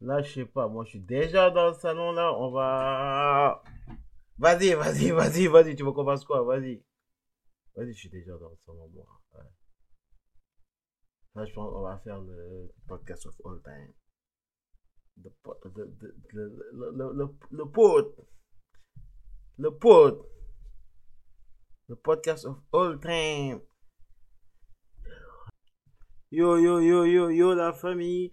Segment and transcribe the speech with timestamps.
[0.00, 0.68] Là, je sais pas.
[0.68, 2.32] Moi, je suis déjà dans le salon, là.
[2.38, 3.62] On va.
[4.38, 5.74] Vas-y, vas-y, vas-y, vas-y.
[5.74, 6.42] Tu veux qu'on fasse quoi?
[6.42, 6.84] Vas-y.
[7.74, 9.06] Vas-y, je suis déjà dans le salon, moi.
[11.34, 13.92] Là, je pense qu'on va faire le podcast of all time.
[15.22, 15.30] Le,
[15.74, 15.96] le,
[16.32, 18.14] le, le, le, le, pod.
[21.88, 23.60] Le podcast of all time.
[26.30, 28.32] Yo, yo, yo, yo, yo, la famille.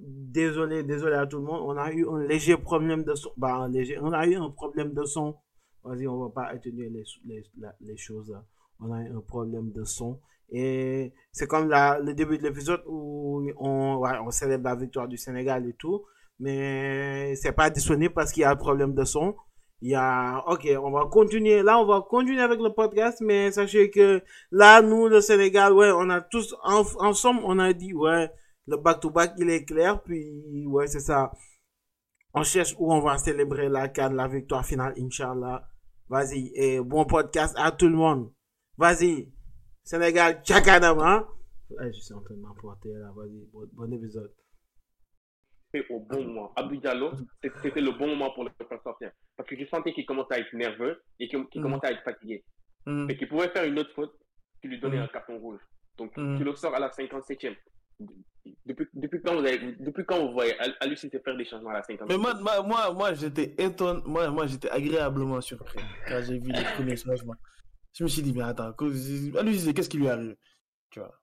[0.00, 1.62] Désolé, désolé à tout le monde.
[1.64, 3.30] On a eu un léger problème de son.
[3.36, 3.98] Bah, un léger.
[4.00, 5.36] On a eu un problème de son.
[5.84, 8.36] Vas-y, on va pas étudier les, choses.
[8.80, 10.20] On a eu un problème de son.
[10.50, 15.66] Et c'est comme le début de l'épisode où on, on célèbre la victoire du Sénégal
[15.68, 16.04] et tout.
[16.38, 19.36] Mais c'est pas disponible parce qu'il y a un problème de son.
[19.80, 21.62] Il y a, ok, on va continuer.
[21.62, 24.22] Là, on va continuer avec le podcast, mais sachez que
[24.52, 28.30] là, nous, le Sénégal, ouais, on a tous, en- ensemble, on a dit, ouais,
[28.66, 31.32] le back-to-back, il est clair, puis, ouais, c'est ça.
[32.34, 35.68] On cherche où on va célébrer la CAN, la victoire finale, Inch'Allah.
[36.08, 38.32] Vas-y, et bon podcast à tout le monde.
[38.76, 39.32] Vas-y.
[39.84, 41.26] Sénégal, Tchakanam, hein?
[41.70, 44.32] Je suis en train de m'emporter, là, vas-y, bon, bon épisode.
[45.88, 46.52] au bon moment.
[46.54, 47.12] Abdou Diallo,
[47.62, 49.10] c'était le bon moment pour le faire sortir.
[49.36, 51.48] Parce que je sentais qu'il commençait à être nerveux et qu'il Mhm.
[51.62, 52.44] commençait à être fatigué.
[52.84, 53.08] Mhm.
[53.10, 54.12] Et qu'il pouvait faire une autre faute
[54.60, 55.04] qui lui donnait Mhm.
[55.04, 55.60] un carton rouge.
[55.96, 57.54] Donc, tu le sors à la 57e.
[58.66, 61.82] Depuis, depuis, quand, vous avez, depuis quand vous voyez Alucine faire des changements à la
[61.82, 65.78] 57e Mais moi, moi, moi, moi, j'étais étonné, moi, moi j'étais agréablement surpris
[66.08, 67.36] quand j'ai vu les premiers changements.
[67.94, 70.34] Je me suis dit, mais attends, cause- à lui, c'est- qu'est-ce qui lui arrive
[70.90, 71.16] Tu vois?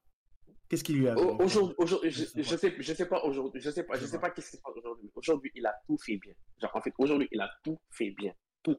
[0.70, 1.76] Qu'est-ce qui lui arrive Au- Aujourd'hui,
[2.12, 4.28] je, Je sais je sais, pas aujourd'hui, je sais pas, Je sais pas.
[4.28, 5.10] pas qu'est-ce qui se passe aujourd'hui.
[5.16, 6.34] Aujourd'hui, il a tout fait bien.
[6.62, 8.32] Genre, en fait, aujourd'hui, il a tout fait bien.
[8.64, 8.78] Tout.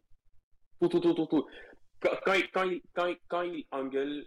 [0.81, 1.47] Tout, tout, tout, tout, tout.
[2.01, 4.25] Quand, quand, il, quand, il, quand, il, quand il engueule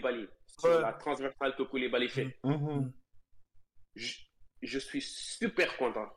[0.00, 0.80] Koulibaly sur Ouais.
[0.80, 2.92] la transversale que Koulibaly fait, Mhm.
[3.94, 4.14] je,
[4.62, 6.08] je suis super content.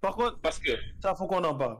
[0.00, 0.72] Par contre, Parce que,
[1.02, 1.78] ça faut qu'on en parle.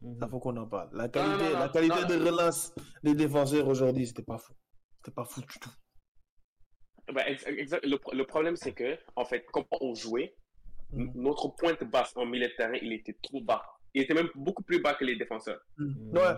[0.00, 0.18] Mhm.
[0.20, 0.90] Ça faut qu'on en parle.
[0.92, 2.08] La non, qualité, non, la qualité non.
[2.08, 4.52] de relance des défenseurs aujourd'hui, c'était pas fou.
[4.96, 5.70] C'était pas fou du tout.
[7.46, 10.34] exact, le, pro- le problème, c'est que, en fait, comment on jouait,
[10.92, 11.12] Mhm.
[11.14, 13.62] notre pointe basse en milieu de terrain, il était trop bas.
[13.94, 15.60] Il était même beaucoup plus bas que les défenseurs.
[15.78, 16.34] Ouais.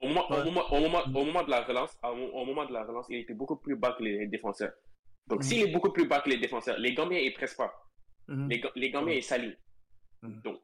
[0.00, 2.84] Au moment, au moment, au moment, au moment de la relance, au, moment de la
[2.84, 4.72] relance, il était beaucoup plus bas que les défenseurs.
[5.26, 5.42] Donc, Mhm.
[5.44, 7.72] s'il est beaucoup plus bas que les défenseurs, les Gambiens, ils pressent pas.
[8.28, 8.48] Mhm.
[8.48, 9.58] Les, Ga- les Gambiens, ils s'allient.
[10.22, 10.40] Mhm.
[10.42, 10.62] Donc,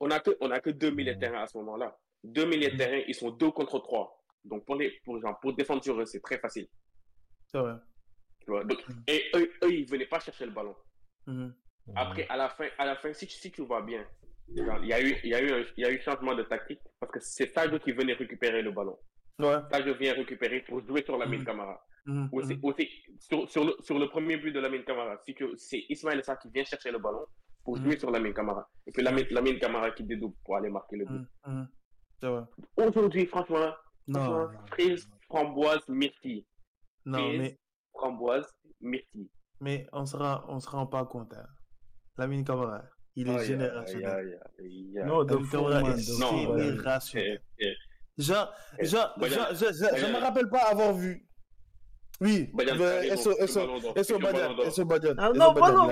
[0.00, 1.96] on n'a que, on a que deux milieux de terrain à ce moment-là.
[2.24, 2.78] Deux milieux de Mhm.
[2.78, 4.20] terrain, ils sont deux contre trois.
[4.44, 6.66] Donc, pour, les, pour, genre, pour défendre sur eux, c'est très facile.
[7.46, 7.74] C'est vrai.
[8.40, 8.64] tu vois.
[8.64, 9.02] Donc, Mhm.
[9.06, 10.74] et eux, eux, ils venaient pas chercher le ballon.
[11.26, 11.54] Mhm.
[11.96, 14.04] Après, à la fin, à la fin si, tu- si tu vois bien,
[14.48, 16.42] il y a eu, il y a eu, un, il y a eu changement de
[16.44, 18.98] tactique parce que c'est Sadio qui venait récupérer le ballon.
[19.38, 19.56] Ouais.
[19.70, 21.26] Sadio vient récupérer pour jouer sur la.
[21.44, 21.80] Camara.
[22.06, 22.28] Mhm.
[22.32, 22.60] Aussi, Mhm.
[22.64, 22.88] aussi,
[23.18, 26.38] sur, sur, le, sur le premier but de Lamine Camara, si tu- c'est Ismaël Sarr
[26.38, 27.24] qui vient chercher le ballon
[27.64, 27.84] pour Mhm.
[27.84, 28.68] jouer sur Lamine Camara.
[28.86, 31.26] Et puis Lamine, Lamine Camara qui dédouble pour aller marquer le but.
[32.76, 33.72] Aujourd'hui, franchement,
[34.12, 36.44] franchement, non, frise, framboise, myrtille.
[37.06, 37.58] non, frise, mais,
[37.92, 39.30] Framboise, myrtille.
[39.60, 41.32] mais on on se rend pas compte.
[41.34, 41.46] hein.
[42.18, 42.82] Lamine Camara,
[43.16, 44.40] il est générationnel.
[45.34, 47.40] Lamine fou, Camara man, est générationnel.
[47.58, 47.74] Eh, eh,
[48.78, 48.96] Eh, je,
[49.52, 50.08] je, je Badian.
[50.12, 51.26] me rappelle pas avoir vu.
[52.20, 52.86] Oui, d'or,
[53.96, 54.56] Esso futur Badian.
[54.64, 55.86] Esso Badian, Ah, non, ballon.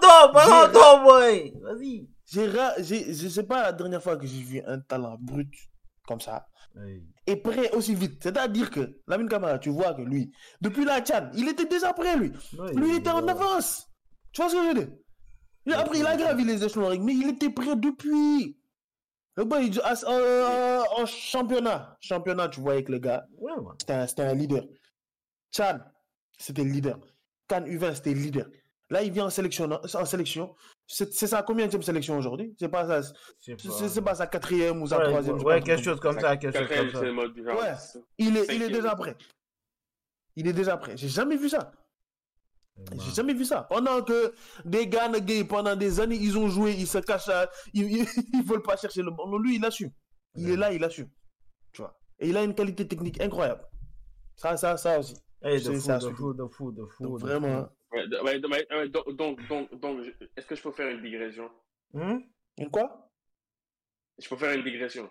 [0.00, 0.32] d'or.
[0.32, 1.52] ballon d'or, boy.
[1.60, 2.08] Vas-y.
[2.24, 5.52] J'ai, ra- j'ai, je sais pas la dernière fois que j'ai vu un talent brut
[6.06, 6.46] comme ça
[6.78, 7.02] Hey.
[7.26, 8.22] et prêt aussi vite.
[8.22, 10.30] C'est-à-dire que Lamine Camara, tu vois que lui,
[10.60, 12.32] depuis la Tchad, il était déjà prêt lui.
[12.52, 13.86] Non, Lui il était en avance.
[14.32, 14.88] Tu vois ce que je veux dire?
[15.74, 18.56] Après, il a gravi les échelons, mais il était prêt depuis.
[19.36, 23.26] Le il- à- euh, en championnat, championnat, tu voyais que le gars,
[23.80, 24.64] c'était un, c'était un leader.
[25.54, 25.78] Chan,
[26.38, 26.98] c'était le leader.
[27.48, 28.46] Can U20, c'était le leader.
[28.88, 29.68] Là, il vient en sélection.
[29.94, 30.54] En sélection.
[30.86, 34.80] C'est c'est sa combien de sélection aujourd'hui C'est pas, sa- c'est c'est pas sa quatrième
[34.80, 35.42] ou sa Ouais, troisième.
[35.42, 37.54] ouais, quelque chose comme ça, quelque chose Quatrième, comme ça.
[37.54, 38.02] Ouais.
[38.18, 39.16] Il est, il est déjà prêt.
[40.36, 40.96] Il est déjà prêt.
[40.96, 41.72] J'ai jamais vu ça.
[42.92, 43.62] J'ai jamais vu ça.
[43.62, 47.28] Pendant que des gars de gay, pendant des années, ils ont joué, ils se cachent,
[47.28, 49.38] à- ils, ils, ils veulent pas chercher le ballon.
[49.38, 49.90] Lui, il assume.
[50.34, 51.08] Il est là, il assume.
[51.72, 51.98] Tu vois.
[52.18, 53.64] Et il a une qualité technique incroyable.
[54.36, 55.14] Ça, ça, ça aussi.
[55.42, 57.02] Hey, de C'est fou, ça, de fou, de fou, de fou.
[57.04, 57.64] Donc, de vraiment.
[57.64, 57.70] fou.
[57.96, 59.10] Ouais, de- ouais, de- ouais, ouais, donc,
[59.48, 60.00] donc, donc,
[60.36, 61.50] est-ce que je peux faire une digression?
[61.94, 62.22] Hum?
[62.58, 63.10] Une quoi?
[64.18, 65.08] Je peux faire une digression.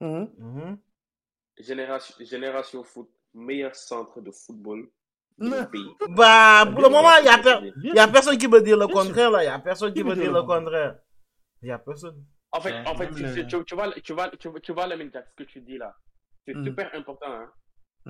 [0.00, 0.30] Mhm.
[0.38, 0.78] Mhm.
[1.58, 4.88] Génération, Génération Foot, meilleur centre de football.
[5.38, 9.30] Bah, pour le moment, il y a, per- a personne qui peut dire le contraire,
[9.30, 9.42] là.
[9.44, 10.98] Il y a personne qui dire dire le contraire?
[11.62, 12.24] Il y a personne.
[12.50, 14.72] En fait, en fait même tu, le- tu, tu vois, tu vois, tu vois, tu
[14.72, 15.94] vois Lamine Jack, ce que tu dis là,
[16.46, 16.64] c'est Mhm.
[16.64, 17.26] super important.
[17.32, 17.52] Hein?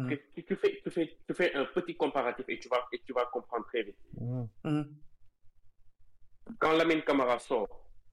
[0.09, 3.01] Que Tu, tu fais, tu, fais, tu fais un petit comparatif et tu vas, et
[3.05, 3.97] tu vas comprendre très vite.
[4.21, 4.49] Mhm.
[4.65, 4.97] Mhm.
[6.61, 7.69] quand Lamine Camara sort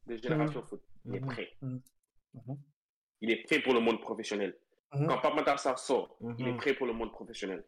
[0.07, 1.49] de Génération Foot, il est prêt.
[1.61, 1.81] Mhm.
[3.21, 4.57] Il est prêt pour le monde professionnel.
[4.93, 5.07] Mhm.
[5.07, 6.57] Quand Pape Matar sort, il est Mhm.
[6.57, 7.63] prêt pour le monde professionnel.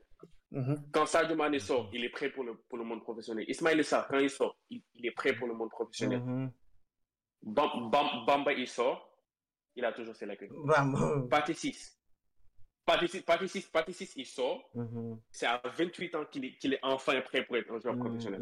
[0.51, 0.89] Mhm.
[0.93, 3.45] Quand Sadio sort, il est prêt pour le, pour le monde professionnel.
[3.49, 6.21] Ismaël Sarr, quand il sort, il, il est prêt pour le monde professionnel.
[6.21, 6.51] Mhm.
[7.43, 9.13] Bam- Bam- Bamba, il sort,
[9.75, 10.51] il a toujours ses lacunes.
[11.29, 11.99] Pathé 6.
[12.85, 14.69] Pathé 6, Pathé 6, Pathé 6, il sort.
[14.73, 15.19] Mhm.
[15.31, 18.41] C'est à 28 ans qu'il est, est enfin prêt pour être un joueur professionnel.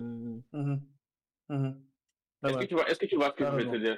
[2.44, 3.98] Est-ce que tu vois, est-ce que tu vois ce que je veux te dire?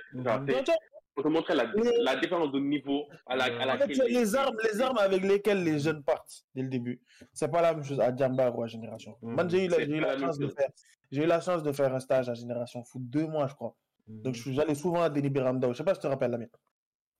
[1.17, 4.35] Pour te montrer la, Mais- la différence de niveau à, la, à En fait, les
[4.35, 7.01] armes, les armes avec lesquelles les jeunes partent dès le début.
[7.33, 9.17] C'est pas la même chose à Djamba ou à Génération.
[9.23, 10.69] Moi, j'ai eu, la, C'est j'ai eu la même chance de faire,
[11.11, 13.75] j'ai eu la chance de faire un stage à Génération Foot deux mois, je crois.
[14.07, 15.73] Donc, je suis- j'allais souvent à Denis Biramdao.
[15.73, 16.49] Je sais pas si tu te rappelles la mienne.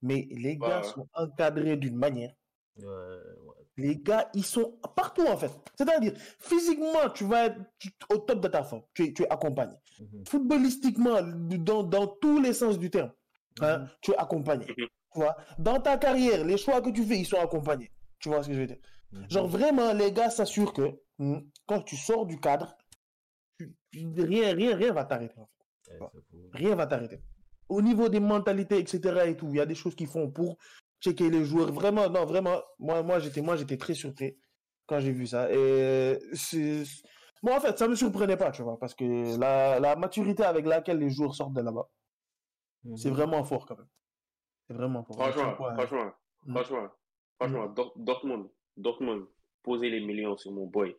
[0.03, 0.83] Mais les gars Ouais.
[0.83, 2.33] sont encadrés d'une manière.
[2.77, 3.55] Ouais, ouais.
[3.77, 5.49] Les gars, ils sont partout en fait.
[5.75, 7.57] C'est-à-dire, physiquement, tu vas être
[8.13, 8.83] au top de ta forme.
[8.93, 9.73] Tu es, tu es accompagné.
[9.99, 10.23] Mhm.
[10.27, 13.11] Footballistiquement, dans, dans tous les sens du terme,
[13.61, 13.89] hein, Mhm.
[14.01, 14.65] tu es accompagné.
[14.67, 14.87] Mhm.
[15.13, 17.91] Tu vois, dans ta carrière, les choix que tu fais, ils sont accompagnés.
[18.19, 18.77] Tu vois ce que je veux dire?
[19.11, 19.29] Mhm.
[19.29, 22.75] Genre vraiment, les gars s'assurent que hmm, quand tu sors du cadre,
[23.57, 25.39] tu- tu- rien, rien, rien va t'arrêter.
[25.39, 25.99] en fait.
[25.99, 26.37] Ouais, fou.
[26.53, 27.19] Rien va t'arrêter.
[27.69, 29.27] Au niveau des mentalités, etc.
[29.27, 30.57] et tout, il y a des choses qu'ils font pour
[31.01, 31.71] checker les joueurs.
[31.71, 34.37] Vraiment, non, vraiment, moi, moi, j'étais, moi, j'étais très surpris
[34.85, 35.51] quand j'ai vu ça.
[35.51, 36.83] Et c'est,
[37.43, 40.65] moi, en fait, ça me surprenait pas, tu vois, parce que la, la maturité avec
[40.65, 41.87] laquelle les joueurs sortent de là-bas,
[42.95, 43.15] c'est Mhm.
[43.15, 43.87] vraiment fort quand même.
[44.67, 45.15] C'est vraiment fort.
[45.17, 45.75] Franchement, C'est quoi, hein.
[45.77, 46.11] franchement,
[46.45, 46.51] Mm.
[46.53, 46.89] franchement,
[47.39, 48.47] franchement, Dor- Dortmund,
[48.77, 49.25] Dortmund,
[49.63, 50.95] posez les millions sur mon boy.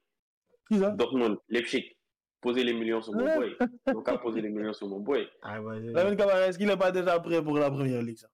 [0.69, 0.91] Qui ça?
[0.91, 1.97] Dortmund, Leipzig,
[2.41, 3.57] posez les millions sur mon boy.
[3.87, 5.29] Donc, à poser les millions sur mon boy.
[5.43, 8.29] Ah, est-ce qu'il est pas déjà prêt pour la première ligue, ça?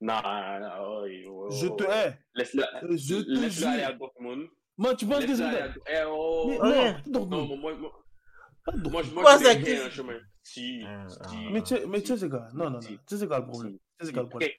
[0.00, 1.90] Non, non, ouais, ouais, Je te ouais.
[1.90, 2.18] hais.
[2.34, 2.62] Laisse-le
[2.96, 3.98] Je te laisse-le aller à jure.
[3.98, 4.46] Dortmund.
[4.76, 6.46] Moi, tu penses que c'est aller ça à Eh, oh.
[6.48, 6.58] Mais
[7.10, 7.80] non, moi.
[10.52, 11.18] Si, Ah, si.
[11.22, 11.28] ah.
[11.52, 12.48] Mais tu sais, mais tu sais, quoi?
[12.54, 12.78] Non, non, non.
[12.80, 13.76] Tu sais, c'est quoi le problème?
[14.00, 14.50] Tu sais, quoi le problème?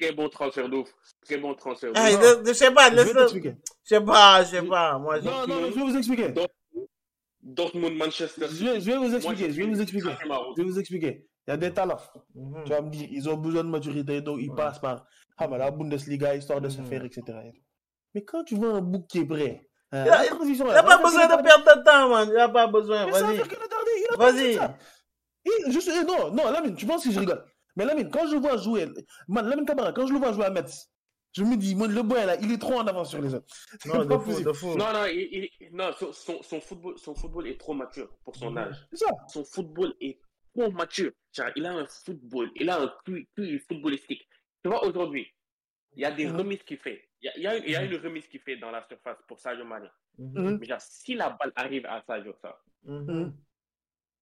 [0.00, 0.92] Très, bon transfert d'offre.
[1.24, 2.40] Très bon transfert Ah, d'offre.
[2.44, 3.20] je, je sais pas, Je vais laisse-le.
[3.20, 3.56] t'expliquer.
[3.84, 4.98] Je sais pas, je sais pas.
[4.98, 5.24] Moi, je.
[5.26, 6.34] Non, non, mais je vais vous expliquer.
[7.42, 9.50] Dortmund, Manchester Je vais, je vais vous Moi, expliquer.
[9.52, 10.08] Je vais vous expliquer.
[10.56, 11.26] Je vais vous expliquer.
[11.46, 12.00] Il y a des talents.
[12.34, 12.64] Mhm.
[12.64, 14.56] Tu vas me dire, ils ont besoin de maturité, donc ils Ouais.
[14.56, 15.04] passent par
[15.36, 16.86] ah, bah, la Bundesliga, histoire de se Mhm.
[16.86, 17.22] faire, etc.
[18.14, 21.42] Mais quand tu vois un bouc qui est prêt, hein, Il n'a pas besoin de
[21.42, 22.28] perdre de temps, man.
[22.30, 23.04] Il n'a pas besoin.
[23.06, 23.42] Mais Vas-y.
[24.16, 24.58] Vas-y.
[25.46, 27.44] Et je sais, non, non, Lamine, tu penses que je rigole.
[27.76, 28.86] Mais Lamine, quand je vois jouer,
[29.28, 30.90] man, Lamine Camara, quand je le vois jouer à Metz,
[31.36, 33.46] je me dis, le boy là, il est trop en avance sur les autres.
[33.80, 34.44] C'est Non, de fou, possible.
[34.48, 34.68] de fou.
[34.76, 36.12] Non, non, il, il- non son,
[36.42, 38.76] son, football, son football est trop mature pour son âge.
[38.92, 39.06] Ça.
[39.28, 40.20] Son football est
[40.54, 41.10] trop mature.
[41.32, 44.28] Genre, il a un football, il a un QI, footballistique.
[44.62, 45.26] Tu vois, aujourd'hui,
[45.96, 46.36] il y a des Mhm.
[46.36, 47.08] remises qu'il fait.
[47.20, 49.38] Il y a, il y a- a une remise qu'il fait dans la surface pour
[49.40, 49.88] Sadio Mané.
[50.18, 50.32] Mhm.
[50.40, 50.58] Mhm.
[50.60, 53.34] Mais genre, si la balle arrive à Sadio, ça, Mhm.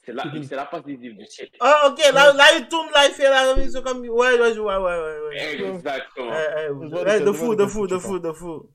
[0.05, 1.57] C'est la, C'est la passe décisive du siècle.
[1.61, 4.01] Ah, ok, là, là, il tourne, là, il fait la remise comme.
[4.01, 5.21] Ouais, ouais, ouais, ouais, ouais.
[5.29, 5.69] ouais.
[5.69, 6.29] Exactement.
[6.31, 8.71] Ouais, de fou, de fou, de fou, de fou.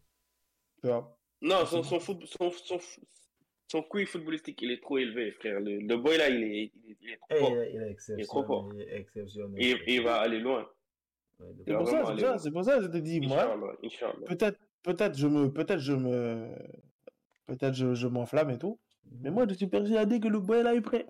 [1.41, 2.79] Non, son, son, foot- son, son,
[3.67, 5.59] son QI footballistique, il est trop élevé, frère.
[5.59, 7.61] Le, le boy là, il est, il est, il est Eh, trop il fort.
[7.61, 8.69] est- il est Il est trop fort.
[8.79, 8.81] exceptionnel.
[8.87, 9.61] Il est exceptionnel.
[9.87, 10.67] Et, il va aller loin.
[11.67, 13.55] C'est pour, ça, c'est ça, c'est pour ça que je te dis, moi,
[14.25, 16.49] peut-être, peut-être je me, peut-être je me,
[17.45, 18.79] peut-être je, je m'enflamme et tout.
[19.21, 21.05] Mais moi, je suis persuadé que le boy là est prêt.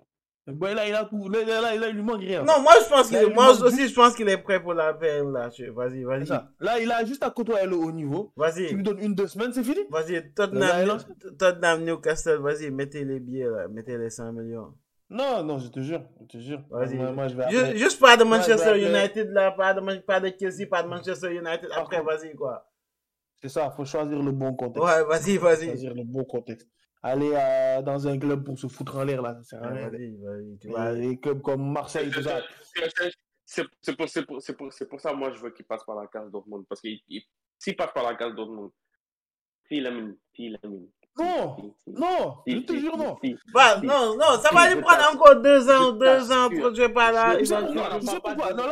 [0.52, 2.42] Boy là, il a tout, là, là, il lui manque rien.
[2.42, 4.94] Non, moi, je pense qu'il moi manque aussi, je pense qu'il est prêt pour la
[4.94, 5.50] peine, là.
[5.72, 6.28] Vas-y, vas-y.
[6.60, 8.32] Là, il a juste à côtoyer le haut niveau.
[8.34, 8.72] Tu Vas-y.
[8.72, 9.80] lui donnes une, deux semaines, c'est fini?
[9.90, 10.98] Vas-y, Tottenham.
[11.38, 13.68] Tottenham, Newcastle, vas-y, mettez les billets, là.
[13.68, 14.74] Mettez les 5 millions.
[15.10, 16.62] Non, non, je te jure, je te jure.
[16.70, 16.96] Vas-y.
[16.96, 19.52] Moi, je vais Juste pas de Manchester United, là.
[19.52, 21.68] Pas de, pas de Chelsea, pas de Manchester United.
[21.74, 22.66] Après, vas-y, quoi.
[23.40, 24.84] C'est ça, faut choisir le bon contexte.
[24.84, 25.66] Ouais, vas-y, vas-y.
[25.66, 26.66] Choisir le bon contexte.
[27.02, 29.90] Aller euh, dans un club pour se foutre en l'air, là, ça sert à rien.
[30.94, 32.42] Les clubs comme Marseille, tout ça.
[33.44, 33.62] C'est-
[33.96, 36.06] pour, c'est pour, c'est pour, c'est pour ça, moi, je veux qu'il passe par la
[36.08, 36.66] case Dortmund.
[36.68, 36.88] Parce que
[37.58, 38.70] s'il passe par la case Dortmund,
[39.68, 40.88] s'il amène, s'il amène.
[41.16, 43.16] Non, non, je te jure, non.
[43.52, 46.86] Bah, non, non, ça va lui prendre encore deux ans, deux ans pour que je
[46.88, 47.36] pas là.
[47.38, 48.62] Tu sais pourquoi, non,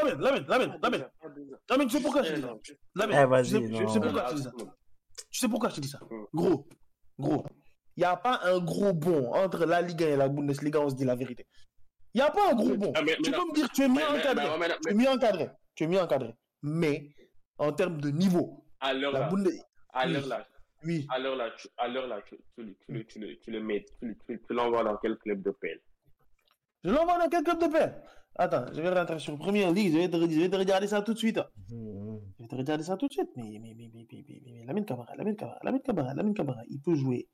[1.02, 1.58] ans, pas deux ans.
[1.70, 4.30] Lamine, tu sais pourquoi je te dis Non, ça Lamine, Eh, tu sais- pourquoi je
[4.30, 4.50] te dis ça?
[5.30, 5.98] Tu sais pourquoi je dis ça?
[6.08, 6.24] Mm.
[6.34, 6.68] Gros,
[7.18, 7.46] gros.
[7.96, 10.90] Il n'y a pas un gros bon entre la Ligue 1 et la Bundesliga, on
[10.90, 11.46] se dit la vérité.
[12.14, 12.92] Il n'y a pas un gros bon.
[12.94, 13.46] Ah, mais- tu mais peux non.
[13.48, 14.46] me dire, tu es mieux encadré.
[14.82, 15.50] Tu es mieux encadré.
[15.74, 16.34] Tu es mieux encadré.
[16.62, 17.10] Mais,
[17.58, 19.48] en termes de niveau, À l'heure la là, Bundes...
[19.92, 20.12] à oui.
[20.12, 20.46] l'heure là,
[20.84, 21.06] Oui.
[21.10, 23.62] à l'heure là, tu, à l'heure là, tu, tu, tu, le- tu, le- tu le
[23.62, 25.80] mets, tu, tu, tu l'envoies dans quel club de PL
[26.84, 27.94] Je l'envoie dans quel club de paix
[28.38, 29.92] Attends, je vais rentrer sur Première Ligue.
[29.94, 31.40] Je vais te, je vais te regarder ça tout de suite.
[31.70, 32.20] Mhm.
[32.38, 33.30] Je vais te regarder ça tout de suite.
[33.36, 36.34] Mais, mais, mais, mais, mais, mais, mais, mais Lamine Camara, Lamine Camara, Lamine Camara, Lamine
[36.34, 37.26] Camara, il peut jouer.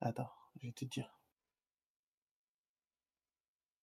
[0.00, 0.30] Attends,
[0.60, 1.10] je vais te dire.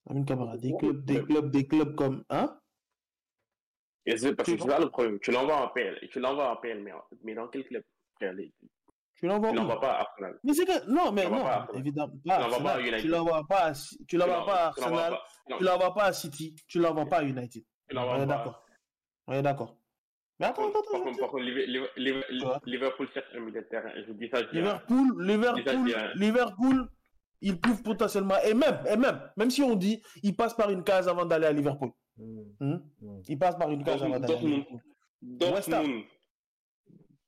[0.08, 2.24] Lamine Camara, des clubs, des clubs, des clubs comme.
[2.30, 2.60] Hein?
[4.06, 5.20] Et parce que Tu c'est ça le problème.
[5.20, 6.00] Tu l'envoies en PL.
[6.10, 6.94] Tu l'envoies en PL, mais,
[7.24, 7.84] mais dans quel club?
[8.20, 9.60] Tu l'envoies Tu où?
[9.60, 10.40] l'envoies pas à Arsenal.
[10.44, 10.90] Mais c'est que.
[10.90, 12.14] Non, mais non, évidemment.
[12.24, 13.74] Tu l'envoies pas à.
[14.08, 15.18] Tu l'envoies pas à Arsenal.
[15.58, 16.56] Tu l'envoies pas à City.
[16.68, 17.66] Tu l'envoies pas à United.
[17.94, 18.66] On est d'accord.
[19.28, 19.78] On est d'accord.
[20.40, 21.04] Mais attends, attends, Par attends.
[21.04, 23.90] contre, par contre, Liver- Liver- Liver- Quoi Liverpool cherche un milieu de terrain.
[24.08, 24.42] Je dis ça.
[24.52, 25.96] Liverpool, Liverpool.
[26.16, 26.90] Liverpool,
[27.42, 30.84] il prouve potentiellement, et même, et même, même si on dit, il passe par une
[30.84, 31.90] case avant d'aller à Liverpool.
[32.18, 32.42] Hmm.
[32.60, 32.80] Hmm?
[33.02, 33.22] Hmm.
[33.28, 34.66] Il passe par une case avant d'aller à Dortmund.
[35.22, 35.54] Liverpool.
[35.56, 35.86] West Ham.
[35.86, 36.04] Dortmund.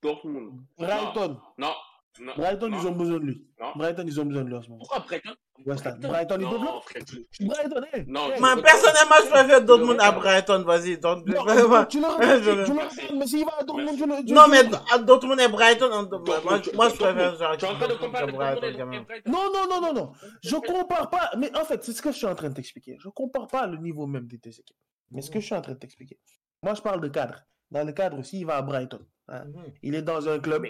[0.01, 0.51] Dortmund.
[0.77, 1.73] Brighton, Non.
[2.19, 2.33] Non.
[2.35, 2.77] Brighton, non.
[2.81, 3.47] ils ont besoin de lui.
[3.59, 3.67] Non.
[3.75, 4.79] Brighton, ils ont besoin de lui en ce moment.
[4.79, 5.31] Pourquoi Brighton?
[5.65, 5.99] West Ham.
[5.99, 8.03] Brighton, ils doivent Non, le- Brighton, eh.
[8.07, 10.99] Non, Man, personnellement, je préfère Dortmund à Brighton, vas-y.
[11.01, 11.85] Non, vraiment.
[11.85, 14.33] tu le regardes, le- tu le regardes, mais s'il va à Dortmund, tu le.
[14.33, 14.63] Non, mais
[15.03, 18.99] Dortmund et Brighton, on- moi, je préfère Tu es en train de comparer Brighton et.
[19.01, 19.31] Brighton.
[19.31, 20.11] Non, non, non, non, non.
[20.43, 21.31] Je compare pas.
[21.37, 22.97] Mais en fait, c'est ce que je suis en train de t'expliquer.
[22.99, 24.77] Je compare pas le niveau même des deux équipes.
[25.11, 26.19] Mais ce que je suis en train de t'expliquer.
[26.63, 27.35] Moi, je parle de cadre.
[27.71, 28.99] Dans le cadre aussi, il va à Brighton.
[29.27, 29.43] hein.
[29.45, 29.63] Mhm.
[29.83, 30.65] Il est dans un club.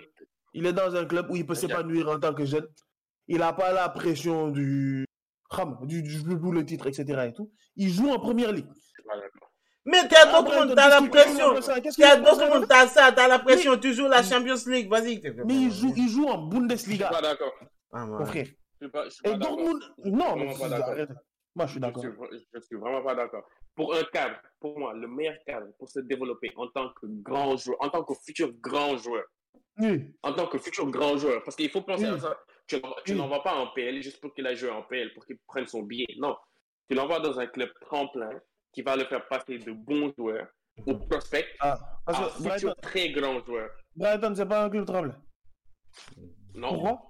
[0.54, 2.68] Il est dans un club où il peut s'épanouir en tant que jeune.
[3.28, 5.06] Il n'a pas la pression du.
[5.52, 7.28] Ram, du, du, du double titre, etc.
[7.30, 7.52] Et tout.
[7.76, 8.68] Il joue en première ligue.
[9.86, 11.50] Mais Ah, Dortmund, Brighton, t'as la pression.
[11.52, 15.20] appelle ça Dortmund, t'as ça, t'as la pression, tu joues la Champions League, vas-y.
[15.46, 17.54] Mais il joue, il joue en Je suis Bundesliga, pas d'accord.
[17.92, 18.46] Ah, mon frère.
[18.46, 19.58] Je suis pas, je suis Et pas d'accord.
[19.58, 19.84] Dortmund.
[20.06, 20.90] Non, mais Vraiment pas d'accord.
[20.90, 21.10] arrête.
[21.56, 22.04] Moi, je suis Je d'accord.
[22.04, 23.44] suis, je suis vraiment pas d'accord.
[23.76, 27.58] Pour un cadre, pour moi, le meilleur cadre pour se développer en tant que grand
[27.58, 29.24] joueur, en tant que futur grand joueur,
[29.82, 30.14] Oui.
[30.24, 32.38] en tant que futur grand joueur, parce qu'il faut penser à ça.
[32.68, 33.18] Tu tu Oui.
[33.18, 35.84] l'envoies pas en PL juste pour qu'il aille jouer en PL, pour qu'il prenne son
[35.84, 36.06] billet.
[36.18, 36.36] Non.
[36.90, 38.30] Tu l'envoies dans un club tremplin
[38.74, 40.48] qui va le faire passer de bons joueurs
[40.86, 43.70] au prospect Ah, à que futur Brighton, très grand joueur.
[43.96, 45.12] Brighton, c'est pas un club tremblé.
[46.56, 46.70] Non.
[46.74, 47.02] Pourquoi?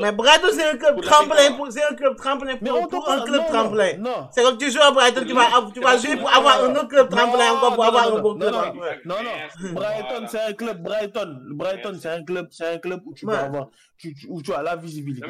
[0.00, 3.46] Mais Brighton, c'est un club tremplin, c'est un club tremplin pour, pour un club non,
[3.48, 3.96] tremplin.
[3.98, 4.28] Non, non.
[4.30, 6.88] C'est comme tu joues à Brighton, tu vas, tu vas jouer pour avoir un autre
[6.88, 8.60] club tremplin Non, encore pour non, avoir non, un bon non, club non.
[9.04, 9.72] Non, non.
[9.74, 10.82] Brighton, c'est un club.
[10.82, 14.52] Brighton, Brighton, c'est un club, c'est un club où tu avoir, tu- tu- où tu
[14.52, 15.26] as la visibilité.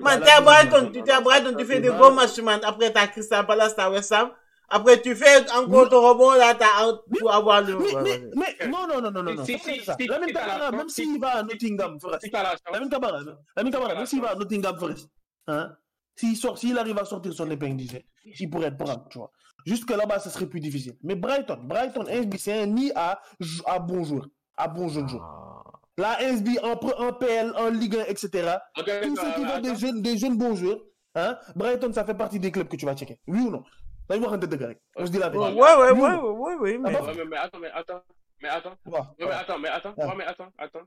[0.00, 2.60] Man, t'es à Brighton, tu t'es à Brighton, tu fais des bons matchs, man.
[2.64, 4.30] Après, t'as Crystal Palace, t'as West Ham.
[4.70, 7.76] Après, tu fais encore ton rebond, là, t'as un, pour avoir le.
[8.04, 9.44] Mais, mais, non, non, non, non, non.
[9.44, 9.96] Si, si, ça.
[9.98, 12.26] si, Lamine Camara, même si- s'il va à Nottingham Forest.
[12.72, 13.18] Lamine Camara,
[13.56, 14.34] Lamine Camara, même s'il va à.
[14.36, 15.08] Nottingham Forest,
[15.48, 15.72] hein,
[16.14, 19.18] s'il sort, s'il arrive à sortir son épingle du jeu, il pourrait être prendre, tu
[19.18, 19.32] vois.
[19.66, 20.96] Jusque là-bas, ce serait plus difficile.
[21.02, 23.20] Mais Brighton, Brighton, SB, c'est un nid à,
[23.66, 25.24] à bons joueurs, à bons jeunes joueurs.
[25.24, 25.80] Ah.
[25.98, 28.54] La SB en, en PL, en Ligue 1, etc.
[28.74, 30.78] Tous ceux qui veulent des jeunes, des jeunes bons joueurs,
[31.14, 33.18] hein, Brighton, ça fait partie des clubs que tu vas checker.
[33.26, 33.62] Oui ou non?
[34.10, 34.78] Là, on de grec.
[34.96, 35.60] On se dit la Ouais, vérité.
[35.60, 36.90] ouais, ouais, ouais, ouais, ouais, mais.
[36.94, 38.02] Ah bon Ouais, mais, attends, mais attends,
[38.42, 38.76] mais attends.
[38.84, 40.08] Ouais, Ouais, mais attends, mais attends, Ah.
[40.08, 40.86] ouais, mais attends, attends,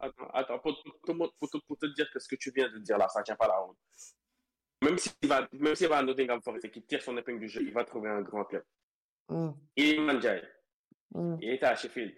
[0.00, 0.58] attends, attends.
[0.60, 2.96] Pour, pour, pour, pour te, pour te dire que ce que tu viens de dire
[2.96, 3.76] là, ça tient pas la route.
[4.82, 7.48] Même s'il va, même s'il va à Nottingham Forest et qu'il tire son épingle du
[7.48, 8.64] jeu, il va trouver un grand club.
[9.28, 10.42] Hum, Iliman Ndiaye,
[11.14, 12.14] hum, il était à Sheffield.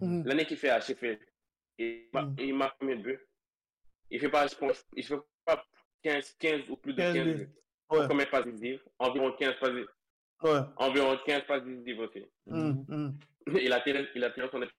[0.00, 0.24] hum.
[0.24, 1.20] L'année qu'il fait à Sheffield,
[1.78, 2.36] il, ma- Mm.
[2.38, 3.20] il marque combien de buts?
[4.10, 5.62] Il fait pas, je pense, il fait pas
[6.02, 7.50] 15, 15 ou plus de 15 15 buts.
[7.90, 9.70] Ouais, Combien de passes décisives Environ 15 passes,
[10.42, 10.60] ouais.
[10.76, 12.24] environ 15 passes décisives aussi.
[12.46, 14.72] Il a tiré, il a tiré son épingle.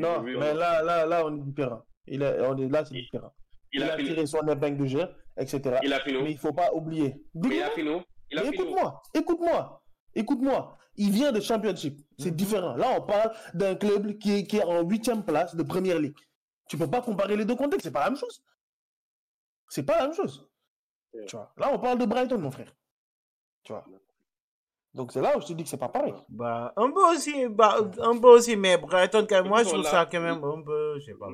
[0.00, 1.84] Non, Oui mais là, là, là, on est différent.
[2.06, 3.32] Il est, on est, là, c'est différent.
[3.72, 4.08] il Il a a fini.
[4.10, 5.06] tiré son épingle de jeu,
[5.38, 5.78] etc.
[5.82, 6.22] Il a fini.
[6.22, 7.14] Mais il faut pas oublier.
[7.34, 8.02] Mais il a fini.
[8.30, 8.62] Il a Mais fini.
[8.64, 9.82] écoute-moi, écoute-moi,
[10.14, 10.76] écoute-moi.
[10.96, 11.98] Il vient de Championship.
[12.18, 12.36] C'est Mhm.
[12.36, 12.74] différent.
[12.76, 16.16] Là, on parle d'un club qui est, qui est en huitième place de Première Ligue.
[16.68, 17.84] Tu peux pas comparer les deux contextes.
[17.84, 18.42] C'est pas la même chose.
[19.68, 20.49] C'est pas la même chose.
[21.14, 21.24] Ouais.
[21.26, 21.52] Tu vois.
[21.56, 22.72] Là, on parle de Brighton, mon frère.
[23.64, 23.84] Tu vois.
[24.94, 26.14] Donc c'est là où je te dis que c'est pas pareil.
[26.28, 29.84] Bah, un peu aussi, bah, un peu aussi, mais Brighton, quand même, moi, je trouve
[29.84, 31.28] ça quand même un peu, je sais pas.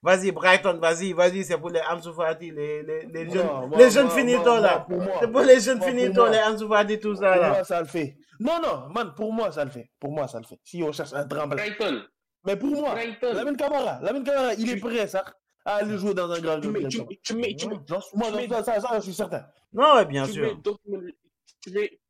[0.00, 1.80] Vas-y, Brighton, vas-y, vas-y, c'est pour les
[2.16, 4.86] Fati, les, les, les Non, jeunes, moi- les jeunes finitons, là.
[5.20, 6.38] C'est pour les jeunes finitons, les
[6.68, 7.48] Fati, tout ça, Pour là.
[7.50, 8.16] moi, ça le fait.
[8.40, 9.90] Non, non, man, pour moi, ça le fait.
[9.98, 10.60] Pour moi, ça le fait.
[10.62, 11.56] Si on cherche un tremblin.
[11.56, 12.02] Brighton.
[12.46, 13.34] Mais pour moi, Brighton.
[13.34, 15.24] Lamine Camara, Lamine Camara, il est prêt, ça,
[15.68, 16.82] à aller jouer dans un grand Tu club.
[16.82, 17.76] mets, tu, tu mets, tu mets,
[18.14, 19.46] Moi, tu mets- ça, ça, ça, je suis certain.
[19.72, 20.56] Non, ouais, bien tu mets sûr.
[20.62, 21.12] Dortmund,
[21.60, 22.00] tu mets,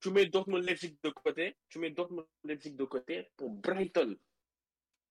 [0.00, 4.16] tu mets Dortmund Leipzig de côté, tu mets Dortmund Leipzig de côté pour Brighton.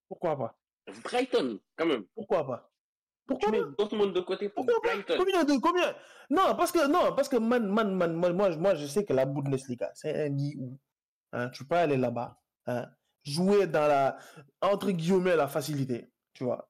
[0.09, 0.57] Pourquoi pas?
[1.03, 2.05] Brighton, quand même.
[2.13, 2.69] Pourquoi pas?
[2.69, 3.67] Tu Pourquoi mets pas?
[3.77, 4.95] Dortmund de côté pour Pourquoi pas?
[4.95, 5.15] Brighton.
[5.17, 5.95] Combien de combien?
[6.29, 9.13] Non, parce que non, parce que man, man, man, man, moi, moi, je sais que
[9.13, 10.77] la Bundesliga, c'est un nid où
[11.31, 12.85] hein, tu peux aller là-bas, hein,
[13.23, 14.17] jouer dans la
[14.61, 16.69] entre guillemets la facilité, tu vois.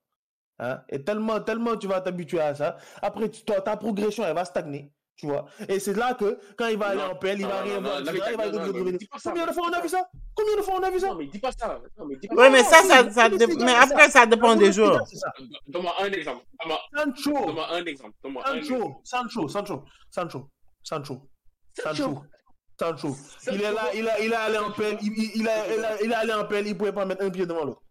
[0.59, 2.77] Hein, et tellement, tellement tu vas t'habituer à ça.
[3.01, 5.45] Après, tu- toi, ta progression, elle va stagner, tu vois.
[5.69, 7.97] Et c'est là que quand il va aller Non, en PL, il va rien voir.
[8.03, 8.11] ça,
[9.29, 10.09] Combien de fois on a vu ça?
[10.35, 11.07] Combien de fois on a vu ça?
[11.09, 11.79] Non, mais dis pas ça.
[11.97, 14.21] Non, mais dis pas Ouais, mais ça, ça, ça, dé- Bundesliga, mais après, ça?
[14.21, 14.99] ça dépend des jours.
[15.13, 15.31] ça?
[15.67, 16.43] Donne-moi un exemple.
[16.95, 18.13] Sancho, donne-moi un exemple.
[18.23, 20.49] Sancho, Sancho, Sancho, Sancho,
[20.83, 21.27] Sancho.
[21.73, 22.23] Sancho.
[22.79, 23.15] Sancho.
[23.51, 25.83] Il est là, il a, il a allé en pelle, il, il, il a, il,
[25.83, 27.81] a, il a allé en pelle, il pouvait pas mettre un pied devant l'autre.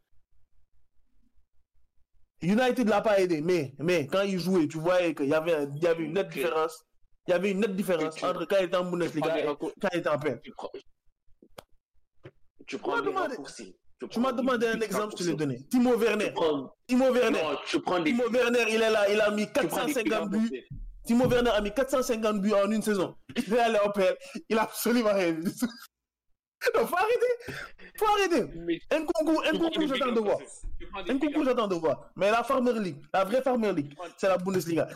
[2.43, 5.71] United l'a pas aidé, mais, mais quand il jouait, tu voyais qu'il y avait, un-
[5.75, 6.85] il y avait une nette différence.
[7.26, 9.45] Il y avait une nette différence Tu- entre quand il était en Bundesliga des et
[9.47, 10.40] quand il était en pelle.
[10.43, 10.71] tu prends-
[12.66, 13.76] Tu m'as prends des demandé- raccourcis.
[14.11, 15.59] Tu m'as demandé un exemple, je te l'ai donné.
[15.71, 16.31] Timo Werner.
[16.33, 17.43] prends- Timo Werner.
[17.43, 18.11] Non, tu prends des.
[18.12, 20.50] Timo Werner, il est là, il a mis tu prends des 450 buts.
[21.07, 23.14] Timo Werner a mis 450 buts en une saison.
[23.37, 24.16] Il est allé en pelle.
[24.50, 25.50] Il a absolument rien vu.
[26.75, 27.54] Non, faut arrêter.
[27.99, 28.80] Faut arrêter.
[28.90, 30.38] Un concours, un concours, j'attends de voir.
[31.08, 32.11] Un concours, j'attends de voir.
[32.16, 34.88] Mais la Farmer League, la vraie Farmer League, c'est la Bundesliga.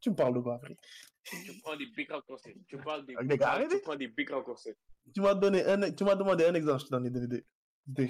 [0.00, 0.76] Tu me parles de quoi, après
[1.24, 2.54] Tu prends des big raccourcis.
[2.66, 3.14] Tu parles des.
[3.40, 3.76] Arrêtez.
[3.76, 4.72] Tu prends des big raccourcis.
[5.14, 7.42] Tu m'as donné un, tu m'as demandé un exemple, je t'en ai donné
[7.86, 8.08] deux.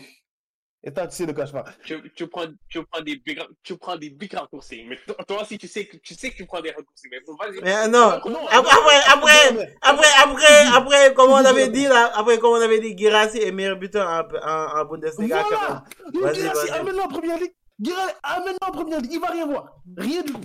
[0.85, 1.73] Et toi, tu sais de quoi je parle.
[1.85, 4.85] Tu, tu prends, tu prends des big, tu prends des big raccourcis.
[4.89, 7.07] Mais toi, toi aussi, tu sais que tu sais que tu prends des raccourcis.
[7.09, 7.61] Mais vas-y.
[7.63, 9.39] Mais non, Non, après, après,
[9.83, 13.53] après, après, après, comme on avait dit là, après, comme on avait dit, Girassi est
[13.53, 15.45] meilleur buteur en, en, en Bundesliga.
[15.45, 15.85] Voilà.
[16.15, 16.71] Vas-y, Vas-y, vas-y.
[16.71, 17.55] amène-le en première ligue.
[17.81, 19.13] Guirassy, amène-le en première ligue.
[19.13, 19.77] Il va rien voir.
[19.97, 20.41] Rien du tout.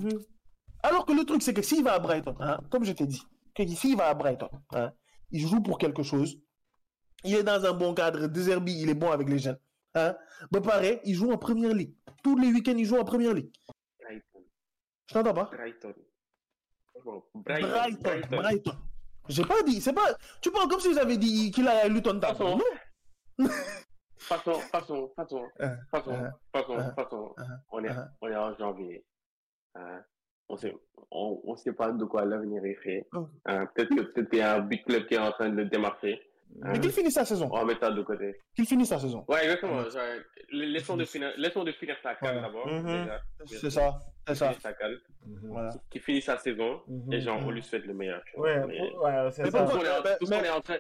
[0.84, 3.24] Alors que le truc, c'est que s'il va à Brighton, hein, comme je t'ai dit,
[3.56, 4.92] que s'il va à Brighton, hein,
[5.32, 6.38] il joue pour quelque chose.
[7.24, 8.28] Il est dans un bon cadre.
[8.28, 9.58] Deserbi, il est bon avec les jeunes.
[9.98, 10.16] Hein.
[10.52, 11.94] Mais pareil, il joue en première ligue.
[12.24, 13.52] Tous les week-ends, il joue en première ligue.
[14.02, 14.44] Brighton.
[15.08, 15.50] Je t'entends pas?
[15.52, 15.94] Brighton.
[16.96, 17.24] Brighton.
[17.36, 18.00] Brighton.
[18.02, 18.38] Brighton.
[18.38, 18.78] Brighton.
[19.30, 19.82] J'ai pas dit.
[19.82, 20.16] C'est pas.
[20.42, 22.36] Tu parles comme si j'avais dit qu'il a Luton Town.
[22.36, 22.60] Façon.
[23.38, 23.50] Non.
[24.20, 27.36] Façon, façon, façon, Euh, façon, euh, façon, euh, façon.
[27.40, 28.04] euh, On est, euh.
[28.22, 29.06] on est en janvier.
[29.76, 30.02] Hein,
[30.50, 30.76] On sait,
[31.12, 33.08] on, on sait pas de quoi l'avenir est fait.
[33.14, 33.28] Oh.
[33.46, 35.64] Hein, Peut-être que peut-être qu'il y a un big club qui est en train de
[35.64, 36.20] démarcher.
[36.56, 37.50] Mais Hein, qu'il finisse sa saison.
[37.52, 38.40] on va mettre ça de côté.
[38.56, 39.24] Qu'il finisse sa saison.
[39.28, 39.78] Ouais, exactement.
[39.78, 40.22] Ouais.
[40.52, 42.42] laissons, de finir, laissons de finir sa Ouais.
[42.42, 42.68] d'abord.
[42.68, 42.86] Mhm.
[42.86, 43.22] déjà.
[43.46, 44.00] C'est ça.
[44.28, 44.48] C'est ça.
[44.50, 44.98] Finir sa canne.
[45.44, 45.74] Voilà.
[45.92, 46.82] Qui finit sa saison.
[46.88, 47.14] Mhm.
[47.14, 48.22] Et genre, on lui souhaite le meilleur.
[48.38, 49.60] Ouais, Mais- ouais, c'est Mais ça.
[49.64, 50.78] tout ce pourquoi- qu'on est en- train.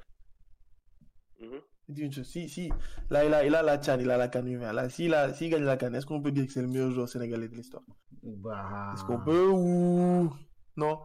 [1.89, 2.69] Dis une chose, Si, si,
[3.09, 4.73] là, il a, il a la Tchad, il a la canne humaine.
[4.75, 6.91] Là, s'il a, s'il gagne la canne, est-ce qu'on peut dire que c'est le meilleur
[6.91, 7.83] joueur sénégalais de l'histoire?
[8.23, 8.91] Bah.
[8.93, 10.33] Est-ce qu'on peut ou.
[10.75, 10.99] Non?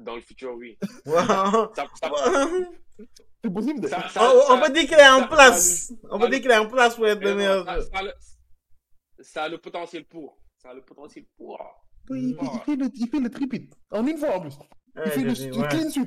[0.00, 0.78] Dans le futur, oui.
[1.06, 1.14] Ouais.
[1.26, 2.10] Ça, ça,
[3.42, 3.88] C'est possible de.
[3.88, 5.92] ça, on, ça- on peut dire qu'il est en ça- place.
[6.10, 7.64] On peut dire qu'il est en place pour être le Mais meilleur.
[7.64, 8.12] ça, ça a le,
[9.20, 10.38] ça a le potentiel pour.
[10.62, 11.58] Ça a le potentiel pour.
[12.10, 13.70] Oui, il, fait- il fait le, il fait le tripit.
[13.90, 14.54] En une fois en plus.
[14.96, 15.68] Ouais, il fait le, le ouais.
[15.68, 16.02] clean.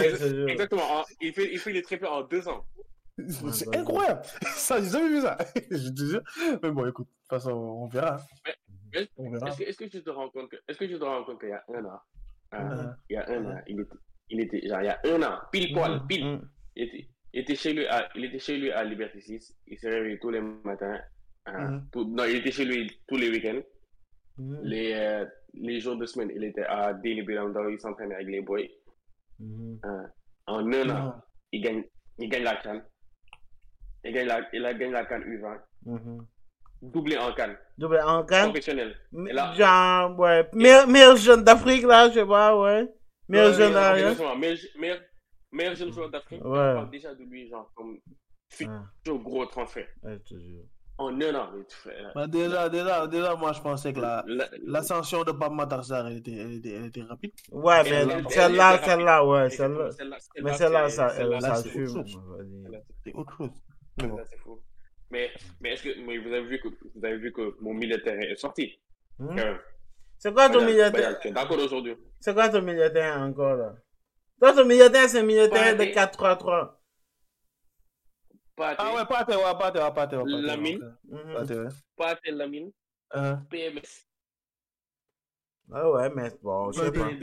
[0.00, 0.50] Ouais.
[0.52, 1.00] Exactement.
[1.00, 2.64] en- Il fait, il fait les triplés en deux ans.
[3.52, 4.22] C'est bah, incroyable.
[4.54, 5.36] Ça, j'ai jamais vu ça.
[5.70, 6.22] je te jure.
[6.62, 8.20] Mais bon, écoute, de toute façon, on verra.
[8.92, 11.40] Est-ce que, est-ce que tu te rends compte que, est-ce que tu te rends compte
[11.40, 12.00] qu'il y a un an,
[12.52, 12.96] hein, Mhm.
[13.10, 13.96] il y a un an, il était,
[14.30, 16.48] il était, genre, il y a un an, pile poil, Mhm, pile, mhm.
[16.76, 19.78] il était, il était chez lui à, il était chez lui à Liberté 6, il
[19.78, 21.00] s'est réveillé tous les matins,
[21.46, 23.62] hein, tout- non, il était chez lui tous les week-ends,
[24.62, 28.40] les, euh, les jours de semaine, il était à Daily Belanda, il s'entraînait avec les
[28.40, 28.60] boys,
[29.82, 30.10] hein.
[30.46, 31.84] en un an, il gagne,
[32.18, 32.84] il gagne la canne,
[34.04, 36.26] il gagne la, il a gagné la canne U20, Mhm.
[36.82, 38.44] Doublé en canne, Double en canne.
[38.50, 40.48] professionnel, là- Genre, ouais.
[40.52, 42.88] Meilleur, meilleur jeune d'Afrique, là, je sais pas, ouais.
[43.28, 43.76] Meilleur jeune.
[43.76, 44.36] Exactement,
[45.52, 46.50] meilleur, jeune joueur d'Afrique, Ouais.
[46.50, 48.00] on parle déjà de lui, genre, comme Ouais,
[48.50, 49.86] futur gros transfert.
[50.02, 50.62] ouais, jure.
[51.00, 51.94] En un an, mais tu fais.
[52.12, 56.08] Bah, déjà, déjà, déjà, moi, je pensais que la, la- l'ascension de Pape Matar Sarr,
[56.08, 57.30] elle était, elle était, elle était rapide.
[57.52, 59.90] Ouais, Elle- mais elle- elle- celle-là, celle-là, ouais, celle-là.
[59.92, 61.86] celle-là, Mais celle-là, ça, ça c'est autre fume.
[63.04, 63.50] C'est autre chose.
[64.02, 64.18] Mais bon.
[65.10, 68.20] Mais, mais est-ce que mais vous avez vu que vous avez vu que mon militaire
[68.20, 68.78] est sorti?
[69.18, 69.28] Hmm?
[69.28, 69.58] quand même.
[70.18, 71.96] C'est quoi ton milieu de D'accord aujourd'hui.
[72.20, 73.74] C'est quoi ton milieu de terrain encore, là?
[74.40, 76.74] Toi, ton milieu de terrain, c'est un milieu de terrain de Ouais, mais- 4-3-3.
[78.56, 79.94] Pas Ah ouais, terre, ouais, terre.
[79.94, 80.96] pas à terre, Lamine.
[81.32, 81.68] Pas à terre, ouais.
[81.96, 82.72] Pas Lamine.
[83.12, 83.42] Hein.
[83.48, 84.06] PMS.
[85.72, 87.06] Ah ouais, mais bon, je sais Ouais, pas.
[87.06, 87.18] ouais.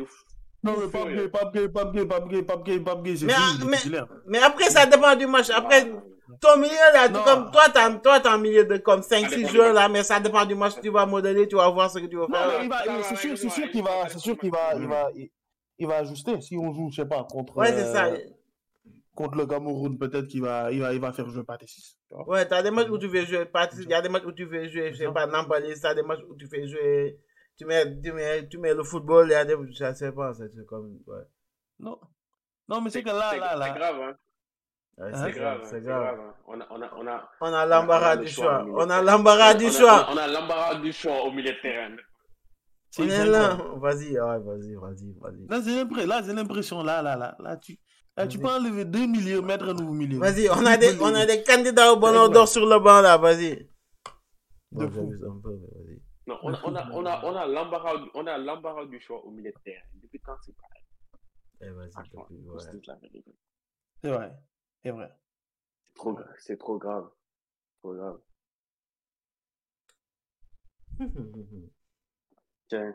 [0.63, 3.26] Non, mais pas gay, pas gay, pas gay, pas gay, pas gay, pas gay, c'est
[3.26, 3.52] Mais, ah,
[4.28, 5.50] est après, ça dépend du match.
[5.50, 5.91] Après,
[6.42, 7.24] ton milieu, là, Non.
[7.24, 10.04] comme, toi, t'as, toi, t'as un milieu de comme 5-6 dépend du joueurs, là, mais
[10.04, 10.74] ça dépend du match.
[10.82, 12.60] Tu vas modeler, tu vas voir ce que tu vas Non, faire.
[12.60, 14.88] mais il va, il- c'est sûr, c'est sûr qu'il va, c'est sûr qu'il va, il
[14.88, 15.30] va, il,
[15.80, 16.40] il va ajuster.
[16.42, 18.08] Si on joue, je sais pas, contre, Ouais, c'est ça.
[18.08, 18.18] euh,
[19.14, 21.98] contre le Cameroun, peut-être qu'il va, il va, il va faire jouer Pathé 6.
[22.10, 22.28] tu vois.
[22.28, 24.32] Ouais, t'as des matchs où tu fais jouer, pas- il y a des matchs où
[24.34, 27.18] tu fais jouer, je sais pas, Nampalys, t'as des matchs où tu fais jouer,
[27.58, 30.34] tu mets, tu mets, tu mets le football, il y a des, je sais pas,
[30.34, 31.24] c'est c'est comme, ouais.
[31.80, 31.98] Non.
[32.68, 33.70] Non, mais c'est que là, C'est là, c'est là.
[33.70, 34.14] grave, hein.
[34.97, 35.12] Ouais, Hein?
[35.13, 36.03] c'est C'est grave, c'est grave.
[36.03, 36.19] grave.
[36.19, 36.34] hein.
[36.47, 39.69] On a, on a, on a, On a l'embarras du choix On a l'embarras du
[39.69, 40.08] choix.
[40.10, 41.95] On a l'embarras du choix au milieu de terrain.
[42.97, 43.58] On est là.
[43.75, 45.47] Vas-y, ouais, vas-y, vas-y, vas-y.
[45.49, 47.77] Là, j'ai l'impression, là, j'ai l'impression, là, là, là, là, tu,
[48.15, 48.41] là, tu Vas-y.
[48.41, 50.17] peux enlever deux milieux, mettre un nouveau milieu.
[50.17, 53.17] Vas-y, on a des, on a des candidats au ballon d'or sur le banc, là,
[53.17, 53.69] vas-y.
[54.71, 56.01] De Bon, vas-y.
[56.27, 58.99] Non, on a, on a, on a, on a l'embarras, du- on a l'embarras du
[59.01, 59.84] choix au milieu de terrain.
[59.95, 60.84] Depuis quand c'est pareil?
[61.62, 62.60] Eh, vas-y, faut ouais.
[64.01, 64.31] C'est vrai.
[64.86, 65.10] C'est vrai.
[65.88, 67.10] C'est trop, c'est trop grave.
[67.80, 68.19] Trop grave.
[72.69, 72.93] Tiens.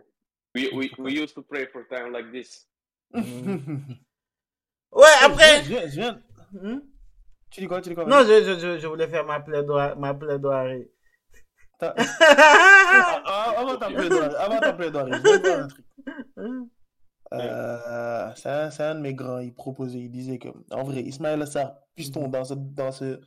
[0.55, 2.69] We, we, we used to pray for time like this.
[4.93, 5.63] Ouais, après.
[5.65, 6.21] Je viens- je viens-
[6.53, 6.81] Hmm?
[7.51, 9.99] Tu dis quoi, tu dis quoi Non, je, je, je, je voulais faire ma plaidoirie.
[9.99, 10.89] Ma plaidoirie.
[11.83, 11.95] Ah,
[13.25, 15.87] ah, Avant ta plaidoirie, avant ta plaidoirie, je vais te dire un truc.
[17.33, 21.01] Euh, c'est un, c'est un de mes grands, il proposait, il disait que, en vrai,
[21.03, 23.21] Ismaël Assar, piston dans ce, dans ce,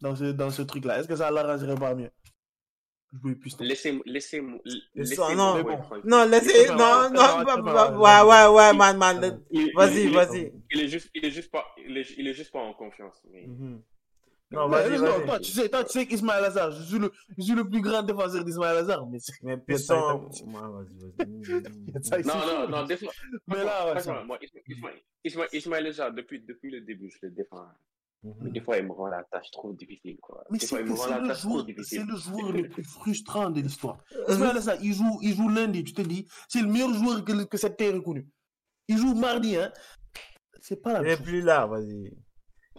[0.00, 2.10] dans ce, dans ce truc-là, est-ce que ça l'arrangerait pas mieux?
[3.12, 3.64] Jouer piston.
[3.64, 5.78] Laissez-moi, laissez-moi, Laisse- laissez-moi non, bon.
[6.04, 6.68] Non, laissez.
[6.68, 9.20] Non, non, ouais, ouais, ouais, man, man.
[9.74, 10.52] Vas-y, il- il- vas-y.
[10.70, 13.20] Il est juste, il est juste pas, il est, il est juste pas en confiance.
[13.32, 13.82] mais- Mhm.
[14.50, 17.12] Non, Mais, vas-y, non, toi, tu sais, toi, tu sais qu'Ismaël Assar, je suis le,
[17.36, 21.18] je suis le plus grand défenseur d'Ismaël Assar, mais c'est- Mais Ouais, vas-y, vas-y.
[22.24, 23.12] Non, non, non, des fois.
[23.46, 24.90] Mais là, ouais, moi, Isma- Isma-
[25.24, 27.66] Isma- Ismaël Jar, depuis, depuis le début, je le défends.
[28.24, 28.52] Mais Mhm.
[28.52, 30.42] des fois, il me rend la tâche trop difficile, quoi.
[30.50, 31.98] Mais des c'est fois, il me rend c'est la le joueur, difficile.
[32.00, 32.16] c'est le
[32.48, 33.98] joueur le plus frustrant de l'histoire.
[34.28, 37.44] Euh, Ismaël il joue, il joue lundi, tu te dis, c'est le meilleur joueur que,
[37.44, 38.26] que cette terre ait connu.
[38.88, 39.70] Il joue mardi, hein.
[40.60, 41.26] C'est pas la Il même est chose.
[41.26, 42.12] plus là, vas-y.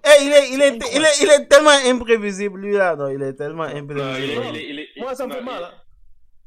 [0.06, 2.96] Eh, il est, il est, il est, il est tellement imprévisible, lui, là.
[2.96, 4.46] Non, il est tellement Non, il est, imprévisible.
[4.46, 5.82] il est, il est, Moi, ça me fait mal, il- hein.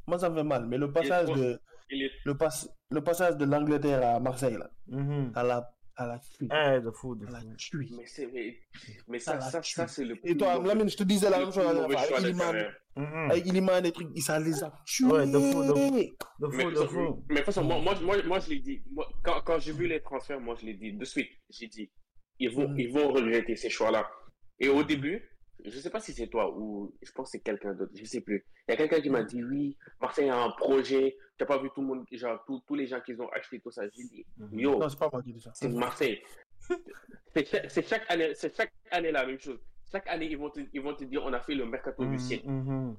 [0.07, 0.67] Moi, ça me fait mal.
[0.67, 1.61] Mais le passage de,
[1.91, 5.33] Il est, le, pass- le passage de l'Angleterre à Marseille, là, Mhm.
[5.35, 6.21] à la, à la.
[6.41, 7.95] Eh, de fou, de À la tuerie.
[7.97, 8.57] mais c'est, mais,
[9.09, 11.67] mais Ça ça, ça, c'est le Et toi, Lamine, je te disais la même chose
[11.67, 11.89] Avec
[12.23, 12.55] de Iliman.
[12.97, 13.31] Mhm.
[13.31, 15.07] avec Iliman, des trucs, ça les a tués.
[15.07, 15.97] Ouais, de fou, de fou.
[16.41, 17.25] De Mais, fou, de fou.
[17.29, 18.83] mais de toute façon, moi, moi, moi, moi, je l'ai dit.
[18.91, 21.29] Moi, quand, quand j'ai vu les transferts, moi, je l'ai dit de suite.
[21.51, 21.91] J'ai dit,
[22.39, 22.79] ils vont, Mhm.
[22.79, 24.11] ils vont regretter ces choix-là.
[24.59, 25.29] Et au début,
[25.65, 28.21] je sais pas si c'est toi ou je pense que c'est quelqu'un d'autre, je sais
[28.21, 28.45] plus.
[28.69, 31.17] Il y a quelqu'un qui m'a dit, oui, Marseille a un projet.
[31.39, 33.61] Tu n'as pas vu tout le monde, genre, tous- tous les gens qui ont acheté
[33.61, 33.83] tout ça.
[33.91, 34.59] J'ai dit, Mhm.
[34.59, 35.51] yo, Non, c'est pas moi qui dis ça.
[35.55, 36.21] c'est Marseille.
[37.35, 39.59] C'est chaque, c'est chaque année, c'est chaque année la même chose.
[39.91, 42.19] Chaque année, ils vont te, ils vont te dire, on a fait le mercato du
[42.19, 42.47] siècle.
[42.49, 42.95] Mhm.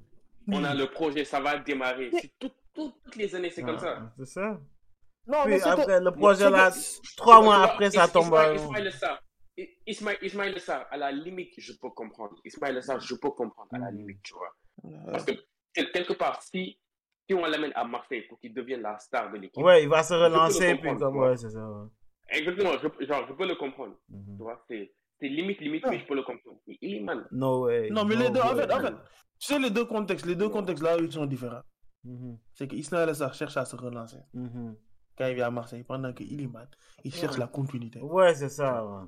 [0.51, 2.09] On a le projet, ça va démarrer.
[2.19, 3.99] C'est tout- tout- toutes les années, c'est comme ça.
[4.01, 4.59] Ah, C'est ça.
[5.27, 6.71] Non, Puis mais après, le projet là,
[7.17, 8.25] trois mois après, ça tombe.
[8.25, 9.19] Ismaël, Ismaël Sarr,
[9.57, 12.35] I- Ismaël, Ismaël Sarr, à la limite, je peux comprendre.
[12.43, 13.97] Ismaël Sarr, je peux comprendre à la Mhm.
[13.99, 14.53] limite, tu vois.
[15.11, 15.31] Parce que
[15.73, 16.77] quel- quelque part, si,
[17.27, 20.03] si on l'amène à Marseille pour qu'il devienne la star de l'équipe, Ouais, il va
[20.03, 21.65] se relancer, puis comme, ouais, c'est ça.
[21.69, 21.87] ouais.
[22.29, 23.95] exactement, je, genre, je peux le comprendre.
[24.09, 24.35] Mhm.
[24.37, 26.57] Tu vois, c'est c'est limite, limite, oui, je peux le comprendre.
[26.67, 27.89] Mais Iliman, No way.
[27.91, 28.61] Non, mais no les deux, en way.
[28.67, 28.91] fait, en fait,
[29.39, 31.61] tu sais, les deux contextes, les deux contextes là, ils sont différents.
[32.03, 32.37] Mhm.
[32.55, 34.75] C'est que Ismaël Assar cherche à se relancer Mhm.
[35.17, 36.67] Quand il vient à Marseille, pendant que Iliman,
[37.03, 37.39] il cherche Ouais.
[37.39, 37.99] la continuité.
[38.01, 38.85] Ouais, c'est ça.
[38.85, 39.03] ouais.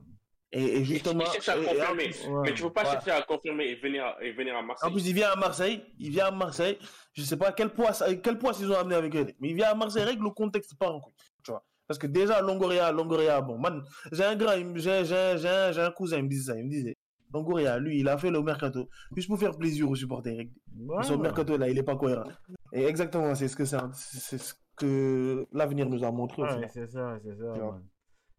[0.52, 2.04] Et, justement, il cherche à en confirmer.
[2.06, 2.42] plus- ouais.
[2.44, 4.64] Mais tu ne peux pas chercher à confirmer et venir à, et venir à En
[4.64, 4.92] Marseille.
[4.92, 6.78] plus, il vient à Marseille, il vient à Marseille,
[7.14, 9.56] je sais pas quel poids, ça- quel poids ils ont amené avec eux, mais il
[9.56, 11.14] vient à Marseille avec le contexte pas en couille,
[11.44, 11.66] tu vois.
[11.88, 15.82] Parce que déjà, Longoria, Longoria, bon, man, j'ai un grand, j'ai j'ai- j'ai un, j'ai
[15.82, 16.96] un cousin, il me disait ça, il me disait,
[17.34, 20.46] Longoria, lui, il a fait le mercato, juste pour faire plaisir aux supporters.
[21.04, 22.30] Son mercato, là, il est pas cohérent.
[22.72, 26.44] Et exactement, c'est ce que c'est, c'est ce que l'avenir nous a montré.
[26.48, 26.70] final.
[26.74, 27.54] c'est ça, c'est ça.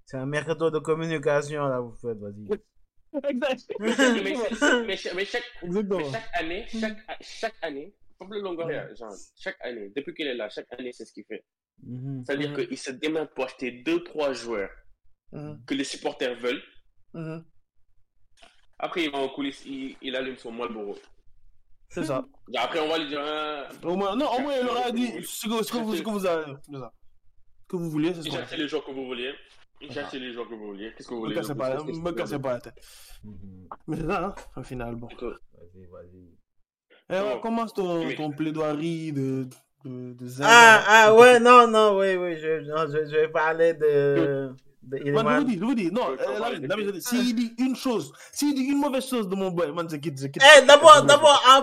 [0.05, 2.47] C'est un mercato de communication, là, vous faites, vas-y.
[3.29, 3.73] Exact.
[3.81, 5.99] mais, mais- mais chaque- mais chaque, Exactement.
[5.99, 10.35] Mais chaque année, chaque, chaque année, comme le Longoria, genre, chaque année, depuis qu'il est
[10.35, 11.45] là, chaque année, c'est ce qu'il fait.
[11.83, 12.25] Mhm.
[12.25, 14.71] C'est-à-dire qu'il se démène pour acheter deux, trois joueurs
[15.33, 16.63] Mhm, que les supporters veulent.
[17.15, 17.45] mhm.
[18.79, 20.97] Après, il va en coulisses, il, il allume son Marlboro.
[21.89, 22.25] C'est ça.
[22.53, 25.13] Genre, Après, on va lui dire, ah, Au moins, non, au moins, il aura dit
[25.25, 26.53] ce que, ce que vous, ce que vous avez.
[26.63, 26.93] c'est ça.
[27.63, 29.33] Ce que vous voulez, c'est ce j'ai les joueurs que vous vouliez.
[29.81, 30.93] J'ai acheté les joueurs que vous vouliez.
[30.97, 31.37] Qu'est-ce que vous Me voulez?
[31.37, 32.75] cassez de pas, me cassez pas la tête.
[33.87, 35.09] Mais c'est ça, hein, au final, bon.
[35.21, 37.17] Vas-y, vas-y.
[37.17, 39.47] Et on commence ton, ton plaidoirie de,
[39.85, 43.75] de, de Ah, ah, ouais, non, non, oui, oui, je, non, je, je vais parler
[43.75, 44.55] de, de
[44.89, 46.17] Man, je vous dis, je vous dis, non, euh,
[46.55, 49.89] je dis, s'il dit une chose, s'il dit une mauvaise chose de mon boy, man,
[49.91, 50.43] je quitte, je quitte.
[50.59, 51.63] Eh, d'abord, d'abord, en,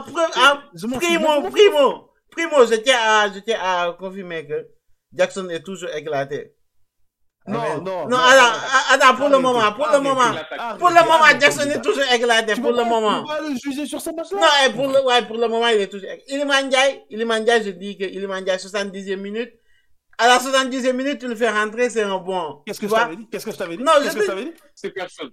[1.00, 4.68] primo, primo, primo, je tiens à, je tiens à confirmer que
[5.14, 6.54] Jackson est toujours éclaté.
[7.48, 7.84] Non, Amen.
[7.84, 10.32] non, Non, attends, ah, attends, pour le moment, pour le moment,
[10.80, 13.22] pour le moment, Jackson est toujours éclaté, pour le moment.
[13.22, 14.40] Tu peux pas le juger sur ce match-là?
[14.40, 16.10] Non, pour le, ouais, pour le moment, il est toujours.
[16.28, 19.54] Iliman Ndiaye, Iliman Ndiaye, je dis que Iliman Ndiaye, 70e minute.
[20.18, 22.62] À la 70e minute, tu le fais rentrer, c'est un bon.
[22.66, 23.28] Qu'est-ce que Tu je t'avais dit?
[23.30, 23.84] Qu'est-ce que je t'avais dit?
[23.84, 24.54] Non, je Qu'est-ce que je t'avais dit?
[24.76, 25.32] C'est personne.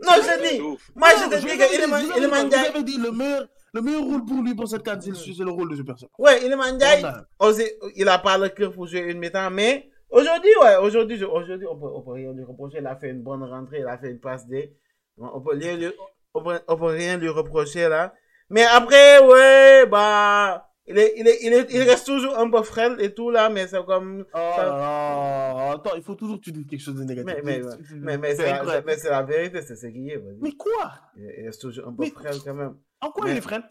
[0.00, 0.60] Non, je dis.
[0.94, 4.24] Moi, je te dis que dit, Iliman vous avez dit, le meilleur, le meilleur rôle
[4.24, 6.08] pour lui pour cette canne, c'est le rôle de super sub.
[6.18, 7.24] Ouais, Iliman Ndiaye, Voilà.
[7.40, 11.66] osé- il a pas le cœur pour jouer une mi-temps, mais aujourd'hui, ouais, aujourd'hui, aujourd'hui,
[11.66, 12.78] on peut, on peut rien lui reprocher.
[12.78, 14.72] Il a fait une bonne rentrée, il a fait une passe D.
[15.16, 15.90] On peut rien lui,
[16.34, 18.14] on peut, on peut rien lui reprocher, là.
[18.50, 22.62] Mais après, ouais, bah, il, est, il, est, il, est, il reste toujours un peu
[22.62, 24.24] frêle et tout là, mais c'est comme.
[24.32, 25.70] Oh ça-.
[25.72, 27.34] Attends, il faut toujours que tu dises quelque chose de négatif.
[27.44, 30.22] Mais, mais, mais, mais C'est la, vérité, c'est ce qui est.
[30.40, 30.92] Mais quoi?
[31.16, 32.76] Il, reste toujours un peu Mais- frêle quand même.
[33.00, 33.62] En quoi il est frêle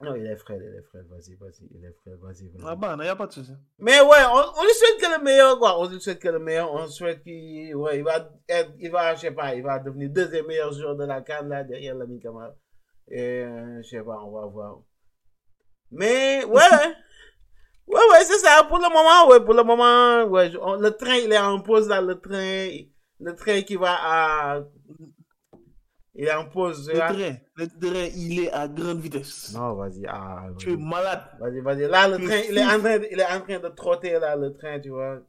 [0.00, 2.62] Non, il est frêle, il est frêle, vas-y, vas-y, il est frêle, vas-y, vas-y.
[2.64, 3.52] Ah bah, il n'y a pas de souci.
[3.78, 5.80] Mais ouais, on, on lui souhaite que le meilleur, quoi.
[5.80, 6.72] On lui souhaite que le meilleur.
[6.72, 10.10] On souhaite qu'il, ouais, il va être, il va, je sais pas, il va devenir
[10.10, 12.54] deuxième meilleur joueur de la canne, là, derrière l'ami Kamara.
[13.10, 14.78] Et, euh, je sais pas, on va voir.
[15.90, 16.94] Mais, ouais, ouais.
[17.86, 18.64] Ouais, c'est ça.
[18.68, 21.88] Pour le moment, ouais, pour le moment, ouais, on- le train, il est en pause,
[21.88, 22.68] là, le train,
[23.20, 24.60] le train qui va à,
[26.14, 27.12] il est en pause, Le là.
[27.14, 29.54] train, le train, il est à grande vitesse.
[29.54, 31.22] Non, vas-y, ah, Tu es malade.
[31.40, 31.88] Vas-y, vas-y.
[31.88, 34.18] Là, le Tu train, il est, en train de, il est en train de trotter,
[34.18, 35.20] là, le train, tu vois.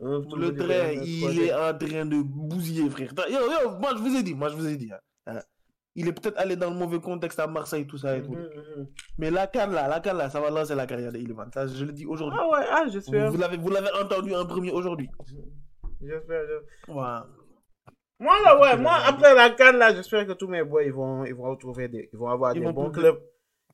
[0.00, 3.12] Le train, il est en train de bousiller, frère.
[3.30, 4.90] Yo, yo, moi je vous ai dit, moi je vous ai dit.
[5.26, 5.40] hein.
[5.96, 8.32] Il est peut-être allé dans le mauvais contexte à Marseille, tout ça et tout.
[8.32, 8.40] Mhm,
[8.78, 8.86] mhm.
[9.18, 11.46] Mais la canne là, la canne là, ça va lancer la carrière de Iliman.
[11.54, 12.38] Ça, je le dis aujourd'hui.
[12.42, 13.30] Ah ouais, ah, j'espère.
[13.30, 15.08] vous l'avez, vous l'avez entendu en premier aujourd'hui.
[16.02, 16.42] J'espère.
[16.48, 17.26] je- Voilà.
[18.18, 21.24] Moi, là, ouais, moi, après la canne, là, j'espère que tous mes boys, ils vont,
[21.24, 23.20] ils vont retrouver des, ils vont avoir Ils des vont bons clubs.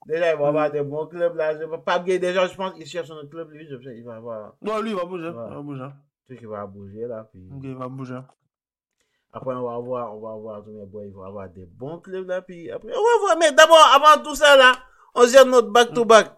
[0.07, 1.55] Déjà, ils vont avoir des bons clubs, là.
[1.59, 4.55] Je, Gueye, déjà, je pense qu'il cherche un club, lui, je sais, il va avoir,
[4.63, 5.29] Non, lui, il va bouger.
[5.29, 5.45] Ouais.
[5.49, 5.89] Il va bouger.
[6.29, 7.29] tout qui va bouger, là.
[7.31, 8.21] Puis, il va bouger.
[9.33, 11.99] Après, on va avoir, on va avoir tous mes boys, ils vont avoir des bons
[12.01, 12.43] clubs, là.
[12.43, 13.37] Puis, après, on va voir.
[13.39, 14.73] Mais d'abord, avant tout ça, là,
[15.15, 16.33] on gère notre back-to-back.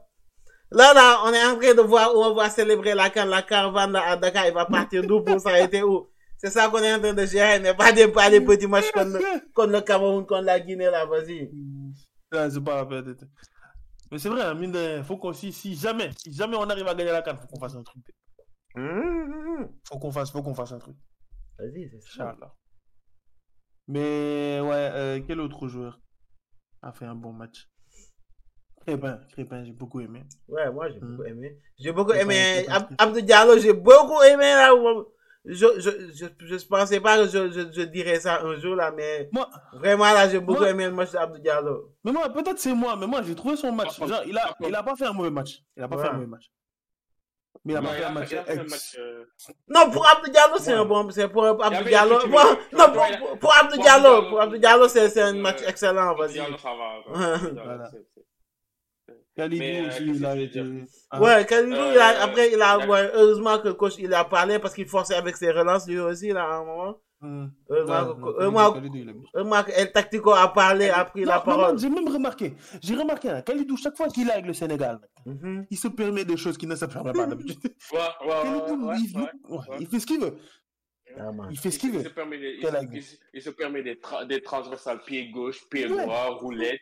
[0.70, 3.42] Là, là, on est en train de voir où on va célébrer la canne, la
[3.42, 6.08] caravane là, à Dakar, il va partir d'où pour s'arrêter où?
[6.38, 8.90] C'est ça qu'on est en train de gérer, mais pas des, pas des petits matchs
[8.90, 11.50] contre, le- contre le Cameroun, contre la Guinée, là, vas-y.
[12.32, 13.24] C'est pas la peine d'être-
[14.10, 16.88] Mais c'est vrai, hein, mine de faut qu'on, si, si jamais, si jamais on arrive
[16.88, 18.02] à gagner la canne, faut qu'on fasse un truc.
[18.74, 19.68] Hum, hum, hum.
[19.86, 20.96] Faut qu'on fasse, faut qu'on fasse un truc.
[21.58, 22.34] Vas-y, c'est ça.
[23.88, 26.00] Mais ouais, euh, quel autre joueur
[26.82, 27.68] a fait un bon match?
[28.86, 30.24] Crépin, Crépin, j'ai beaucoup aimé.
[30.48, 31.56] Ouais, moi, j'ai beaucoup aimé.
[31.78, 32.66] J'ai beaucoup aimé
[32.98, 34.70] Abdou Diallo, j'ai beaucoup aimé, là.
[35.44, 38.92] Je, je, je, je pensais pas que je, je, je dirais ça un jour, là,
[38.92, 41.92] mais Moi, vraiment, là, j'ai beaucoup Moi- aimé le match d'Abdou Diallo.
[42.04, 43.98] mais moi, peut-être c'est moi, mais moi j'ai trouvé son match.
[43.98, 45.58] Genre, il a, il a pas fait un mauvais match.
[45.76, 46.02] Il a pas Ouais.
[46.02, 46.48] fait un mauvais match.
[49.68, 51.08] Non, pour Abdou Diallo, c'est un bon.
[51.10, 52.18] C'est pour Abdou Diallo.
[52.72, 52.92] Non,
[53.40, 54.38] pour Abdou Diallo.
[54.38, 56.40] Abdou Diallo, c'est un match excellent, vas-y.
[59.86, 60.62] Aussi, il a été.
[61.18, 62.78] Ouais, Kalidou, après, il a.
[63.14, 66.32] Heureusement que le coach, il a parlé parce qu'il forçait avec ses relances lui aussi,
[66.32, 66.98] là, à un moment.
[67.22, 67.52] Hum.
[67.70, 69.26] Heureusement, Ouais, que- non, Kalidou, heureusement, Kalidou, il a mis.
[69.34, 71.78] heureusement que El Tactico a parlé, a pris Non, la parole.
[71.78, 75.66] j'ai même remarqué, j'ai remarqué, hein, Kalidou, chaque fois qu'il est avec le Sénégal, Mhm.
[75.70, 77.58] il se permet des choses qu'il ne se permet pas d'habitude.
[77.92, 78.96] Ouais, ouais, ouais, Kalidou, ouais,
[79.78, 80.36] il, fait ce qu'il veut.
[81.16, 81.30] Ah.
[81.50, 82.04] Il fait ce qu'il Il veut.
[82.04, 82.58] se permet des,
[83.34, 86.80] il, se- permet des, tra- des transversales pied gauche, pied droit, roulette,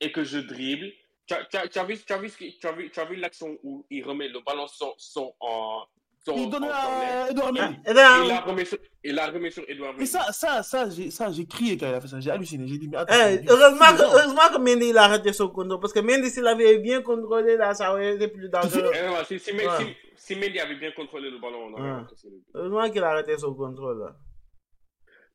[0.00, 0.92] et que je dribble.
[1.26, 3.56] Tu as, vu, tu as vu, ce qui- tu as vu, tu as vu l'action
[3.62, 4.66] où il remet le ballon
[4.98, 5.84] son en.
[6.24, 7.76] Son, Il donne à Edouard Mendy.
[7.84, 10.06] Et là, Il l'a remis sur, il l'a remis sur Edouard Mais Mendy.
[10.06, 12.20] ça, ça, ça, j'ai, ça, j'ai crié quand il a fait ça.
[12.20, 12.68] J'ai halluciné.
[12.68, 13.12] J'ai dit, mais attends.
[13.12, 15.80] eh, mais- heureusement que, heureusement que Mendy, il a raté son contrôle.
[15.80, 18.92] Parce que Mendy, s'il avait bien contrôlé, là, ça aurait été plus dangereux.
[18.94, 19.64] Eh non, si, si, Ouais.
[19.78, 21.90] si, si Mendy avait bien contrôlé le ballon, on aurait Ouais.
[22.02, 22.46] encaissé le but.
[22.54, 24.14] Heureusement qu'il a arrêté son contrôle, là.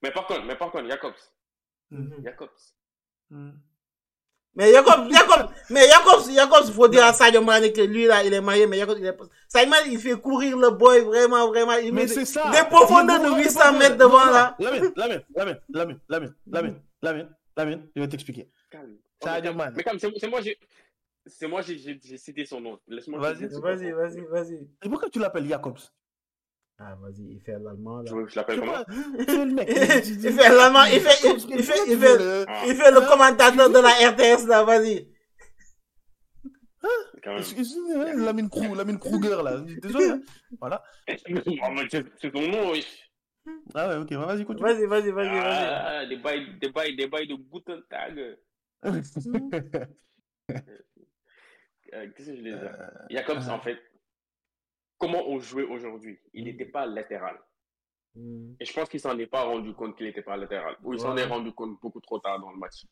[0.02, 1.14] Mais par contre, mais par contre, Jacobs,
[1.92, 2.22] Mhm.
[2.24, 2.50] Jacobs,
[3.30, 3.60] Mhm.
[4.58, 8.24] Mais Jacob, Jacob, mais Jacob, Jacob, il faut dire à Sadio Mane que lui, là,
[8.24, 9.26] il est marié, mais Jacob, il est pas...
[9.48, 11.74] Sadio Mane, il fait courir le boy, vraiment, vraiment.
[11.74, 12.50] Il met Mais c'est ça.
[12.50, 13.80] des profondeurs de est 800 profondeur.
[13.80, 14.56] mètres devant, là.
[14.58, 18.50] Lamine, Lamine, Lamine, Lamine, Lamine, Lamine, Lamine, Lamine, je vais t'expliquer.
[18.72, 18.98] calme.
[19.24, 20.58] Sadio mais, calme, c'est moi, j'ai,
[21.28, 22.80] c'est moi, j'ai, cité son nom.
[22.88, 23.20] Laisse-moi.
[23.20, 23.46] Vas-y.
[23.60, 24.68] Vas-y, vas-y, vas-y.
[24.84, 25.78] Et pourquoi tu l'appelles Jacobs?
[26.80, 28.12] Ah, vas-y, il fait l'allemand, là.
[28.12, 28.72] Je, je Je l'appelle comment?
[28.74, 28.86] pas,
[29.28, 29.68] C'est le mec.
[30.06, 33.70] Il fait l'allemand, il fait, il, il fait, il fait, Ah, il fait le commentateur
[33.70, 35.12] de la RTS, là, vas-y.
[37.24, 37.40] quand même.
[37.40, 39.58] Excuse-moi, hein, Lamine Krou- Lamine Kruger, là.
[39.82, 40.06] Désolé.
[40.10, 40.22] hein.
[40.60, 40.84] Voilà.
[41.08, 41.44] Mais
[41.90, 42.86] c'est c'est ton nom, oui.
[43.74, 44.68] Ah ouais, ok, vas-y, continue.
[44.70, 45.40] Vas-y, vas-y, vas-y, vas-y.
[45.42, 48.38] Ah, des bails, des bails, des bails de Guten Tag.
[51.94, 53.52] Euh, Qu'est-ce que je voulais dire Jacobs, euh.
[53.52, 53.78] en fait,
[54.98, 57.38] comment on jouait aujourd'hui Il n'était pas latéral.
[58.16, 60.76] Mhm, Et je pense qu'il s'en est pas rendu compte qu'il n'était pas latéral.
[60.84, 61.22] Ou il s'en Ouais.
[61.22, 62.86] est rendu compte beaucoup trop tard dans le match.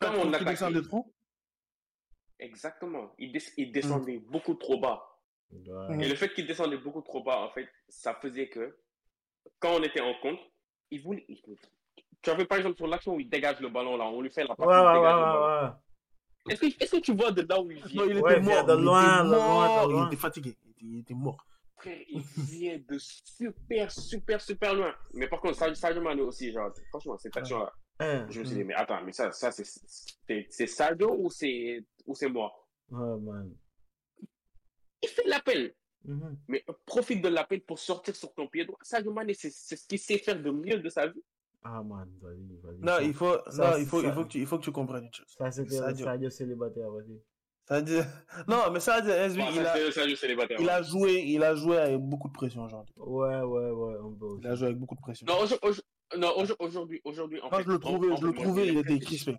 [0.00, 1.12] Comme on Qui attaquait, descend de trop?
[2.38, 5.00] Exactement, il, des- il descendait beaucoup trop bas.
[5.52, 6.04] Ouais.
[6.04, 8.76] Et le fait qu'il descendait beaucoup trop bas, en fait, ça faisait que
[9.60, 10.42] quand on était en contre,
[10.90, 11.24] il voulait.
[12.20, 14.42] Tu avais par exemple sur l'action où il dégage le ballon là, on lui fait
[14.44, 15.70] la Ouais, passe, ouais,
[16.48, 18.54] Est-ce que, tu vois de là où il Non, vient il était Ouais, il vient
[18.56, 18.66] mort.
[18.66, 20.02] de il était loin, de loin, de mort, loin.
[20.04, 20.56] Il était fatigué.
[20.64, 21.46] Il était, il était mort.
[21.76, 24.94] Frère, il vient de super, super, super loin.
[25.14, 27.72] Mais par contre, Sadio- Mane aussi, genre, franchement, cette action-là,
[28.30, 32.28] je me suis dit, mais attends, mais ça, ça c'est- Sadio ou c'est ou c'est
[32.28, 32.52] moi?
[32.90, 33.54] Oh, man.
[35.02, 35.74] Il fait l'appel,
[36.04, 36.38] Mhm.
[36.48, 38.78] mais profite de l'appel pour sortir sur ton pied droit.
[38.82, 41.22] Sadio Mané, c'est c'est ce qu'il sait faire de mieux de sa vie.
[41.64, 42.78] Ah, man, vas-y, vas-y.
[42.80, 44.58] Non, Ça- il faut, ça, non, il faut, ça- il faut que tu, il faut
[44.58, 45.26] que tu comprennes une chose.
[45.38, 46.04] Ça, c'était Sadio.
[46.04, 47.82] Sadio célibataire, vas-y.
[47.84, 48.04] Dire,
[48.48, 50.58] non, mais dire, SB, Bon, il ça, a, Sadio célibataire.
[50.60, 50.72] il ouais.
[50.72, 52.92] a joué, il a joué avec beaucoup de pression aujourd'hui.
[52.98, 54.40] Ouais, ouais, ouais, on peut aussi.
[54.42, 55.26] Il a joué avec beaucoup de pression.
[55.26, 55.84] Non, aujourd- aujourd-
[56.18, 58.72] non, aujourd- aujourd'hui, aujourd'hui, en Moi, fait, je le trouvais, en je le trouvais, j'ai
[58.72, 59.36] il était l'impression- crispé.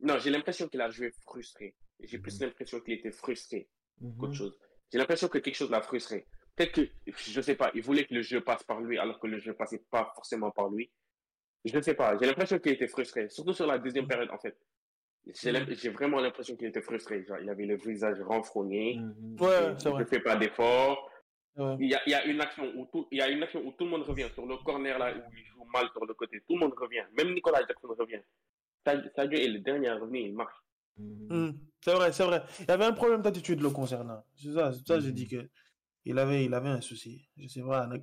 [0.00, 1.74] Non, j'ai l'impression qu'il a joué frustré.
[2.00, 2.22] J'ai Mhm.
[2.22, 3.68] plus l'impression qu'il était frustré
[4.00, 4.16] Mhm.
[4.16, 4.56] qu'autre chose.
[4.90, 6.26] J'ai l'impression que quelque chose l'a frustré.
[6.58, 9.26] Peut-être que, je sais pas, il voulait que le jeu passe par lui alors que
[9.28, 10.90] le jeu passait pas forcément par lui.
[11.64, 14.38] Je ne sais pas, j'ai l'impression qu'il était frustré, surtout sur la deuxième période en
[14.38, 14.56] fait.
[15.40, 17.24] J'ai l'im- j'ai vraiment l'impression qu'il était frustré.
[17.24, 18.98] Genre, il avait le visage renfrogné.
[19.40, 21.10] Ouais, c'est Je ne fais pas d'efforts.
[21.56, 21.76] Ouais.
[21.80, 23.60] Il y, a, il y a une action où tout, il y a une action
[23.66, 26.14] où tout le monde revient sur le corner là où il joue mal sur le
[26.14, 26.40] côté.
[26.48, 27.02] Tout le monde revient.
[27.16, 28.20] Même Nicolas Jackson revient.
[28.86, 30.54] Sadio est le dernier à revenir, il marche.
[31.80, 32.42] C'est vrai, c'est vrai.
[32.60, 34.24] Il y avait un problème d'attitude le concernant.
[34.36, 35.48] C'est ça, c'est ça, j'ai dit que
[36.08, 37.28] il avait, il avait un souci.
[37.36, 38.02] Je sais pas, mec.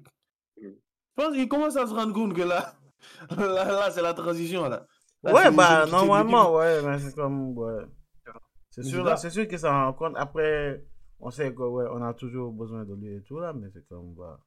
[0.62, 0.76] Mhm.
[1.18, 2.74] Je pense qu'il commence à se rendre compte que là,
[3.38, 4.86] là, là, c'est la transition là.
[5.24, 7.84] Ouais, bah, normalement, ouais, mais c'est comme, ouais.
[8.70, 9.46] C'est sûr, c'est ça.
[9.48, 10.14] sûr s'en rend compte.
[10.18, 10.84] Après,
[11.20, 13.88] on sait que, ouais, on a toujours besoin de lui et tout, là, mais c'est
[13.88, 14.38] comme, bah.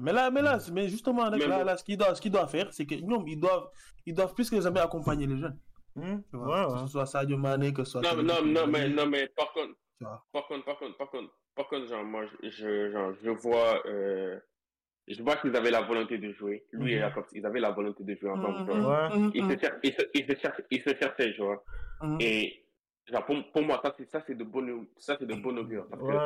[0.00, 2.46] Mais là, mais là, c'est- mais justement, là, là, ce qu'il doit, ce qu'il doit
[2.48, 3.68] faire, c'est que non, ils doivent,
[4.06, 5.58] ils doivent plus que jamais accompagner les jeunes.
[5.96, 6.72] Ouais, vois.
[6.74, 8.02] Que ce soit Sadio Mané, que ce soit.
[8.02, 10.26] Non, non, non, mais, Koulibaly, non, mais par contre, tu vois.
[10.32, 14.40] par contre, par contre, par contre, par contre, genre, moi, je, genre, je vois, euh,
[15.08, 16.66] je vois qu'ils avaient la volonté de jouer.
[16.72, 17.00] Lui et Mhm.
[17.00, 18.62] Jacob, ils avaient la volonté de jouer ensemble.
[18.66, 19.06] Mhm, vois.
[19.06, 19.10] Ouais.
[19.10, 21.64] mhm, Ils mhm, se cher- ils se, ils se cher- ils se cherchaient, tu vois.
[22.00, 22.20] mhm.
[22.20, 22.66] Et,
[23.06, 25.88] genre, pour, pour moi, ça, c'est, ça, c'est de bon, ça, c'est de bon augure.
[25.90, 26.22] Parce que.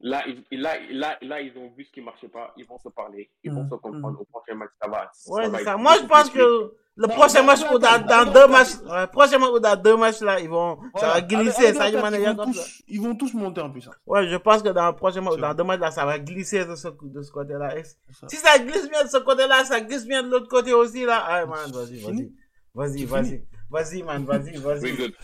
[0.00, 2.52] Là, ils, là, là, là, ils ont vu ce qui marchait pas.
[2.56, 3.30] Ils vont se parler.
[3.42, 4.20] Ils vont Mhm, se comprendre.
[4.20, 5.10] Au prochain match, ça va.
[5.28, 5.76] Ouais, ça va ça.
[5.76, 9.76] Moi, je pense que le prochain match, ou dans, deux matchs, ouais, prochainement ou dans
[9.76, 11.72] deux matchs, là, ils vont, ça va glisser.
[11.72, 12.44] Mané, ils, vont ça.
[12.44, 13.94] tous, ils vont tous monter en puissance.
[14.06, 16.64] Ouais, je pense que dans le prochain match, dans deux matchs, là, ça va glisser
[16.64, 17.74] de ce, de ce côté-là.
[18.12, 18.28] Ça.
[18.28, 21.22] Si ça glisse bien de ce côté-là, ça glisse bien de l'autre côté aussi, là.
[21.26, 22.32] Ah, man, vas-y, vas-y.
[22.74, 23.44] Vas-y, vas-y.
[23.70, 25.14] Vas-y, man, vas-y, vas-y.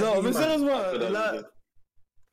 [0.00, 0.78] Non, mais sérieusement,
[1.10, 1.34] là.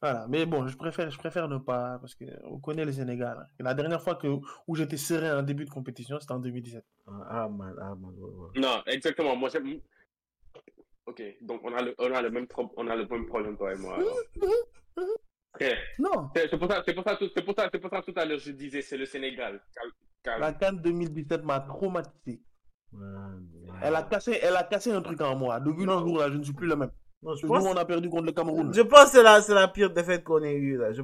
[0.01, 0.25] Voilà.
[0.29, 3.37] Mais bon, je préfère, je préfère ne pas, parce que on connaît le Sénégal.
[3.39, 3.47] hein.
[3.59, 4.27] La dernière fois que,
[4.67, 6.83] où j'étais serein en début de compétition, c'était en 2017.
[7.07, 8.59] Ah, ah, man, ouais, ouais.
[8.61, 9.35] Non, exactement.
[9.35, 9.79] Moi, j'aime.
[11.05, 13.55] Ok, donc on a le, on a le même, pro- on a le même problème,
[13.57, 13.97] toi et moi.
[15.99, 18.25] Non, C'est pour ça, c'est pour ça, tout- pour ça, c'est pour ça tout à
[18.25, 19.59] l'heure je disais c'est le Sénégal.
[19.73, 22.41] Cal- cal- la Cannes 2017 m'a traumatisé.
[22.91, 22.99] Ouais.
[23.81, 25.59] Elle a cassé, elle a cassé un truc en moi.
[25.59, 26.91] Depuis le jour là, je ne suis plus le même.
[27.23, 28.71] Non, je pense, où on a perdu contre le Cameroun.
[28.73, 30.93] je pense que c'est la, c'est la pire défaite qu'on ait eue, là.
[30.93, 31.01] Je,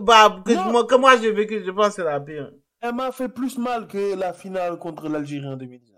[0.00, 2.50] bah, que, moi, que moi j'ai vécu, je pense que c'est la pire.
[2.80, 5.96] Elle m'a fait plus mal que la finale contre l'Algérie en 2017.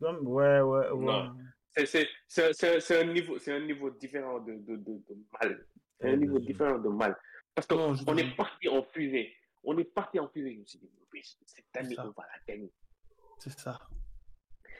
[0.00, 1.04] Comme, ouais, ouais, ouais.
[1.04, 1.32] Non.
[1.76, 5.16] C'est- c'est- C'est c'est- c'est un niveau, c'est un niveau différent de, de, de, de
[5.40, 5.66] mal.
[6.00, 7.14] C'est un niveau différent de mal.
[7.54, 9.30] Parce je qu'on est parti en fusée.
[9.62, 10.52] On est parti en fusée.
[10.54, 10.78] Je me suis
[11.38, 12.72] dit, cette année, on va la gagner.
[13.38, 13.78] C'est ça.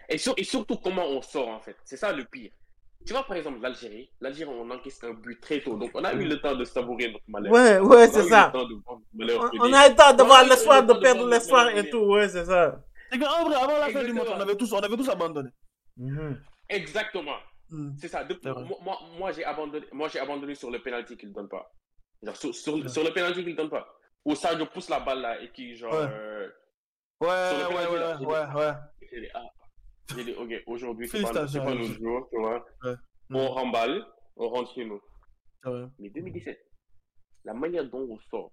[0.08, 1.76] Et, sur- et surtout, comment on sort, en fait.
[1.84, 2.50] C'est ça le pire.
[3.04, 4.10] Tu vois, par exemple, l'Algérie.
[4.20, 5.76] L'Algérie, on encaisse un but très tôt.
[5.76, 7.52] Donc, on a eu le temps de savourer notre malheur.
[7.52, 8.52] Ouais, On ouais, a c'est eu ça.
[8.54, 11.02] On, a eu le temps de On voir a eu l'espoir, le de temps de
[11.02, 12.80] perdre l'espoir et tout, ouais, c'est ça.
[13.10, 15.50] C'est qu'en vrai, avant la fin du match, on avait tous, on avait tous abandonné.
[15.96, 16.40] Mhm.
[16.68, 17.36] Exactement.
[17.70, 17.90] Hmm.
[17.98, 18.26] C'est ça.
[18.44, 21.70] Moi, moi, j'ai abandonné, moi, j'ai abandonné sur le penalty qu'il ne donne pas.
[22.22, 23.86] Genre, sur, sur, le penalty qu'il ne donne pas.
[24.24, 25.92] Où Sadio pousse la balle là et qui, genre.
[25.92, 26.06] Ouais.
[26.10, 26.48] euh,
[27.20, 29.30] Ouais, Sur le ouais, penalty, ouais, là, ouais, ouais, ouais.
[30.16, 32.64] J'ai dit, ok, aujourd'hui, c'est pas, pas notre jour, tu vois.
[32.84, 32.94] Ouais.
[33.30, 34.04] On remballe,
[34.36, 35.00] on rentre chez nous.
[35.98, 36.58] Mais 2017,
[37.44, 38.52] la manière dont on sort.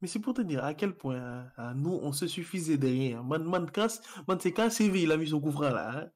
[0.00, 3.22] Mais c'est pour te dire à quel point hein, nous, on se suffisait de rien.
[3.22, 3.88] Man, man, quand,
[4.28, 5.90] man, c'est quand CV il a mis son coup franc là.
[5.90, 6.10] hein.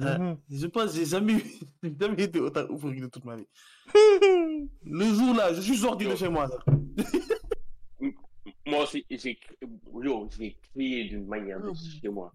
[0.00, 0.38] Hein, Mhm.
[0.48, 1.42] Je pense que j'ai jamais,
[1.82, 3.48] été autant euphorique de toute ma vie.
[4.84, 6.48] Le jour là, je suis sorti de chez moi.
[8.68, 9.36] Moi aussi, j'ai
[10.74, 12.32] crié d'une manière de chez moi.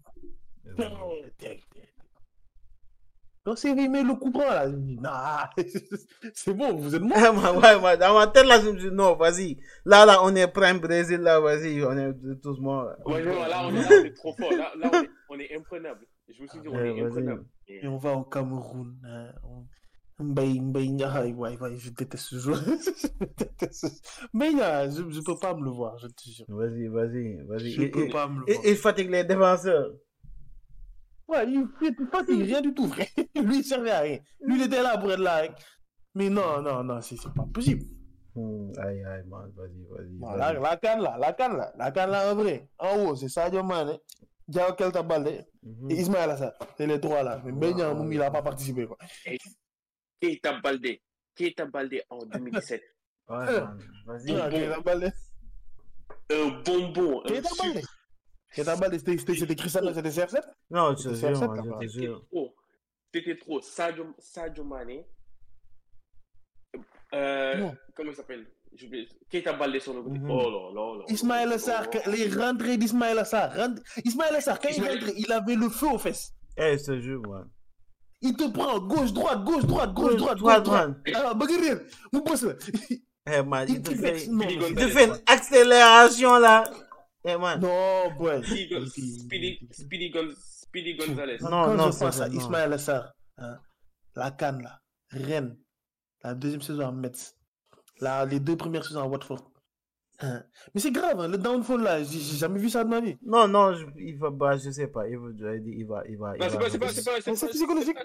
[3.44, 5.50] Quand CV met le coup franc là, je me dis, nah,
[6.34, 7.18] c'est bon, vous êtes mort.
[7.18, 9.58] Ouais, moi, ouais, moi, dans ma tête, là, je me dis, non, vas-y.
[9.84, 12.84] Là, là, on est prime Brésil, là, vas-y, on est tous morts.
[12.84, 12.96] là.
[13.04, 14.50] Ouais, non, là, on est, là, on est trop fort.
[14.52, 16.06] Là, là on, est, on est imprenable.
[16.26, 17.02] Je me suis dit, on Ouais, est vas-y.
[17.02, 17.44] imprenable.
[17.68, 18.98] Et on va au Cameroun.
[19.04, 19.66] hein, on-
[20.20, 22.62] Mbaye Ndiaye, ouais, ouais, je déteste ce joueur.
[22.64, 23.86] je déteste
[24.32, 26.46] je, je peux pas me le voir, je te jure.
[26.48, 27.70] Vas-y, vas-y, vas-y.
[27.70, 28.64] Je Il- peux il- pas me le voir.
[28.66, 29.92] Il fatigue les défenseurs.
[31.26, 33.06] Ouais, il fait pas rien du tout, frère.
[33.34, 34.18] Lui, il servait à rien.
[34.40, 35.44] Lui, il était là pour être là.
[35.44, 35.54] hein.
[36.14, 37.84] Mais non, non, non, c'est c'est pas possible.
[38.36, 40.08] Hmm, aïe, aïe, man, vas-y, vas-y.
[40.18, 42.68] Bon, la, la canne là, la canne là, la canne là en vrai.
[42.78, 43.98] En haut, c'est Sadio Mane,
[44.46, 45.90] Diao Kelta Balde Mhm.
[45.90, 46.52] et Ismaël Assar.
[46.76, 47.40] C'est les trois là.
[47.44, 48.86] Mais Moumi, il a pas participé.
[48.86, 48.98] Quoi.
[50.20, 51.00] Keita Balde?
[51.34, 52.82] Keita Balde en 2017.
[53.28, 53.66] Ouais, Euh.
[54.06, 54.26] Vas-y.
[54.50, 55.12] Keita Balde?
[56.30, 57.22] un bonbon.
[57.22, 57.48] Keita.
[57.58, 57.82] Balde?
[58.52, 61.32] Keita Balde, c'était- Cristiano, c'était CR7 Non, C'était
[62.30, 62.54] trop.
[63.12, 63.60] C'était trop.
[63.62, 65.04] Sadio, Sadio Mane.
[67.14, 68.46] Euh, comment il s'appelle?
[69.30, 70.18] Keita Balde sur le côté?
[70.18, 70.30] Mhm.
[70.30, 71.04] Oh là là là.
[71.08, 73.54] Ismaël Sarr, que- les rentrées d'Ismaël Sarr.
[73.54, 76.32] rentrées- Ismaël Sarr, quand il Ismaël- rentrait, il avait le feu aux fesses.
[76.56, 77.48] Eh, je te jure, man.
[78.20, 80.94] Il te prend gauche, droite, gauche, droite, gauche, droite, droite, gauche, droite.
[81.04, 81.26] droite.
[81.30, 81.80] Ah, Baguerre,
[82.12, 82.54] mon boss là.
[83.26, 86.64] Eh, man, Il te fait, il te fait une accélération, là.
[87.24, 87.58] Eh, man.
[87.58, 88.44] non, boy.
[88.44, 91.38] Speedy, Gon- Speedy, Speedy, Gon- Speedy Gonzalez.
[91.40, 92.28] Non, non, c'est ça.
[92.28, 93.58] Ismaël Sarr, hein,
[94.14, 94.78] la Cannes là,
[95.10, 95.56] Rennes,
[96.22, 97.34] la deuxième saison à Metz,
[98.28, 99.50] les deux premières saisons à Watford.
[100.20, 100.42] Hein.
[100.74, 103.16] Mais c'est grave, hein, le downfall là, j'ai jamais vu ça de ma vie.
[103.22, 105.08] Non, non, je, il va, bah, je sais pas.
[105.08, 106.48] Il va, il va, il va, il va.
[106.50, 107.98] C'est pas, c'est pas, c'est pas, C'est psychologique.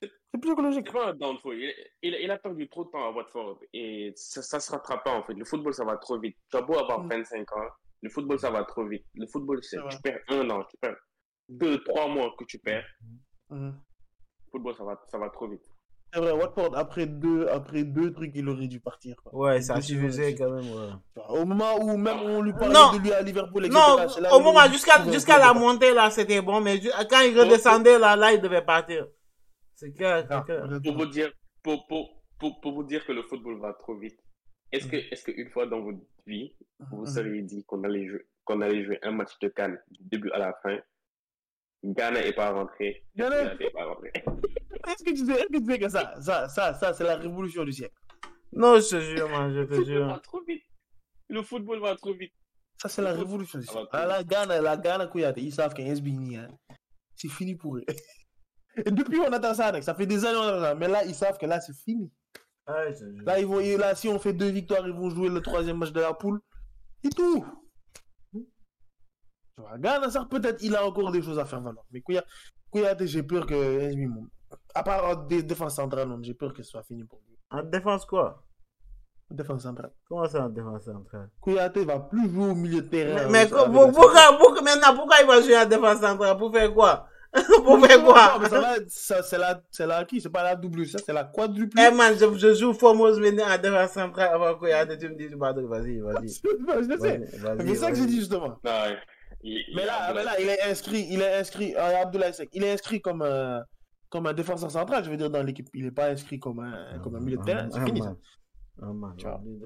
[0.00, 0.86] C'est psychologique.
[0.86, 1.56] c'est pas un downfall.
[1.58, 1.72] Il,
[2.02, 5.14] il, il a perdu trop de temps à Watford et ça, ça se rattrape pas
[5.14, 5.34] en fait.
[5.34, 6.36] Le football, ça va trop vite.
[6.50, 7.08] Tu as beau avoir Mm.
[7.10, 7.68] 25 ans,
[8.02, 9.04] le football, ça va trop vite.
[9.14, 10.96] Le football, c'est, tu perds un an, tu perds
[11.48, 12.84] deux, trois mois que tu perds.
[13.50, 13.72] Le
[14.50, 15.64] football, ça va, ça va trop vite.
[16.14, 19.16] C'est vrai, Watford, après deux, après deux trucs, il aurait dû partir.
[19.22, 19.34] quoi.
[19.34, 21.22] Ouais, ça suffisait quand même, ouais.
[21.28, 22.92] Au moment où même on lui parlait Non.
[22.92, 23.76] de lui à Liverpool, etc.
[23.80, 27.98] Non, là au moment, jusqu'à, peu la montée, là, c'était bon, mais quand il redescendait,
[27.98, 29.08] là, là, il devait partir.
[29.74, 30.68] C'est clair, Ah, clair.
[30.84, 31.32] Pour vous dire,
[31.64, 34.18] pour, pour, pour, pour vous dire que le football va trop vite.
[34.70, 37.06] Est-ce que, est-ce qu'une fois dans votre vie, vous vous Mhm.
[37.06, 40.38] seriez dit qu'on allait jouer, qu'on allait jouer un match de Cannes du début à
[40.38, 40.78] la fin?
[41.82, 43.04] Ghana n'est pas rentré.
[43.16, 44.12] Ghana- n'est pas rentré?
[44.86, 47.16] Est-ce que tu sais, est-ce que tu sais que ça, ça, ça, ça, c'est la
[47.16, 47.94] révolution du siècle?
[48.52, 50.22] Non, je te jure, man, je Le te football va jure.
[50.22, 50.62] trop vite.
[51.28, 52.32] Le football va trop vite.
[52.80, 53.88] Ça, c'est la révolution du siècle.
[53.92, 56.48] Ah, la Ghana, la Ghana Kouyaté, ils savent qu'un SBini, hein,
[57.16, 57.84] c'est fini pour eux.
[58.76, 59.82] Et depuis, on attend ça, mec.
[59.84, 60.74] ça fait des années, on attend ça.
[60.74, 62.12] Mais là, ils savent que là, c'est fini.
[62.66, 62.84] Ah.
[63.24, 65.92] Là, ils vont, là, si on fait deux victoires, ils vont jouer le troisième match
[65.92, 66.40] de la poule.
[67.04, 67.44] Et tout.
[68.32, 68.42] Tu
[69.62, 71.84] vois, Ghana, ça, peut-être, il a encore des choses à faire valoir.
[71.90, 72.24] Mais Kouya-
[72.70, 73.90] Kouyaté, j'ai peur que
[74.74, 77.36] à part euh, des défenses centrales, non, j'ai peur que ce soit fini pour lui.
[77.50, 78.42] En défense, quoi?
[79.30, 79.90] Défense centrale.
[80.08, 81.30] Comment ça, en défense centrale?
[81.40, 83.26] Kouyaté va plus jouer au milieu de terrain.
[83.28, 86.36] Mais, mais pour- pourquoi, pourquoi, maintenant, pourquoi il va jouer en défense centrale?
[86.36, 87.08] Pour faire quoi?
[87.64, 88.38] Pour faire Non, quoi?
[88.40, 90.20] mais ça va, ça, c'est la, c'est la qui?
[90.20, 91.76] C'est pas la double, ça, c'est la quadruple.
[91.80, 95.08] Eh man, je, je joue Formose maintenant en défense centrale avant qu'il y ait tu
[95.08, 96.28] me dis, pardon, vas-y, vas-y.
[96.28, 97.22] je sais.
[97.58, 98.56] C'est ça que j'ai dit justement.
[98.62, 98.70] Non,
[99.42, 102.32] il- il- Mais là, il- mais là, il est inscrit, il est inscrit, euh, Abdoulaye
[102.34, 103.64] Seck, il est inscrit comme un,
[104.14, 105.66] comme un défenseur central, je veux dire, dans l'équipe.
[105.74, 107.68] Il n'est pas inscrit comme un, comme un milieu de terrain.
[107.68, 108.14] C'est fini, ça.
[108.80, 109.12] Ah, man.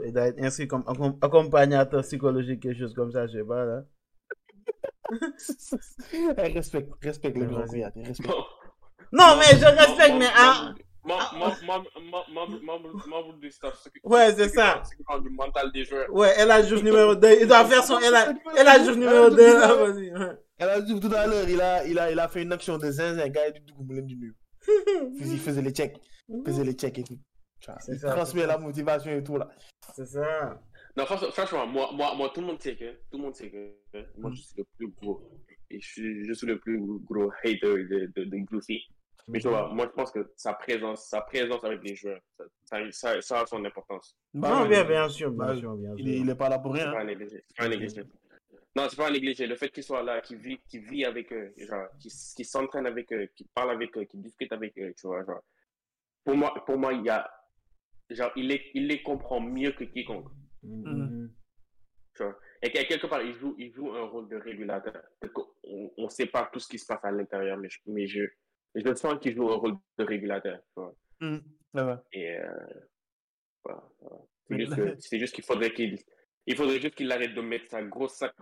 [0.07, 3.66] Il doit être inscrit comme accom- accompagnateur psychologique, quelque chose comme ça, je sais pas,
[3.66, 3.82] là.
[6.12, 7.64] Eh, respecte, respecte le grand.
[9.12, 10.72] Non, mais je respecte, mais ah,
[11.05, 13.86] membre- du staff.
[14.05, 14.82] Ouais, c'est ça.
[15.22, 16.11] du mental des joueurs.
[16.11, 17.42] ouais, elle a jour numéro 2.
[17.42, 20.11] Il doit faire son, elle a, elle a jour numéro 2, là, vas-y.
[20.11, 20.36] ouais.
[20.59, 22.78] Elle a dit tout à l'heure, il a, il, a, il a fait une action
[22.78, 24.34] de zinzin, gars du Dougoumoulen du Nu.
[25.20, 25.96] Il faisait les checks,
[26.28, 27.18] il faisait les checks et tout.
[27.88, 29.48] Il ça, transmet la motivation et tout là.
[29.94, 30.60] C'est ça.
[30.96, 33.74] Non, franchement, moi, moi, moi, tout le monde sait que, tout le monde sait que,
[34.16, 35.28] moi, je suis le plus gros,
[35.70, 38.80] et je suis, je suis le plus gros hater de, de, de Goofy.
[39.28, 42.20] Mais tu vois, moi, je pense que sa présence, sa présence avec les joueurs,
[42.64, 44.16] ça, ça, ça, a son importance.
[44.32, 45.98] Bah non, bien, bien sûr, bien Bah, sûr, bien sûr.
[45.98, 46.90] Il est, il est pas là pour rien.
[46.90, 47.44] pas à négliger.
[47.48, 48.02] C'est pas à négliger.
[48.76, 49.46] Non, c'est pas à négliger.
[49.46, 53.12] Le fait qu'il soit là, qu'il vit, qu'il vit avec eux, genre, qu'il s'entraîne avec
[53.12, 55.42] eux, qu'il parle avec eux, qu'il discute avec eux, tu vois, genre.
[56.24, 57.28] Pour moi, pour moi, il y a,
[58.10, 60.28] genre, il les, il les comprend mieux que quiconque.
[60.62, 61.32] Mhm.
[62.14, 62.38] Tu vois.
[62.62, 65.02] Et quelque part, il joue, il joue un rôle de régulateur.
[65.64, 68.24] On ne sait pas tout ce qui se passe à l'intérieur, mais je, mais je,
[68.74, 70.60] je sens qu'il joue un rôle de régulateur.
[70.74, 70.94] Tu vois.
[72.12, 72.50] Et euh,
[73.64, 74.96] voilà, voilà.
[74.98, 75.98] C'est juste, qu'il faudrait qu'il
[76.49, 78.32] il faudrait juste qu'il arrête de mettre sa grosse sac,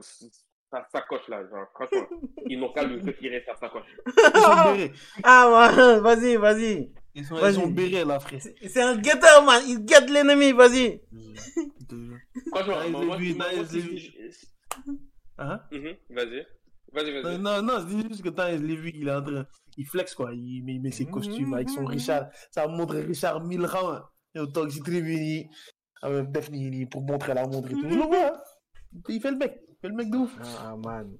[0.71, 1.43] sa sacoche là.
[1.49, 2.07] Genre, franchement,
[2.49, 3.87] ils n'ont qu'à lui retirer sa sacoche.
[4.07, 4.93] Ils sont bérés.
[5.23, 6.93] Ah, ouais, vas-y, vas-y.
[7.15, 8.41] Ils sont, ils sont bérés là, frère.
[8.43, 9.63] C'est un guetteur, man.
[9.67, 11.01] Il guette l'ennemi, vas-y.
[12.51, 13.33] Franchement, moi, moi, lui.
[13.33, 14.49] si-
[15.39, 15.61] Hein?
[15.71, 16.47] Mhm, Vas-y.
[16.93, 17.39] Vas-y, Non, vas-y.
[17.39, 18.29] non, non, c'est juste que
[18.67, 19.47] l'ai vu, il est en train,
[19.77, 23.45] il flex quoi, il met, il met ses costumes avec son Richard, ça montre Richard
[23.45, 24.01] Milran,
[24.35, 25.51] et au Toxi Tribuni,
[26.25, 27.89] Daphne pour montrer la montre et tout.
[27.89, 28.41] Je le vois, hein?
[29.09, 30.35] il fait le mec, il fait le mec de ouf.
[30.41, 31.17] Ah, ah, man.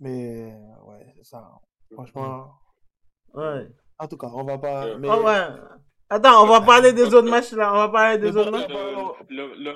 [0.00, 0.52] Mais
[0.84, 1.48] ouais, c'est ça.
[1.92, 2.54] Franchement,
[3.34, 3.68] Ouais.
[3.98, 4.86] en tout cas, on va pas.
[4.86, 5.08] Euh, Mais...
[5.10, 5.46] Oh, ouais.
[6.10, 7.72] Attends, on va parler des autres matchs là.
[7.72, 8.68] On va parler des autres matchs.
[8.68, 9.70] Le, le, le-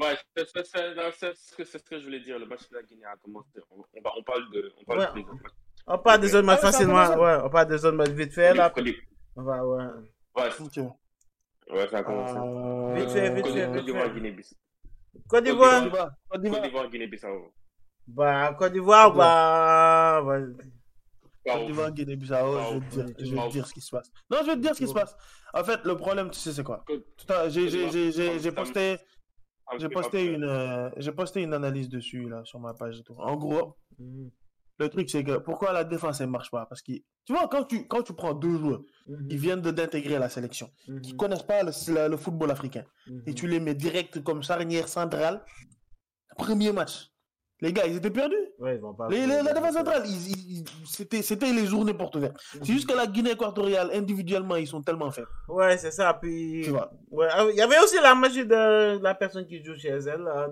[0.00, 2.38] ouais, c'est ce que je voulais dire.
[2.38, 3.48] Le match de la Guinée a commencé.
[3.70, 4.72] On, on, va- on parle de.
[4.80, 5.06] On parle Ouais.
[5.14, 5.52] des autres matchs.
[5.86, 7.16] On parle des autres matchs facilement.
[7.16, 8.64] Ouais, on parle des autres matchs vite fait là.
[8.64, 8.94] Mercredi,
[9.36, 9.84] On va, ouais.
[10.36, 10.50] Ouais.
[11.70, 12.34] Ouais, ça a commencé.
[12.36, 14.14] Euh, Vite fait, vite Côte fait, Côte d'Ivoire.
[14.14, 14.56] Guinée-Bissau.
[15.28, 16.10] Côte d'Ivoire.
[16.28, 16.90] Côte d'Ivoire.
[16.90, 17.52] Guinée-Bissau.
[18.06, 20.22] Bah, Côte d'Ivoire, bah.
[20.24, 20.40] bah,
[21.46, 24.10] Côte d'Ivoire, Guinée-Bissau, je vais te dire, je vais dire ce qui se passe.
[24.30, 25.16] Non, je vais te dire ce qui se passe.
[25.54, 26.84] En fait, le problème, tu sais, c'est quoi?
[27.48, 28.98] J'ai posté,
[29.78, 33.14] j'ai posté une, euh, j'ai posté une analyse dessus là sur ma page et tout.
[33.18, 34.30] En gros, mhm,
[34.78, 36.66] le truc c'est que pourquoi la défense elle marche pas?
[36.66, 36.92] Parce que
[37.24, 40.28] tu vois quand tu quand tu prends deux joueurs mhm, qui viennent de- d'intégrer la
[40.28, 40.70] sélection,
[41.02, 42.84] qui mhm, connaissent pas le, le- le football africain.
[43.06, 43.22] Mhm.
[43.26, 45.44] et tu les mets direct comme charnière centrale,
[46.36, 47.10] premier match,
[47.60, 48.36] les gars ils étaient perdus.
[48.58, 49.08] Ouais, ils vont pas.
[49.08, 50.02] Les- les- la défense centrale,
[50.84, 52.40] c'était c'était les journées portes ouvertes.
[52.54, 52.60] Mhm.
[52.64, 55.28] C'est juste que la Guinée équatoriale individuellement ils sont tellement faibles.
[55.48, 56.12] Ouais, c'est ça.
[56.14, 56.62] Puis.
[56.64, 56.90] Tu vois.
[57.10, 60.22] Ouais, ah il y avait aussi la magie de la personne qui joue chez elle,
[60.22, 60.48] là,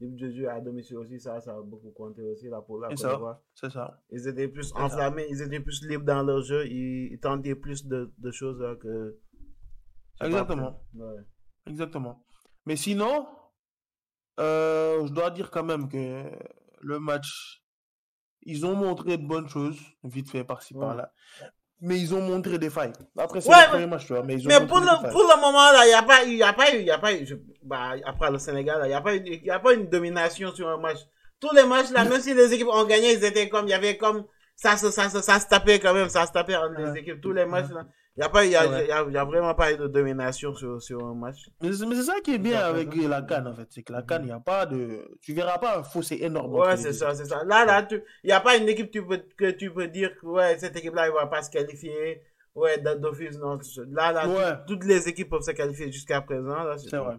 [0.00, 2.98] de, jouer à domicile aussi, ça, ça a beaucoup compté aussi, là, pour la Côte
[2.98, 3.40] d'Ivoire.
[3.54, 3.98] C'est ça.
[4.10, 4.78] Ils étaient plus ça.
[4.80, 8.60] enflammés, ils étaient plus libres dans leur jeu, ils, ils tentaient plus de, de choses
[8.60, 9.18] là, que.
[10.20, 10.80] Exactement.
[10.94, 11.22] Ouais.
[11.66, 12.24] Exactement.
[12.66, 13.26] Mais sinon,
[14.38, 16.22] euh, je dois dire quand même que
[16.80, 17.62] le match,
[18.42, 20.80] ils ont montré de bonnes choses, vite fait par-ci Ouais.
[20.86, 21.12] par-là.
[21.80, 22.92] Mais ils ont montré des failles.
[23.16, 24.24] Après, c'est Ouais, le premier match, tu vois.
[24.24, 26.32] Mais, ils ont Mais pour le, pour le moment, là, il n'y a pas eu,
[26.32, 28.88] il a pas eu, il y a pas eu, je- bah, après le Sénégal, il
[28.88, 30.98] n'y a pas eu, il y a pas une domination sur un match.
[31.38, 33.74] Tous les matchs, là, même si les équipes ont gagné, ils étaient comme, il y
[33.74, 34.24] avait comme,
[34.56, 37.20] ça se, ça se, ça se tapait quand même, ça se tapait entre les équipes.
[37.20, 37.86] Tous les matchs, là,
[38.18, 38.84] il n'y a pas y a, Ouais.
[38.84, 41.48] il y a, il y a vraiment pas de domination sur, sur un match.
[41.62, 43.68] Mais c'est ça qui est bien avec la canne, en fait.
[43.70, 45.08] C'est que la canne, il n'y a pas de.
[45.22, 46.52] Tu verras pas un fossé énorme.
[46.52, 47.44] Ouais, c'est ça, c'est ça.
[47.44, 50.26] Là, là, il n'y a pas une équipe tu peux, que tu peux dire que,
[50.26, 52.20] ouais, cette équipe-là, il va pas se qualifier.
[52.56, 53.56] Ouais, d'office, non.
[53.92, 54.58] Là, là, Ouais.
[54.66, 56.76] toutes les équipes peuvent se qualifier jusqu'à présent.
[56.76, 57.18] C'est vrai.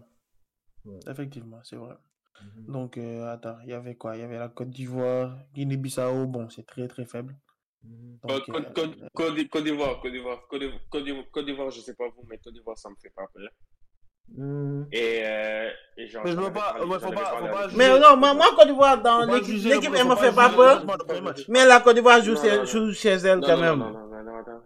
[0.84, 0.98] Ouais.
[1.08, 1.94] Effectivement, c'est vrai.
[2.42, 2.72] Mhm.
[2.72, 4.16] Donc, euh, attends, il y avait quoi?
[4.16, 7.34] Il y avait la Côte d'Ivoire, Guinée-Bissau, bon, c'est très très faible.
[7.82, 12.08] Donc, Côte- euh, Côte- Côte d'I- Côte d'Ivoire, Côte d'Ivoire, Côte d'Ivoire, je sais pas
[12.08, 13.48] vous, mais Côte d'Ivoire, ça me fait pas peur.
[14.36, 14.86] Mhm.
[14.92, 17.76] Et, euh, et genre, Mais je veux pas- ouais, faut faut.
[17.76, 20.84] Mais non, moi, moi, Côte d'Ivoire, dans l'équipe, elle me fait pas peur.
[21.48, 23.78] Mais la Côte d'Ivoire joue, chez- joue elle Non, quand non, même.
[23.78, 24.62] Non, non, non, non, non.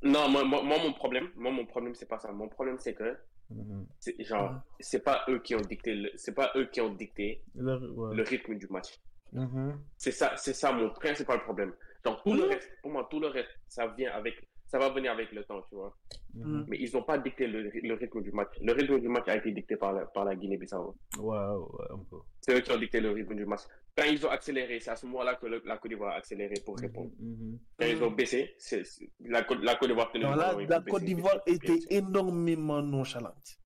[0.00, 2.30] Non, moi, moi, moi, mon problème, moi, mon problème, c'est pas ça.
[2.30, 3.16] Mon problème, c'est que,
[3.50, 3.86] Mhm.
[3.98, 7.42] c'est, genre, c'est pas eux qui ont dicté, le, c'est pas eux qui ont dicté
[7.56, 8.14] Le- ouais.
[8.14, 8.96] le rythme du match.
[9.32, 9.78] Mhm.
[9.98, 11.74] C'est ça, c'est ça mon principal problème.
[12.04, 12.48] Genre, tout le Mhm.
[12.48, 14.34] reste, pour moi, tout le reste, ça vient avec,
[14.66, 15.96] ça va venir avec le temps, tu vois.
[16.34, 16.66] Mhm.
[16.68, 18.48] Mais ils ont pas dicté le, le rythme du match.
[18.62, 20.94] Le rythme du match a été dicté par la, par la Guinée-Bissau.
[21.18, 22.16] Ouais, ouais, un peu.
[22.40, 23.62] C'est eux qui ont dicté le rythme du match.
[23.96, 26.54] Quand ils ont accéléré, c'est à ce moment-là que le- la Côte d'Ivoire a accéléré
[26.64, 27.10] pour répondre.
[27.18, 27.58] Mhm.
[27.78, 28.82] Quand ils ont baissé, c'est,
[29.24, 33.58] la, Côte- la Côte d'Ivoire tenait la baissé, Côte d'Ivoire était énormément nonchalante.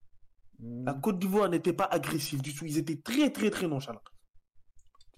[0.86, 2.64] La Côte d'Ivoire n'était pas agressive du tout.
[2.64, 4.00] Ils étaient très, très, très nonchalants.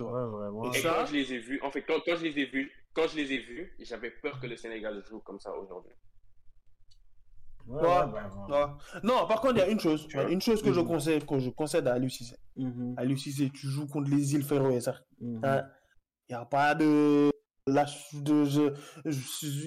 [0.01, 0.73] Ouais, vraiment.
[0.73, 2.73] Et ça- quand je les ai vus, en fait, quand, quand je les ai vus,
[2.95, 5.93] quand je les ai vus, j'avais peur que le Sénégal joue comme ça aujourd'hui.
[7.67, 8.47] Ouais, Ouais, ouais, vraiment.
[8.47, 8.67] Ouais.
[9.03, 10.07] Non, par contre, il y a une chose.
[10.07, 10.87] Tu vois, une chose que je Mhm.
[10.87, 12.37] concède, que je concède à Aliou Cissé.
[12.57, 12.95] Mhm.
[12.99, 14.97] Aliou Cissé, tu joues contre les îles Féroé, ça.
[15.21, 15.41] Mhm.
[16.29, 17.31] Il n'y a pas de
[17.67, 18.75] lâche de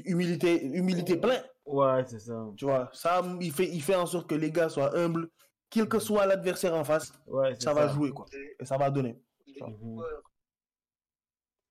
[0.06, 1.42] humilité, humilité plein.
[1.66, 2.46] Ouais, c'est ça.
[2.56, 5.30] Tu vois, ça, il fait, il fait en sorte que les gars soient humbles,
[5.70, 8.26] quel que soit l'adversaire en face, Ouais, c'est ça va jouer, quoi.
[8.60, 9.20] Et ça va donner.
[9.60, 10.02] Mhm.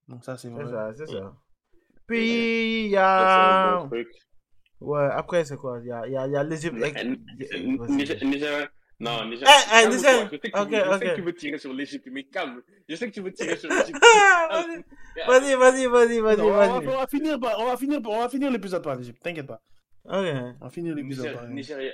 [0.08, 0.70] Donc ça, c'est C'est vrai.
[0.70, 1.36] ça, c'est ça.
[2.06, 3.84] Puis, il y a.
[3.90, 3.90] bon.
[4.80, 5.78] Ouais, après, c'est quoi?
[5.82, 6.76] Il y a, y a, y a l'Égypte.
[6.76, 8.68] Niger- Niger-
[9.00, 9.96] Non, Niger- Eh, eh, calme-toi.
[9.96, 11.00] Niger- Je sais que tu ok, veux- je sais ok.
[11.02, 12.62] que tu veux tirer sur l'Égypte, mais calme.
[12.88, 14.04] Je sais que tu veux tirer sur l'Égypte.
[15.26, 18.18] Vas-y, vas-y, vas-y, vas-y, Non, on, va, on va finir par, on va finir, on
[18.20, 19.60] va finir l'épisode par l'Égypte, t'inquiète pas.
[20.04, 20.26] Ok.
[20.60, 21.76] On va finir l'épisode par l'Égypte.
[21.78, 21.92] Nigeria,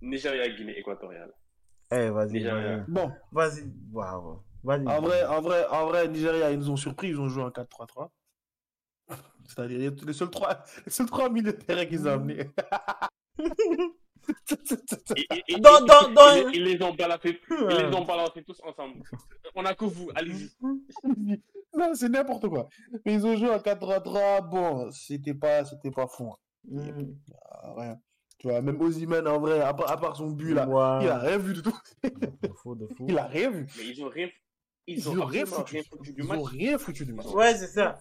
[0.00, 1.32] Nigeria, Guinée équatoriale.
[1.92, 2.44] Eh, vas-y.
[2.88, 3.62] Bon, Vas-y,
[3.92, 4.42] waouh.
[4.64, 4.86] Vas-y.
[4.88, 7.50] en vrai, en vrai, en vrai, Nigeria, ils nous ont surpris, ils ont joué en
[7.50, 8.10] 4-3-3.
[9.48, 12.50] C'est-à-dire les- seuls trois, les seuls trois milieux de terrain qu'ils ont amenés.
[15.16, 18.04] Et- et- et- Dans- et- dans- et- dans- Ils les ont balancés, ils les ont
[18.04, 19.02] balancés tous ensemble.
[19.54, 20.50] On a que vous, allez-y.
[21.76, 22.68] non, c'est n'importe quoi.
[23.04, 24.40] Mais ils ont joué en 4-3-3.
[24.48, 26.32] Bon, c'était pas, c'était pas fou.
[26.32, 26.36] hein.
[26.68, 27.16] Mhm.
[27.52, 28.00] Ah, rien.
[28.38, 30.66] Tu vois, même Ozyman, en vrai, à part, à part son but là,
[31.00, 31.78] il a rien vu du tout.
[32.02, 33.06] De fou, de fou.
[33.08, 33.66] Il a rien vu.
[33.78, 34.28] Mais ils ont rien,
[34.86, 35.74] ils, Ils ont, ont rien foutu.
[35.76, 36.38] rien foutu du Ils match.
[36.38, 37.26] ont rien foutu du match.
[37.28, 37.98] Ouais, c'est ça.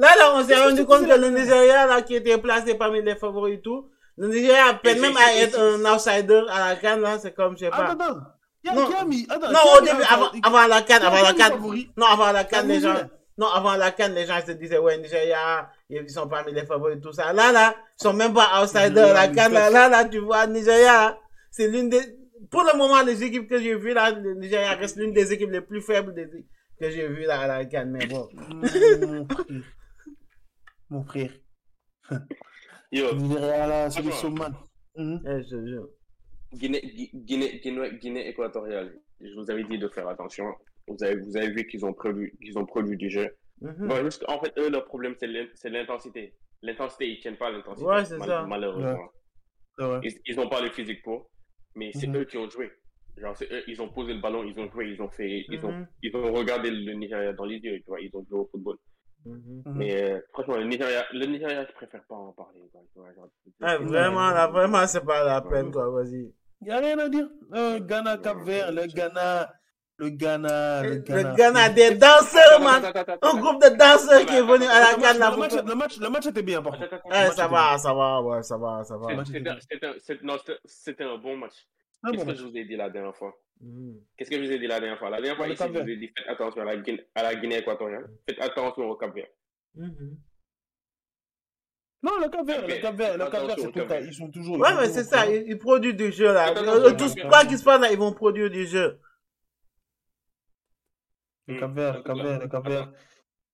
[0.00, 3.16] Là, là, on s'est rendu compte que le Nigeria, là, qui était placé parmi les
[3.16, 7.18] favoris et tout, le Nigeria peine même à être un outsider à la canne, là,
[7.18, 7.90] c'est comme, je sais pas.
[9.30, 9.58] Attends, Non.
[9.76, 10.02] au début,
[10.42, 11.52] avant, la canne, avant la canne.
[11.96, 12.94] Non, avant la canne, les gens.
[13.38, 16.96] Non, avant la canne, les gens se disaient, ouais, Nigeria, ils sont parmi les favoris
[16.96, 17.32] et tout ça.
[17.32, 19.52] Là, là, ils sont même pas outsiders à la canne.
[19.52, 21.16] Là, là, là, tu vois, Nigeria,
[21.50, 22.00] c'est l'une des,
[22.50, 25.50] pour le moment, les équipes que j'ai vues, là, le Nigeria reste l'une des équipes
[25.50, 26.28] les plus faibles des-
[26.80, 27.90] que j'ai vues, là, à la canne.
[27.90, 28.28] Mais bon.
[30.90, 31.30] Mon frère.
[32.92, 33.04] Yo,
[33.38, 34.10] là, c'est le
[35.66, 35.88] jure.
[36.54, 40.46] Guinée, Gui- Guinée, Guinée, Guinée équatoriale, je vous avais dit de faire attention.
[40.86, 43.28] Vous avez, vous avez vu qu'ils ont produit, qu'ils ont produit du jeu.
[43.60, 43.88] Mhm.
[43.88, 46.34] Bon, juste, en fait, eux, leur problème, c'est l'in- c'est l'intensité.
[46.62, 47.86] L'intensité, ils tiennent pas à l'intensité.
[47.86, 48.44] Ouais, c'est ça.
[48.46, 49.10] Malheureusement.
[50.02, 51.30] Ils, ils n'ont pas le physique pour,
[51.76, 52.16] mais c'est Mhm.
[52.16, 52.70] eux qui ont joué.
[53.18, 55.64] Genre, c'est eux, ils ont posé le ballon, ils ont joué, ils ont fait, ils
[55.66, 55.86] ont, Mhm.
[56.02, 58.76] ils ont regardé le Nigeria dans les yeux, tu vois, ils ont joué au football.
[59.28, 59.62] Mhm.
[59.66, 59.74] Mhm.
[59.76, 62.62] Mais euh, franchement, le Nigeria, le Nigeria, je préfère pas en parler.
[62.72, 62.82] quoi,
[63.62, 65.90] Eh, vraiment, là, vraiment, c'est pas la peine, quoi.
[65.90, 66.32] Vas-y.
[66.60, 67.28] Il n'y a rien à dire.
[67.54, 69.52] Euh, Ghana, Cap Vert, le Ghana,
[69.98, 71.30] le Ghana, le Ghana.
[71.30, 72.82] Le Ghana, des danseurs, man.
[73.22, 76.00] Un groupe de danseurs qui est venu à la Le match, le, match, le, match,
[76.00, 77.00] le match était bien, par contre.
[77.12, 79.24] Eh, ça va, ça va, ouais, ça va, ça va.
[79.24, 81.54] C'était- un bon match.
[82.10, 83.34] Qu'est-ce que je vous ai dit la dernière fois?
[83.60, 84.00] Mhm.
[84.16, 85.10] Qu'est-ce que je vous ai dit la dernière fois?
[85.10, 85.84] La dernière fois, Le ici, je Cap-Vert.
[85.84, 88.08] vous ai dit faites attention à la Guinée, à la Guinée équatoriale.
[88.28, 89.28] Faites attention au Cap Vert.
[89.74, 90.16] Mhm.
[92.02, 92.80] Non, le Cap Vert, le Cap-Vert.
[92.82, 93.78] Cap Vert, le Cap Vert, Attention c'est tout.
[93.80, 94.00] Cap-Vert.
[94.06, 94.58] Ils sont toujours.
[94.60, 96.52] Ouais, mais c'est ça, ils, ils produisent du jeu, là.
[96.54, 97.28] Tout attends.
[97.28, 99.00] quoi qu'ils se passe, là, ils vont produire du jeu.
[101.48, 102.04] Le Cap Vert, le Hmm.
[102.04, 102.92] Cap Vert, le Cap Vert.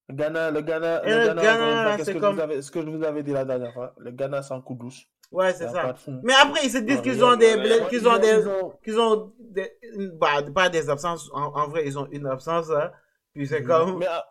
[0.07, 2.87] Le Ghana, le Ghana, Et le le Ghana, Ghana, c'est que, comme- ce que je
[2.89, 3.95] vous avais dit la dernière fois?
[3.97, 5.07] Le Ghana, c'est un coup douce.
[5.35, 5.93] Ouais, c'est ça.
[6.23, 7.53] Mais après, ils se disent qu'ils ils ont des,
[7.89, 8.43] qu'ils Ils ont des,
[8.83, 9.69] qu'ils ont des,
[10.13, 11.29] bah, pas des absences.
[11.33, 12.91] En, en vrai, ils ont une absence, hein.
[13.33, 14.25] Puis c'est comme, Mais, ah,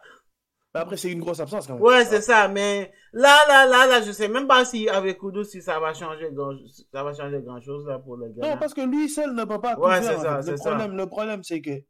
[0.75, 1.83] mais après, c'est une grosse absence quand même.
[1.83, 2.49] ouais, c'est ça.
[2.49, 5.93] Mais là, là, là, là, je sais même pas si avec Koudou, si ça va
[5.93, 6.55] changer grand,
[6.93, 8.49] ça va changer grand chose, là, pour le gars.
[8.49, 10.17] Non, parce que lui seul ne peut pas Ouais, faire.
[10.19, 10.71] c'est ça, c'est Le ça.
[10.71, 11.83] problème, le problème, c'est que.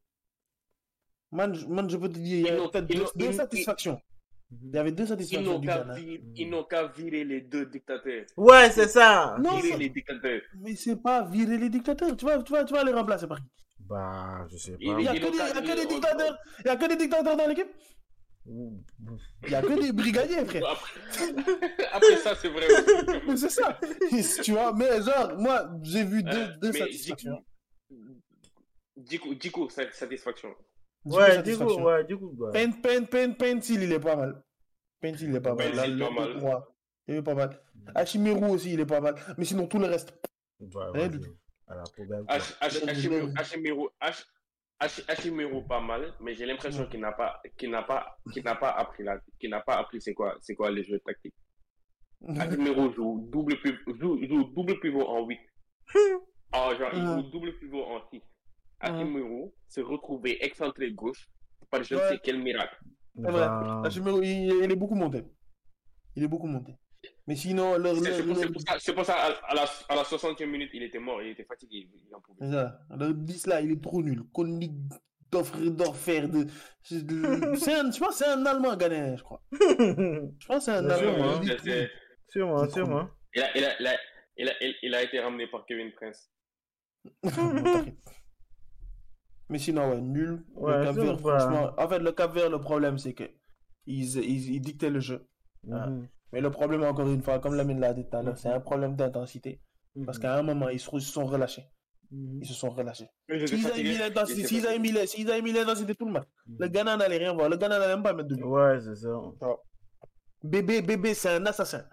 [1.30, 4.00] Man, je- man, je peux te dire, il y a peut-être deux, satisfactions.
[4.62, 5.60] Il y avait deux satisfactions
[6.36, 8.24] ils n'ont qu'à virer les deux dictateurs.
[8.36, 9.36] Ouais, c'est ça.
[9.40, 10.42] Non, Virer les dictateurs.
[10.60, 12.16] mais c'est pas virer les dictateurs.
[12.16, 13.46] Tu vas, tu vas, tu vas les remplacer par qui
[13.80, 14.78] Bah, je sais pas.
[14.80, 16.38] Il- Il y a a qu'à- que des on- dictateurs.
[16.60, 17.68] Il y a que des dictateurs dans l'équipe.
[18.46, 20.64] Il y a que des brigadiers, frère.
[20.70, 21.34] Après,
[21.92, 23.20] après ça, c'est vrai aussi.
[23.26, 23.78] Mais c'est ça.
[24.42, 27.42] tu vois, mais genre, moi, j'ai vu deux, Euh, deux mais satisfactions.
[28.96, 30.50] Dico, Dico, sa- satisfaction.
[31.06, 31.84] Ouais, du coup, satisfactions.
[31.84, 32.50] ouais, du coup, bah.
[32.52, 34.42] Pain, pain, pain, Paintil, il est pas mal.
[35.20, 35.72] Il est pas mal.
[36.40, 36.68] Pas
[37.06, 37.60] Il est pas mal.
[37.94, 39.14] Hachimeru aussi, il est pas mal.
[39.38, 40.14] Mais sinon, tout le reste.
[40.60, 41.18] Bah, Rien vas-y.
[41.18, 41.36] du tout.
[41.66, 42.24] À la poubelle.
[42.24, 42.34] quoi.
[42.36, 44.26] Hach- Hach- Le- Hachimero, le- Hachimero, Hach-
[44.80, 48.54] Hach- Hachimero, pas mal, mais j'ai l'impression qu'il n'a pas, qu'il n'a pas, qu'il n'a
[48.54, 51.34] pas appris là, qu'il n'a pas appris c'est quoi, c'est quoi les jeux tactiques.
[52.28, 55.38] Hachimero joue double pivot, joue, joue double pivot en 8.
[56.56, 58.22] Ah, genre, il joue double pivot en 6.
[58.80, 61.28] Hachimero se retrouver excentré gauche
[61.70, 62.08] par je ne Ouais.
[62.10, 62.78] sais quel miracle.
[63.16, 63.46] Vrai.
[64.22, 65.24] Il, il est beaucoup monté.
[66.16, 66.74] Il est beaucoup monté.
[67.26, 69.64] Mais sinon, le, C'est pour, c'est le- pour ça, c'est pour ça à, à la,
[69.88, 71.88] à la 60e minute, il était mort, il était fatigué.
[72.08, 72.46] Il en pouvait.
[72.46, 72.78] c'est ça.
[72.90, 74.22] le 10 là, il est trop nul.
[74.32, 74.72] Konig
[75.30, 76.46] d'offrir d'offrir de.
[76.82, 79.42] c'est de- c'est un, je pense que c'est un Allemand ghanéen, je crois.
[79.52, 81.24] Je pense que c'est un Allemand.
[81.40, 81.86] hein.
[82.28, 83.08] Sûrement, C'est sûrement.
[83.34, 83.96] Il a, il, a, il, a,
[84.38, 86.30] il, a, il, il a été ramené par Kevin Prince.
[89.54, 90.42] Mais sinon, ouais, nul.
[90.56, 91.72] Ouais, le Cap Vert, franchement.
[91.78, 93.22] En fait, le Cap Vert, le problème, c'est que
[93.86, 95.28] ils, ils, ils dictaient le jeu.
[95.62, 96.08] Mhm.
[96.32, 98.58] Mais le problème, encore une fois, comme Lamine l'a dit tout à l'heure, c'est un
[98.58, 99.60] problème d'intensité.
[100.04, 101.66] Parce qu'à un moment, ils se, sont relâchés.
[102.10, 102.40] Mhm.
[102.42, 103.06] Ils se sont relâchés.
[103.46, 106.26] S'ils avaient mis l'intensité, tout le match,
[106.58, 107.48] le Ghana n'allait rien voir.
[107.48, 108.42] Le Ghana n'allait même pas mettre de but.
[108.42, 109.16] Ouais, c'est ça.
[110.42, 111.84] Bébé, bébé, c'est un assassin.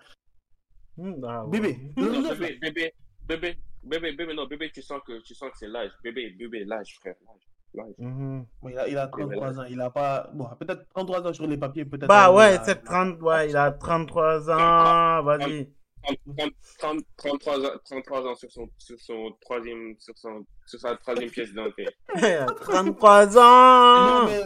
[0.97, 1.59] Mhm, ah, ouais.
[1.59, 1.93] Bébé.
[1.95, 2.93] Non, bébé, bébé,
[3.27, 5.91] bébé, bébé, bébé, non, bébé, tu sens que, tu sens que c'est l'âge.
[6.03, 7.15] Bébé, bébé, l'âge, frère.
[7.27, 7.50] l'âge,
[7.97, 8.45] Mhm.
[8.61, 9.63] Bon, il, a, il a 33 ans.
[9.69, 10.29] Il a pas.
[10.33, 12.07] Bon, peut-être 33 ans sur les papiers, peut-être.
[12.07, 15.71] Bah euh, ouais, il a- c'est 30, ouais, il a 33 ans, vas-y.
[16.03, 20.97] 30, 30, 33 ans, 33 ans sur son, sur son troisième, sur son, sur sa
[20.97, 21.87] troisième pièce d'identité.
[22.61, 24.41] 33 Non, ans mais.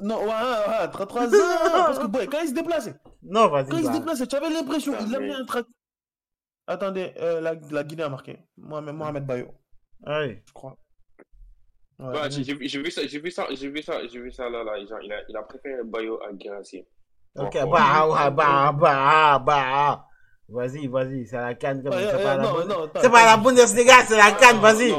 [0.00, 1.30] Non, ouais, ouais, ouais, 33 ans.
[1.72, 3.68] Parce que, quand il se déplaçait, Non, vas-y.
[3.68, 3.98] quand il se bah.
[3.98, 5.66] déplaçait, tu avais l'impression qu'il mais- avait un trac.
[6.66, 8.38] Attendez, euh, la, la Guinée a marqué.
[8.56, 9.48] Mohamed, Mohamed Bayo,
[10.06, 10.42] Ouais.
[10.46, 10.76] je crois.
[11.98, 14.30] Ouais, Ouais, j'ai vu, j'ai vu ça, j'ai vu ça, j'ai vu ça, j'ai vu
[14.32, 14.84] ça là, là.
[14.84, 16.84] Genre, il a, il a préféré Bayo à Guirassy.
[17.36, 18.12] Ok, Oh, bah, oh.
[18.14, 20.06] ouais, bah, bah, bah.
[20.48, 23.36] Vas-y, vas-y, c'est la canne comme Ouais, c'est ouais, pas la non, C'est pas la.
[23.36, 24.92] Bundesliga, c'est la canne, vas-y.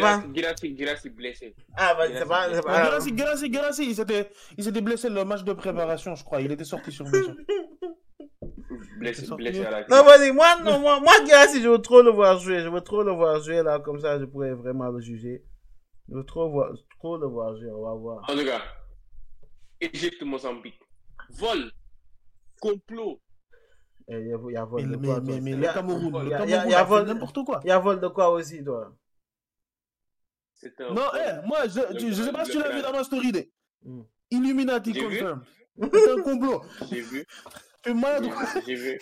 [0.00, 1.54] Pas- Guirassy, Guirassy blessé.
[1.76, 2.82] Ah, vas-y, c'est pas, pas.
[2.82, 6.40] Guirassy, Guirassy, Guirassy, il s'était, il s'était blessé le match de préparation, je crois.
[6.40, 7.34] Il était sorti sur blessure.
[8.98, 12.10] Blessé, blessé à la Non, vas-y, moi, non, moi, moi, Guirassy, je veux trop le
[12.10, 12.60] voir jouer.
[12.60, 15.42] Je veux trop le voir jouer, là, comme ça, je pourrais vraiment le juger.
[16.08, 18.24] Je veux trop, voir, trop voir jouer, on va voir.
[18.30, 18.62] En tout cas,
[19.80, 20.80] Égypte, Mozambique.
[21.30, 21.70] Vol.
[22.60, 23.20] Complot.
[24.08, 25.62] Et Il y a, il y a vol Mais, de mais, quoi, mais, mais le
[25.74, 27.60] Cameroun, il le y a- Cameroun vol- n'importe quoi.
[27.62, 28.96] il y a vol de quoi aussi, toi?
[30.54, 30.88] C'est un.
[30.88, 31.20] Non, vol.
[31.20, 33.30] eh, moi, je, je, je sais pas si tu l'as vu dans ma story.
[33.32, 33.52] Day.
[33.84, 34.02] Hmm.
[34.30, 35.44] Illuminati confirm.
[35.92, 36.62] C'est un complot.
[36.90, 37.24] J'ai vu.
[38.66, 38.98] J'ai vu.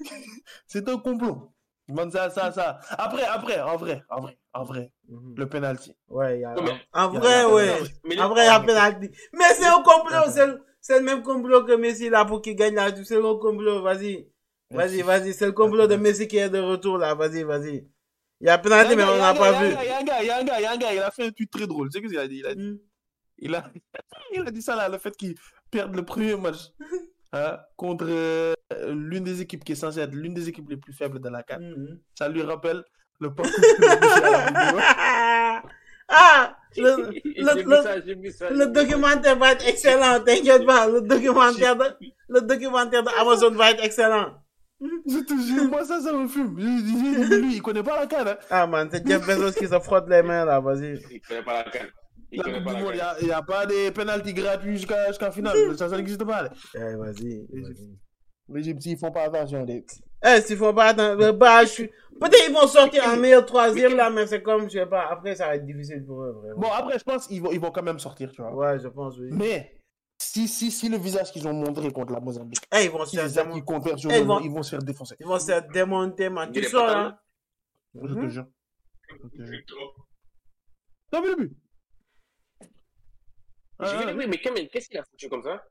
[0.66, 1.52] C'est un complot.
[1.88, 2.80] Man, ça, ça, ça.
[2.90, 5.34] Après, après, en vrai, en vrai, en vrai, Mhm.
[5.36, 5.94] le penalty.
[6.08, 6.54] Ouais, il y a...
[6.54, 7.78] Ouais, En il y a- vrai, il y a ouais.
[8.04, 9.10] Mais En vrai, il y a penalty.
[9.32, 10.16] Mais c'est un complot.
[10.16, 10.30] Attends.
[10.32, 13.34] C'est le- c'est le même complot que Messi là pour qu'il gagne la C'est le
[13.34, 13.82] complot.
[13.82, 14.28] Vas-y.
[14.70, 15.32] Vas-y, vas-y.
[15.32, 17.14] C'est le complot de Messi qui est de retour là.
[17.14, 17.88] Vas-y, vas-y.
[18.40, 19.66] Il y a penalty, un mais on n'a un pas vu.
[19.66, 20.92] Il y a un gars, il y a un gars, il y a un gars,
[20.92, 21.88] il a fait un tweet très drôle.
[21.90, 22.38] Tu sais ce qu'il a dit?
[22.38, 22.78] Il a dit, Mhm.
[23.38, 23.70] il a,
[24.34, 25.34] il a dit ça là, le fait qu'il
[25.70, 26.70] perde le premier match
[27.32, 28.54] hein, contre euh,
[28.88, 31.42] l'une des équipes qui est censée être l'une des équipes les plus faibles de la
[31.42, 31.60] CAN.
[31.60, 31.98] Mhm.
[32.14, 32.82] Ça lui rappelle
[33.20, 34.80] le parcours de Messi à la vidéo.
[36.08, 36.56] ah!
[36.76, 38.50] Le, J'ai le, vu le, ça, j'ai vu ça.
[38.50, 40.20] le documentaire va être excellent.
[40.20, 40.86] T'inquiète pas.
[40.88, 41.84] Le documentaire de,
[42.28, 44.34] le documentaire de Amazon va être excellent.
[44.80, 46.54] Je te jure, moi ça, ça me fume.
[46.58, 48.26] Lui, il connaît pas la CAN.
[48.26, 48.36] Hein.
[48.50, 50.60] Ah man, c'est Jeff Bezos qui se frotte les mains là.
[50.60, 50.98] Vas-y.
[51.10, 51.88] Il connaît pas la canne.
[52.32, 53.66] Il La connaît Coupe pas du la Monde, il n'y a, il y a pas
[53.66, 55.76] des pénalties gratuits jusqu'à jusqu'à finale.
[55.78, 56.48] Ça, ça n'existe pas.
[56.74, 57.46] Eh, vas-y.
[57.52, 57.98] vas-y.
[58.48, 59.64] L'Égypte, ils font pas attention.
[59.64, 59.84] Les...
[60.24, 63.44] Eh, s'il faut pas attendre, le bah, je suis- Peut-être ils vont sortir en meilleur
[63.44, 66.32] troisième là, mais c'est comme, je sais pas, après ça va être difficile pour eux,
[66.32, 66.60] vraiment.
[66.60, 68.54] Bon, après, je pense qu'ils vont, ils vont quand même sortir, tu vois.
[68.54, 69.28] Ouais, je pense, oui.
[69.32, 69.82] Mais
[70.18, 73.10] si, si, si le visage qu'ils ont montré contre la Mozambique, Eh, ils vont se
[73.10, 73.90] si faire démonter.
[74.10, 75.16] Eh, ils vont- ils vont se faire défoncer.
[75.20, 76.50] Ils vont se faire démonter, man.
[76.52, 77.22] Tu sors pas là.
[77.94, 78.28] Je te Mhm.
[78.28, 78.46] jure.
[79.10, 79.60] Je te jure.
[81.10, 81.56] T'as vu le but?
[83.80, 85.62] J'ai Ah, vu, oui, mais qu'est-ce qu'il a foutu comme ça?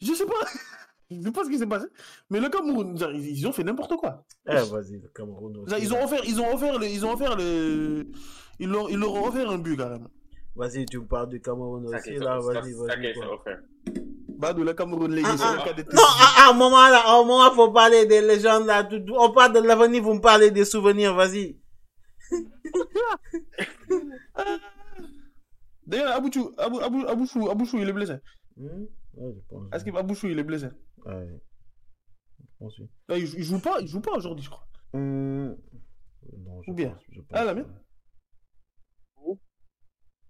[0.00, 0.34] Je sais pas.
[1.12, 1.86] Je sais pas ce qui s'est passé.
[2.30, 4.24] Mais le Cameroun, ils, ont fait n'importe quoi.
[4.46, 5.74] Eh, vas-y, le Cameroun aussi.
[5.80, 8.06] Ils ont offert, ils ont offert, le, ils ont offert le,
[8.60, 10.06] ils leur, ils leur ont offert un but carrément.
[10.54, 13.18] Vas-y, tu me parles du Cameroun Ça, aussi, c'est- là, vas-y, vas-y.
[13.28, 13.58] offert.
[14.38, 17.00] Badou, le Cameroun, les Ah, c'est le ah, cas de Non, à, un moment là,
[17.04, 18.84] à un moment, faut parler des légendes là.
[18.84, 21.58] tout- on parle de l'avenir, vous me parlez des souvenirs, vas-y.
[25.90, 28.14] D'ailleurs, Abouchou, Abou, Abou, Abouchou, Abouchou, il est blessé.
[28.56, 28.84] Hmm?
[29.14, 29.68] Ouais, je pense.
[29.74, 30.68] Est-ce qu'Abouchou, il est blessé?
[31.04, 31.26] Ouais.
[32.38, 32.88] Je pense, oui.
[33.08, 34.66] Là, il, joue- il joue pas, il joue pas aujourd'hui, je crois.
[34.92, 35.54] Hmm.
[36.38, 37.74] Non, je Ou bien pense- je pense Ah, la mienne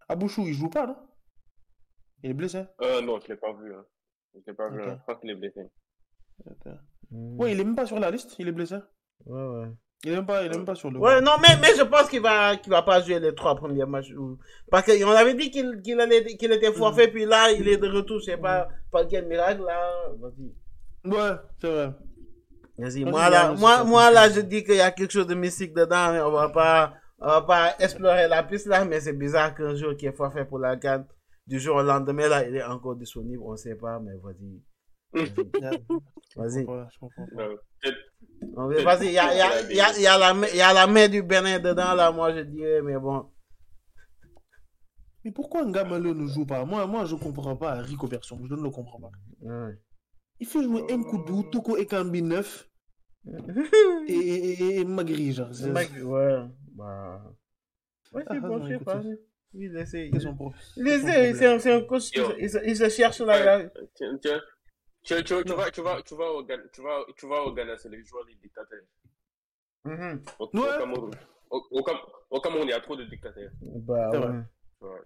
[0.08, 0.96] Abouchou, il joue pas, non
[2.22, 2.64] Il est blessé?
[2.80, 3.72] Euh, non, je l'ai pas vu.
[3.74, 3.84] Hein.
[4.34, 4.82] Je l'ai pas vu.
[4.82, 4.96] Hein.
[4.96, 5.60] Je crois qu'il est blessé.
[7.10, 7.38] Hmm.
[7.38, 8.76] Ouais, il est même pas sur la liste, il est blessé.
[9.26, 9.68] Ouais, ouais.
[10.02, 10.98] Il est même pas, même pas sur le.
[10.98, 13.84] Ouais, non, mais, mais je pense qu'il va, qu'il va pas jouer les trois premiers
[13.84, 14.12] matchs.
[14.70, 17.86] Parce qu'on avait dit qu'il qu'il allait, qu'il était forfait, puis là, il est de
[17.86, 19.92] retour, je sais pas, par quel miracle, là.
[20.18, 20.54] Vas-y.
[21.10, 21.92] Ouais, c'est vrai.
[22.78, 25.34] Vas-y, moi, là, moi, moi, pas là, je dis qu'il y a quelque chose de
[25.34, 29.12] mystique dedans, mais on va pas, on va pas explorer la piste, là, mais c'est
[29.12, 31.04] bizarre qu'un jour qui est forfait pour la canne,
[31.46, 34.62] du jour au lendemain, là, il est encore disponible, on sait pas, mais vas-y.
[35.12, 36.66] Vas-y.
[37.38, 40.60] Euh, Vas-y, il y a, il y, a, il y, a, y, a la y
[40.60, 43.26] a la main du Bénin dedans, là, moi, je dirais, mais bon.
[45.24, 46.64] Mais pourquoi Ngamalo ne joue pas?
[46.64, 48.40] Moi, moi, je comprends pas Rico Berson.
[48.48, 49.10] Je ne le comprends pas.
[50.38, 52.66] Il fait jouer Nkoudou, Toko Ekambi 9
[54.08, 55.50] et, et, et, et Magri, genre.
[55.74, 56.38] Mec, ouais,
[56.74, 57.22] bah.
[58.12, 59.02] Ouais, c'est Ah, bon, non, je sais pas.
[59.52, 60.08] Il essaie.
[60.08, 63.68] Il c'est un, c'est un coach, il se, cherche là.
[63.94, 64.40] tiens, tiens.
[65.02, 67.52] Tu, tu, tu, vas, tu, vas, tu, vas au Ghana, tu, vas, tu vas au
[67.52, 68.82] Ghana, c'est les joueurs des dictateurs.
[69.84, 70.22] Mhm.
[70.38, 70.78] Au, au Ouais.
[70.78, 71.10] Cameroun.
[71.50, 71.98] Au, au, Cam-
[72.30, 73.50] au Cameroun, il y a trop de dictateurs.
[73.60, 74.18] Bah, C'est
[74.86, 75.00] ouais.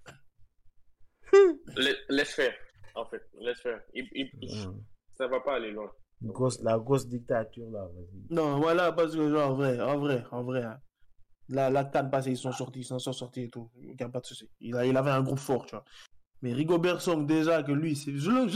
[1.77, 2.55] Laisse, laisse faire,
[2.95, 3.23] en fait.
[3.41, 3.81] Laisse faire.
[3.95, 4.75] Il, il, Ouais.
[5.17, 5.91] Ça va pas aller loin.
[6.23, 7.87] Grosse, la grosse dictature là.
[8.31, 10.63] Non, voilà, parce que, genre, en vrai, en vrai, en vrai.
[10.63, 10.81] hein.
[11.49, 13.71] La, la canne passée, ils sont sortis, ils s'en sont sortis et tout.
[13.77, 14.51] Il n'y a pas de souci.
[14.61, 15.85] Il, a- il avait un groupe fort, tu vois.
[16.45, 18.51] Mais Rigobert Song, déjà, que lui, je, je, ne le-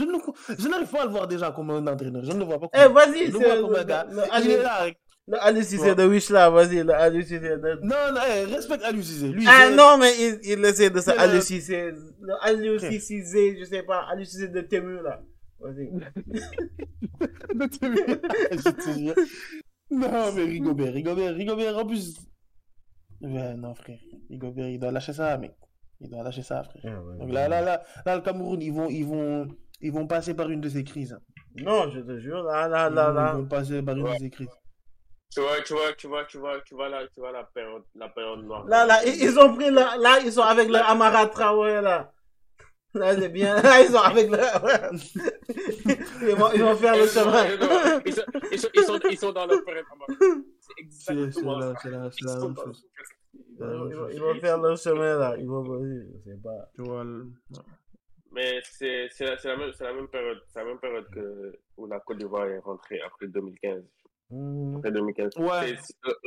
[0.59, 2.23] je n'arrive pas à le voir déjà comme un entraîneur.
[2.23, 4.07] Je ne le vois pas comme Eh, vas-y, Je le vois comme un gars.
[4.43, 4.87] Il est là
[5.31, 7.79] le Ali Cissé de Wish là, vas-y, le Ali Cissé de.
[7.83, 9.27] Non, non, eh, respecte Cissé.
[9.29, 11.91] Lui, Ah non, mais il, il essaie de le- Ali Cissé.
[12.21, 13.01] Le Ok.
[13.01, 15.19] Cissé, je sais pas, Cissé de Temu là.
[15.59, 15.89] Vas-y.
[17.49, 19.15] Je te jure.
[19.91, 22.15] Non, mais Rigobert, Rigobert, Rigobert, en plus.
[23.21, 23.99] Ouais, non, frère.
[24.29, 25.55] Rigobert, il doit lâcher ça, mec.
[26.01, 26.81] Il doit lâcher ça, frère.
[26.85, 27.33] Ah, ouais, Donc ouais.
[27.33, 29.47] là, là, là, là, le Cameroun, ils vont, ils vont,
[29.81, 31.17] ils vont passer par une de ces crises.
[31.55, 33.31] Non, je te jure, là, là, Ils là, vont- là.
[33.35, 34.13] Ils vont passer par une Ouais.
[34.13, 34.49] de ces crises.
[35.31, 37.83] Tu vois, tu vois, tu vois, tu vois, tu vois la, tu vois la période,
[37.95, 38.65] la période noire.
[38.65, 42.11] Là, là, ils, ont pris là, là, ils sont avec le Amara Traoré, là.
[42.95, 43.61] Là, c'est bien.
[43.61, 44.37] Là, ils sont avec le.
[46.29, 47.45] ils, vont, ils vont faire le chemin.
[48.05, 50.09] ils sont, ils sont, ils sont, ils sont dans leur période noire.
[50.89, 51.79] C'est exactement la, ça.
[51.83, 52.85] c'est la, la même chose.
[53.33, 55.35] Ils vont faire le chemin, là.
[55.37, 55.63] Ils vont.
[55.63, 56.69] Je sais pas.
[56.75, 57.27] Tu vois, le-
[58.31, 61.53] Mais c'est c'est la, la même, c'est la même période, c'est la même période que
[61.77, 63.83] où la Côte d'Ivoire est rentrée après 2015.
[64.29, 64.77] Mhm.
[64.77, 65.37] Après 2015.
[65.37, 65.75] Ouais.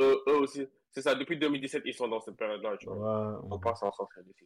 [0.01, 1.15] Eux, eux- aussi, c'est ça.
[1.15, 2.75] Depuis 2017, ils sont dans cette période-là.
[2.77, 2.97] Tu vois.
[2.97, 3.47] Ouais.
[3.51, 4.45] On pense en sortir d'ici.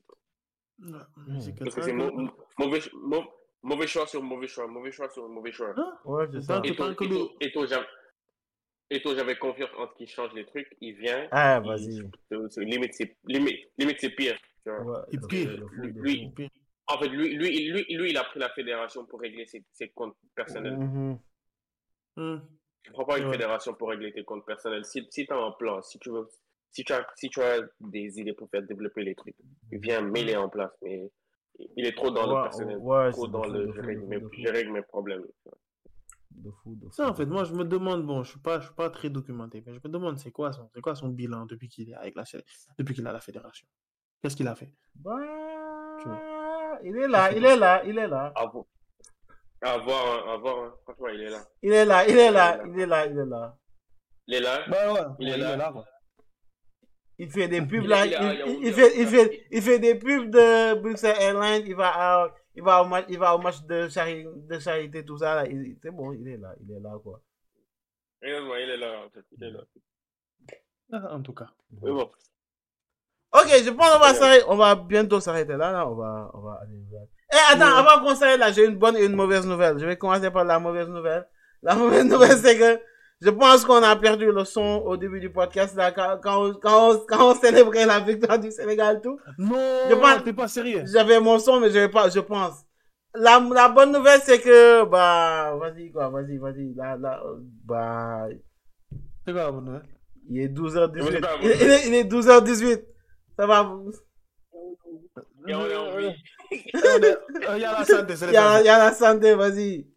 [0.79, 0.99] Ouais,
[1.39, 3.23] c'est que Parce que c'est mauvais, mau-
[3.63, 5.73] Mauvais choix sur mauvais choix, mauvais choix sur mauvais choix.
[5.75, 6.61] Hein Ouais, c'est ça.
[6.63, 7.03] Et toi, que
[8.89, 10.67] et toi- j'avais- confiance en ce qu'il change les trucs.
[10.81, 11.27] Il vient.
[11.31, 12.01] Ah, vas-y.
[12.57, 14.37] Limite, c'est limite, limite, c'est pire.
[14.63, 15.05] tu vois.
[15.09, 15.65] Ouais, pire.
[15.73, 16.31] Lui-.
[16.35, 16.49] Pire.
[16.87, 19.89] En fait, lui, lui, lui, lui, il a pris la fédération pour régler ses, ses
[19.89, 20.77] comptes personnels.
[20.77, 21.19] Mhm.
[22.17, 22.47] Hum.
[22.83, 23.31] Tu prends pas une Ouais.
[23.33, 24.85] fédération pour régler tes comptes personnels.
[24.85, 26.25] Si, si tu as un plan, si tu veux,
[26.71, 29.35] si tu as, si tu as des idées pour faire développer les trucs,
[29.71, 30.71] viens mêler en place.
[30.81, 31.11] Mais
[31.75, 34.29] il est trop dans Ouais, le personnel, ouais, trop dans le je règle, mes, fou.
[34.37, 35.25] je règle mes problèmes.
[36.37, 36.91] De fou, de fou.
[36.91, 39.09] Ça, en fait, moi, je me demande, bon, je suis pas, je suis pas très
[39.09, 41.95] documenté, mais je me demande, c'est quoi son, c'est quoi son bilan depuis qu'il est
[41.95, 42.23] avec la,
[42.77, 43.67] depuis qu'il a la fédération?
[44.21, 44.71] Qu'est-ce qu'il a fait?
[44.95, 45.15] Bah,
[46.01, 46.79] Tu vois.
[46.83, 48.31] il est là, il est là, il est là.
[48.35, 48.65] À voir,
[49.61, 50.73] à voir, à voir, hein.
[50.83, 51.43] franchement, il est là.
[51.63, 53.57] Il est là, il est là, il est là, il est là.
[54.27, 54.59] Il est là?
[54.67, 55.73] Bah ouais, Il est là.
[57.19, 61.15] Il fait des pubs là, il fait, il fait, il fait des pubs de Bruxelles
[61.19, 64.59] Airlines, il va à, il va au match, il va au match de, chari- de
[64.59, 65.47] charité, tout ça là.
[65.47, 67.21] Il- C'est bon, il est là, il est là quoi.
[68.23, 69.23] Il est là, en fait.
[69.37, 69.61] Il est là.
[70.91, 71.49] Ah, En tout cas.
[71.71, 72.09] Bon.
[73.33, 76.39] Ok, je pense qu'on va s'arrêter, on va bientôt s'arrêter là, là, on va, on
[76.41, 77.03] va aller voir.
[77.31, 79.77] Eh, attends, avant qu'on s'arrête là, j'ai une bonne et une mauvaise nouvelle.
[79.77, 81.27] Je vais commencer par la mauvaise nouvelle.
[81.61, 82.81] La mauvaise nouvelle, c'est que
[83.21, 86.53] je pense qu'on a perdu le son au début du podcast là, quand, quand, on,
[86.53, 89.17] quand, on, quand on célébrait la victoire du Sénégal tout.
[89.37, 89.55] Non,
[89.89, 90.83] Je pense- t'es pas sérieux.
[90.85, 92.63] J'avais mon son, mais je vais pas, je pense.
[93.15, 98.27] La, la bonne nouvelle, c'est que, bah, vas-y, quoi, vas-y, vas-y, là, là, euh, bah,
[99.25, 99.83] C'est quoi la bonne nouvelle?
[100.29, 101.11] il est Mais 12h18.
[101.11, 102.83] c'est pas Il, il est, il est 12h18.
[103.39, 103.91] Ça va, vous-
[105.47, 106.13] Et on est en vie.
[106.51, 109.87] Il y a la santé, c'est il il y a la santé, vas-y.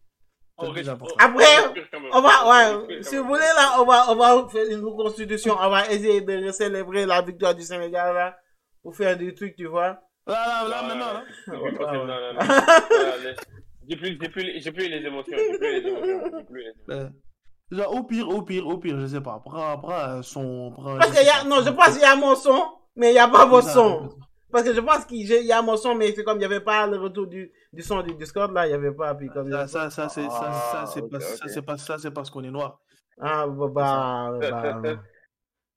[0.62, 1.14] On important.
[1.18, 1.82] Après,
[2.12, 5.56] on va, ouais, si vous voulez, là, on va, on va faire une reconstitution.
[5.58, 8.36] On va essayer de célébrer la victoire du Sénégal, là,
[8.82, 9.98] pour faire des trucs, tu vois.
[10.26, 12.44] Là, là, là, Non, maintenant,
[13.88, 16.68] J'ai plus, j'ai plus, j'ai plus les émotions, j'ai plus les émotions, j'ai plus les
[16.68, 16.90] émotions.
[16.90, 17.08] Euh,
[17.72, 19.40] Genre, au pire, au pire, au pire, je sais pas.
[19.44, 20.72] Prends, prends son.
[20.72, 22.64] Prends, Parce sais y a, non, je pense qu'il y a mon son,
[22.96, 24.08] mais il n'y a pas votre Ça, son.
[24.50, 26.60] Parce que je pense qu'il y a mon son, mais c'est comme il n'y avait
[26.60, 29.50] pas le retour du, du son du Discord, là, il n'y avait pas, puis comme
[29.50, 31.50] Ça, ça, ça, c'est, ça, ça, Ah, c'est ok, pas, ça, ok.
[31.50, 32.80] c'est pas, ça, c'est parce qu'on est noir.
[33.20, 35.02] Ah, bah, bah, bah,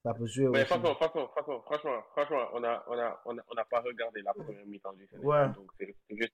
[0.06, 0.68] ça peut jouer Mais aussi.
[0.68, 4.22] franchement, franchement, franchement, franchement, franchement, on a, on a, on a, on a pas regardé
[4.22, 5.28] la première mi-temps du Sénégal.
[5.30, 5.54] Ouais.
[5.56, 6.34] Donc c'est juste,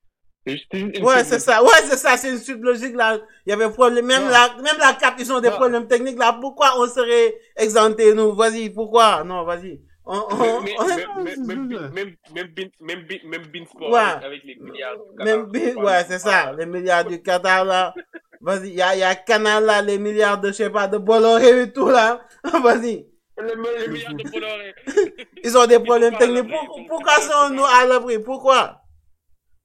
[1.03, 1.61] Ouais, c'est ça.
[1.61, 2.17] Ouais, c'est ça.
[2.17, 3.17] C'est une suite logique, là.
[3.45, 4.05] Il y avait problème.
[4.05, 6.37] Même la, même la cap, ils ont des problèmes techniques, là.
[6.39, 8.33] Pourquoi on serait exempté, nous?
[8.33, 9.23] Vas-y, pourquoi?
[9.23, 9.81] Non, vas-y.
[10.09, 11.89] Même, vrai.
[11.91, 14.25] même, même, Bin- même, Bin- même Beansport Ouais.
[14.25, 14.95] avec, les milliards.
[14.97, 15.15] du
[15.59, 16.51] Qatar, ouais, c'est ça.
[16.53, 17.93] Les milliards du Qatar, là.
[18.41, 20.87] Vas-y, il y a, il y a Canal, là, les milliards de, je sais pas,
[20.87, 22.21] de Bolloré et tout, là.
[22.63, 23.05] Vas-y.
[23.37, 24.75] Les, les milliards de Bolloré.
[25.43, 26.51] Ils ont des problèmes techniques.
[26.87, 28.17] pourquoi sont-nous à l'abri?
[28.19, 28.81] Pourquoi?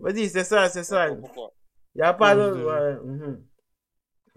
[0.01, 1.07] Vas-y, c'est ça, c'est ça.
[1.21, 1.53] Pourquoi
[1.95, 2.53] Il n'y a pas de.
[2.53, 2.95] Ouais, je- Ouais.
[3.05, 3.45] mhm.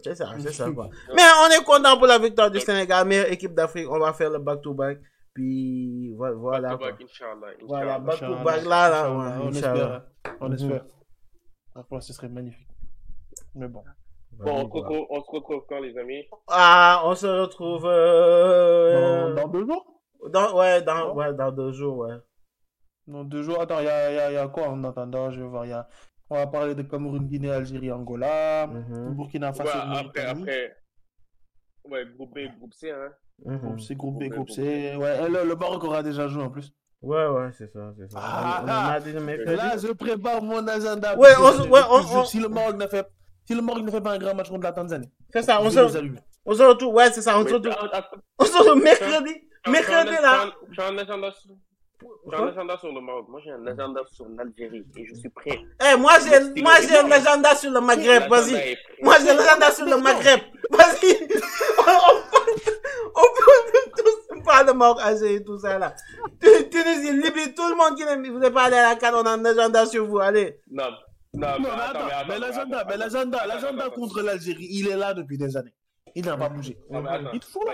[0.03, 0.69] C'est ça, c'est ça.
[0.69, 0.89] Quoi.
[1.15, 3.87] Mais on est content pour la victoire du Sénégal, meilleure équipe d'Afrique.
[3.89, 4.99] On va faire le back-to-back.
[5.37, 6.69] Puis vo- voilà.
[6.75, 7.47] Back to back, Inch'Allah.
[7.67, 7.99] Voilà, Inch'Allah.
[8.39, 9.11] back-to-back là, là.
[9.11, 10.05] Ouais, on espère.
[10.41, 10.53] On Mhm.
[10.55, 10.85] espère.
[11.73, 12.67] Franchement, ce serait magnifique.
[13.53, 13.83] Mais bon.
[14.31, 16.23] Bon, on on se retrouve quand, les amis?
[16.47, 17.83] Ah, on se retrouve.
[17.83, 20.01] Dans, Euh, dans deux jours?
[20.31, 22.15] Dans, ouais, dans, ouais, dans deux jours, ouais.
[23.05, 23.61] Dans deux jours.
[23.61, 25.29] Attends, il y a, y, a, y a quoi en attendant?
[25.29, 25.65] Je vais voir.
[25.67, 25.87] Y a...
[26.31, 29.13] On va parler de Cameroun, Guinée, Algérie, Angola, Mhm.
[29.15, 30.41] Burkina Ouais, Faso, après, Mauritanie.
[30.41, 30.77] après.
[31.85, 33.11] Ouais, groupe B, groupe C, hein.
[33.45, 33.57] Mhm.
[33.59, 34.95] Groupe C, groupe B, Groupe B, groupe groupe C.
[34.97, 36.71] Ouais, et le, le Maroc aura déjà joué en plus.
[37.01, 38.19] Ouais, ouais, c'est ça, c'est ça.
[38.21, 39.55] Ah, on, on en a dit le mercredi.
[39.55, 41.15] Là, je prépare mon agenda.
[41.17, 43.07] Ouais, on se- je- ouais, on- Si le Maroc ne fait,
[43.45, 45.69] si le Maroc ne fait pas un grand match contre la Tanzanie, C'est ça, on
[45.69, 45.79] se,
[46.45, 46.93] on se retrouve.
[46.95, 47.75] Ouais, c'est ça, on se retrouve.
[48.39, 49.35] On se retrouve mercredi.
[49.69, 50.45] Mercredi, là.
[50.71, 51.51] J'ai un agenda sur.
[52.29, 53.27] J'ai un agenda sur le Maroc.
[53.29, 55.59] Moi, j'ai un agenda sur l'Algérie et je suis prêt.
[55.81, 58.53] Eh, moi, j'ai, moi, j'ai un agenda sur le Maghreb, vas-y.
[58.53, 58.77] est.
[59.01, 60.39] Moi, j'ai l'agenda sur le Maghreb.
[60.69, 61.17] Vas-y.
[63.15, 65.95] on, peut tous parler de Maroc, Algérie, tout ça, là.
[66.41, 69.25] Tu- Tunisie, Libye, tout le monde qui ne voulait pas aller à la canne, on
[69.25, 70.59] a un agenda sur vous, allez.
[70.69, 70.85] Non,
[71.33, 71.69] non, Non,
[72.27, 75.73] mais l'agenda, mais l'agenda, l'agenda contre l'Algérie, il est là depuis des années.
[76.15, 76.77] Il n'a pas bougé.
[77.33, 77.73] Il te fout là.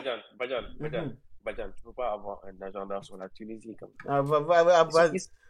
[1.44, 4.14] Badian, tu peux pas avoir un agenda sur la Tunisie comme ça.
[4.16, 4.84] Ah, va- va- va-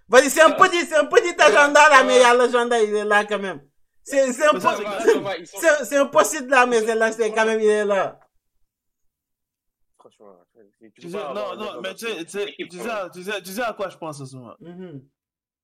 [0.09, 2.93] Vas-y, c'est un petit, c'est un petit agenda, là, mais il y a l'agenda, il
[2.93, 3.61] est là, quand même.
[4.03, 4.59] C'est, c'est un
[5.45, 8.19] c'est, c'est un post-it, là, mais c'est là, c'est quand même, il est là.
[9.97, 10.35] Franchement,
[10.99, 13.09] tu sais, non, non, mais tu sais, tu sais, tu quand sais, même.
[13.13, 14.55] tu sais, tu sais à quoi je pense en ce moment?
[14.59, 15.01] Mhm.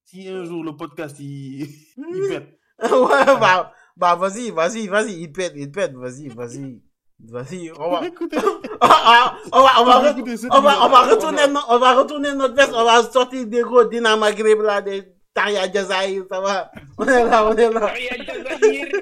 [0.04, 5.30] Si un jour le podcast il, il pète, ouais, bah, bah, vas-y, vas-y, vas-y, il
[5.32, 6.82] pète, il pète, vas-y, vas-y.
[7.28, 8.00] Vas-y, on va,
[8.80, 11.60] Ah, ah, on va, on va, re- écoutez cette on va, on va retourner, no-
[11.68, 15.04] on va retourner notre veste, on va sortir des gros Dina Maghreb là, des,
[15.34, 16.70] Taria Jazair, ça va.
[16.98, 17.92] On est là, on est là.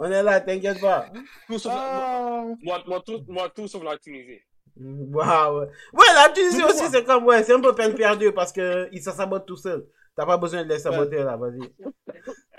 [0.00, 1.06] On est là, t'inquiète pas.
[1.48, 4.40] Tout sauf la- Ah, moi, moi, tout, moi, tout sauf la Tunisie.
[4.80, 5.62] Waouh.
[5.62, 9.02] Ouais, la Tunisie aussi, c'est comme, ouais, c'est un peu peine perdue parce que il
[9.02, 9.86] se sabote tout seul.
[10.14, 11.60] T'as pas besoin de les saboter, là, vas-y.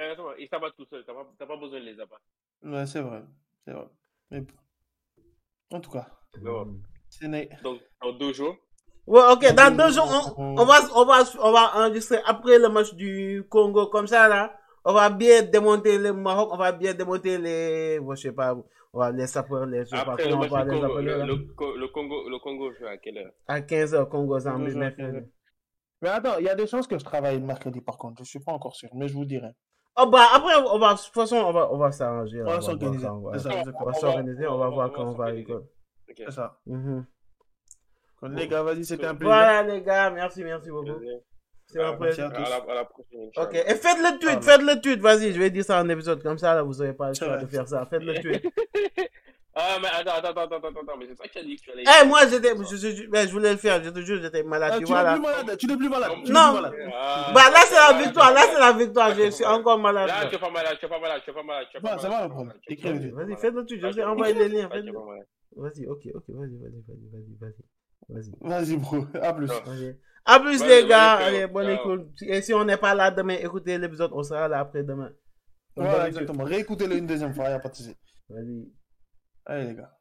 [0.01, 1.03] Euh, ils s'abattent tout seuls.
[1.05, 2.21] T'as pas, t'as pas besoin de les abattre.
[2.63, 3.21] Ouais, c'est vrai.
[3.65, 3.87] C'est vrai.
[4.31, 4.43] Mais
[5.71, 6.07] en tout cas,
[6.41, 6.79] Non.
[7.09, 7.49] c'est né.
[7.63, 8.55] Donc, dans deux jours,
[9.07, 12.69] Ouais, ok, dans deux jours, on, on va, on va, on va enregistrer après le
[12.69, 14.55] match du Congo, comme ça, là.
[14.85, 18.55] On va bien démonter le Maroc, on va bien démonter les, bon, je sais pas,
[18.93, 21.87] on va les sapeurs, les, je sais pas le on va les Congo, appeler, le,
[21.87, 23.31] Congo, le Congo joue à quelle heure?
[23.47, 25.25] À 15h, Congo, Zambie, mercredi.
[26.01, 28.23] Mais attends, il y a des chances que je travaille le mercredi par contre.
[28.23, 29.49] Je suis pas encore sûr, mais je vous dirai.
[29.97, 32.41] Oh, bah, après, on va, de toute façon, on va, on va s'arranger.
[32.41, 33.05] On va voir s'organiser.
[33.05, 33.49] quand On va, ça,
[33.85, 35.45] on s'organiser, on va voir quand on va s'organiser.
[35.45, 35.65] rigoler.
[36.09, 36.15] Ok.
[36.17, 36.57] C'est ça.
[36.65, 37.05] Mhm.
[38.19, 39.27] Kon, les gars, vas-y, c'était un plaisir.
[39.35, 40.99] Voilà, les gars, merci, merci beaucoup.
[41.65, 42.25] C'est un plaisir.
[42.25, 43.29] à la, à la prochaine.
[43.37, 45.87] Ok, et faites le tweet, Ah, faites le tweet, vas-y, je vais dire ça en
[45.89, 47.85] épisode comme ça, là, vous n'aurez pas le C'est choix de faire ça.
[47.85, 48.43] Faites le tweet.
[49.61, 51.61] Ah, mais attends, attends, attends, attends, attends, attends, mais c'est toi qui as dit que
[51.63, 51.83] tu allais.
[51.85, 54.71] Eh, moi, j'étais, je, je, mais je voulais le faire, je te jure, j'étais malade,
[54.75, 56.11] Ah, tu tu vois, n'es plus malade, tu n'es plus malade.
[56.25, 56.53] tu Non.
[56.53, 56.73] plus malade.
[56.93, 60.07] Ah, Bah, là, c'est la victoire, là, c'est la victoire, je suis encore malade.
[60.07, 61.81] Là, tu es pas malade, tu es pas malade, tu es pas malade, tu es
[61.81, 62.29] pas Ouais, ça malade.
[62.31, 63.27] va, tu malade, tu malade.
[63.29, 64.51] Vas-y, faites le tweet, je vais tu envoyer malade.
[64.51, 65.25] les liens, tu malade.
[65.55, 68.31] Vas-y, ok, ok, vas-y, vas-y, vas-y, vas-y, vas-y, vas-y.
[68.41, 69.05] Vas-y, bro.
[69.21, 69.49] À plus.
[70.25, 72.07] À plus, les gars, allez, bonne écoute.
[72.21, 75.09] Et si on n'est pas là demain, écoutez l'épisode, on sera là après demain.
[75.75, 76.43] Voilà, exactement.
[76.43, 77.95] Réécoutez-le une deuxième fois, il n'y a pas de souci.
[78.29, 78.67] Vas-y.
[79.45, 79.98] Allez, les gars.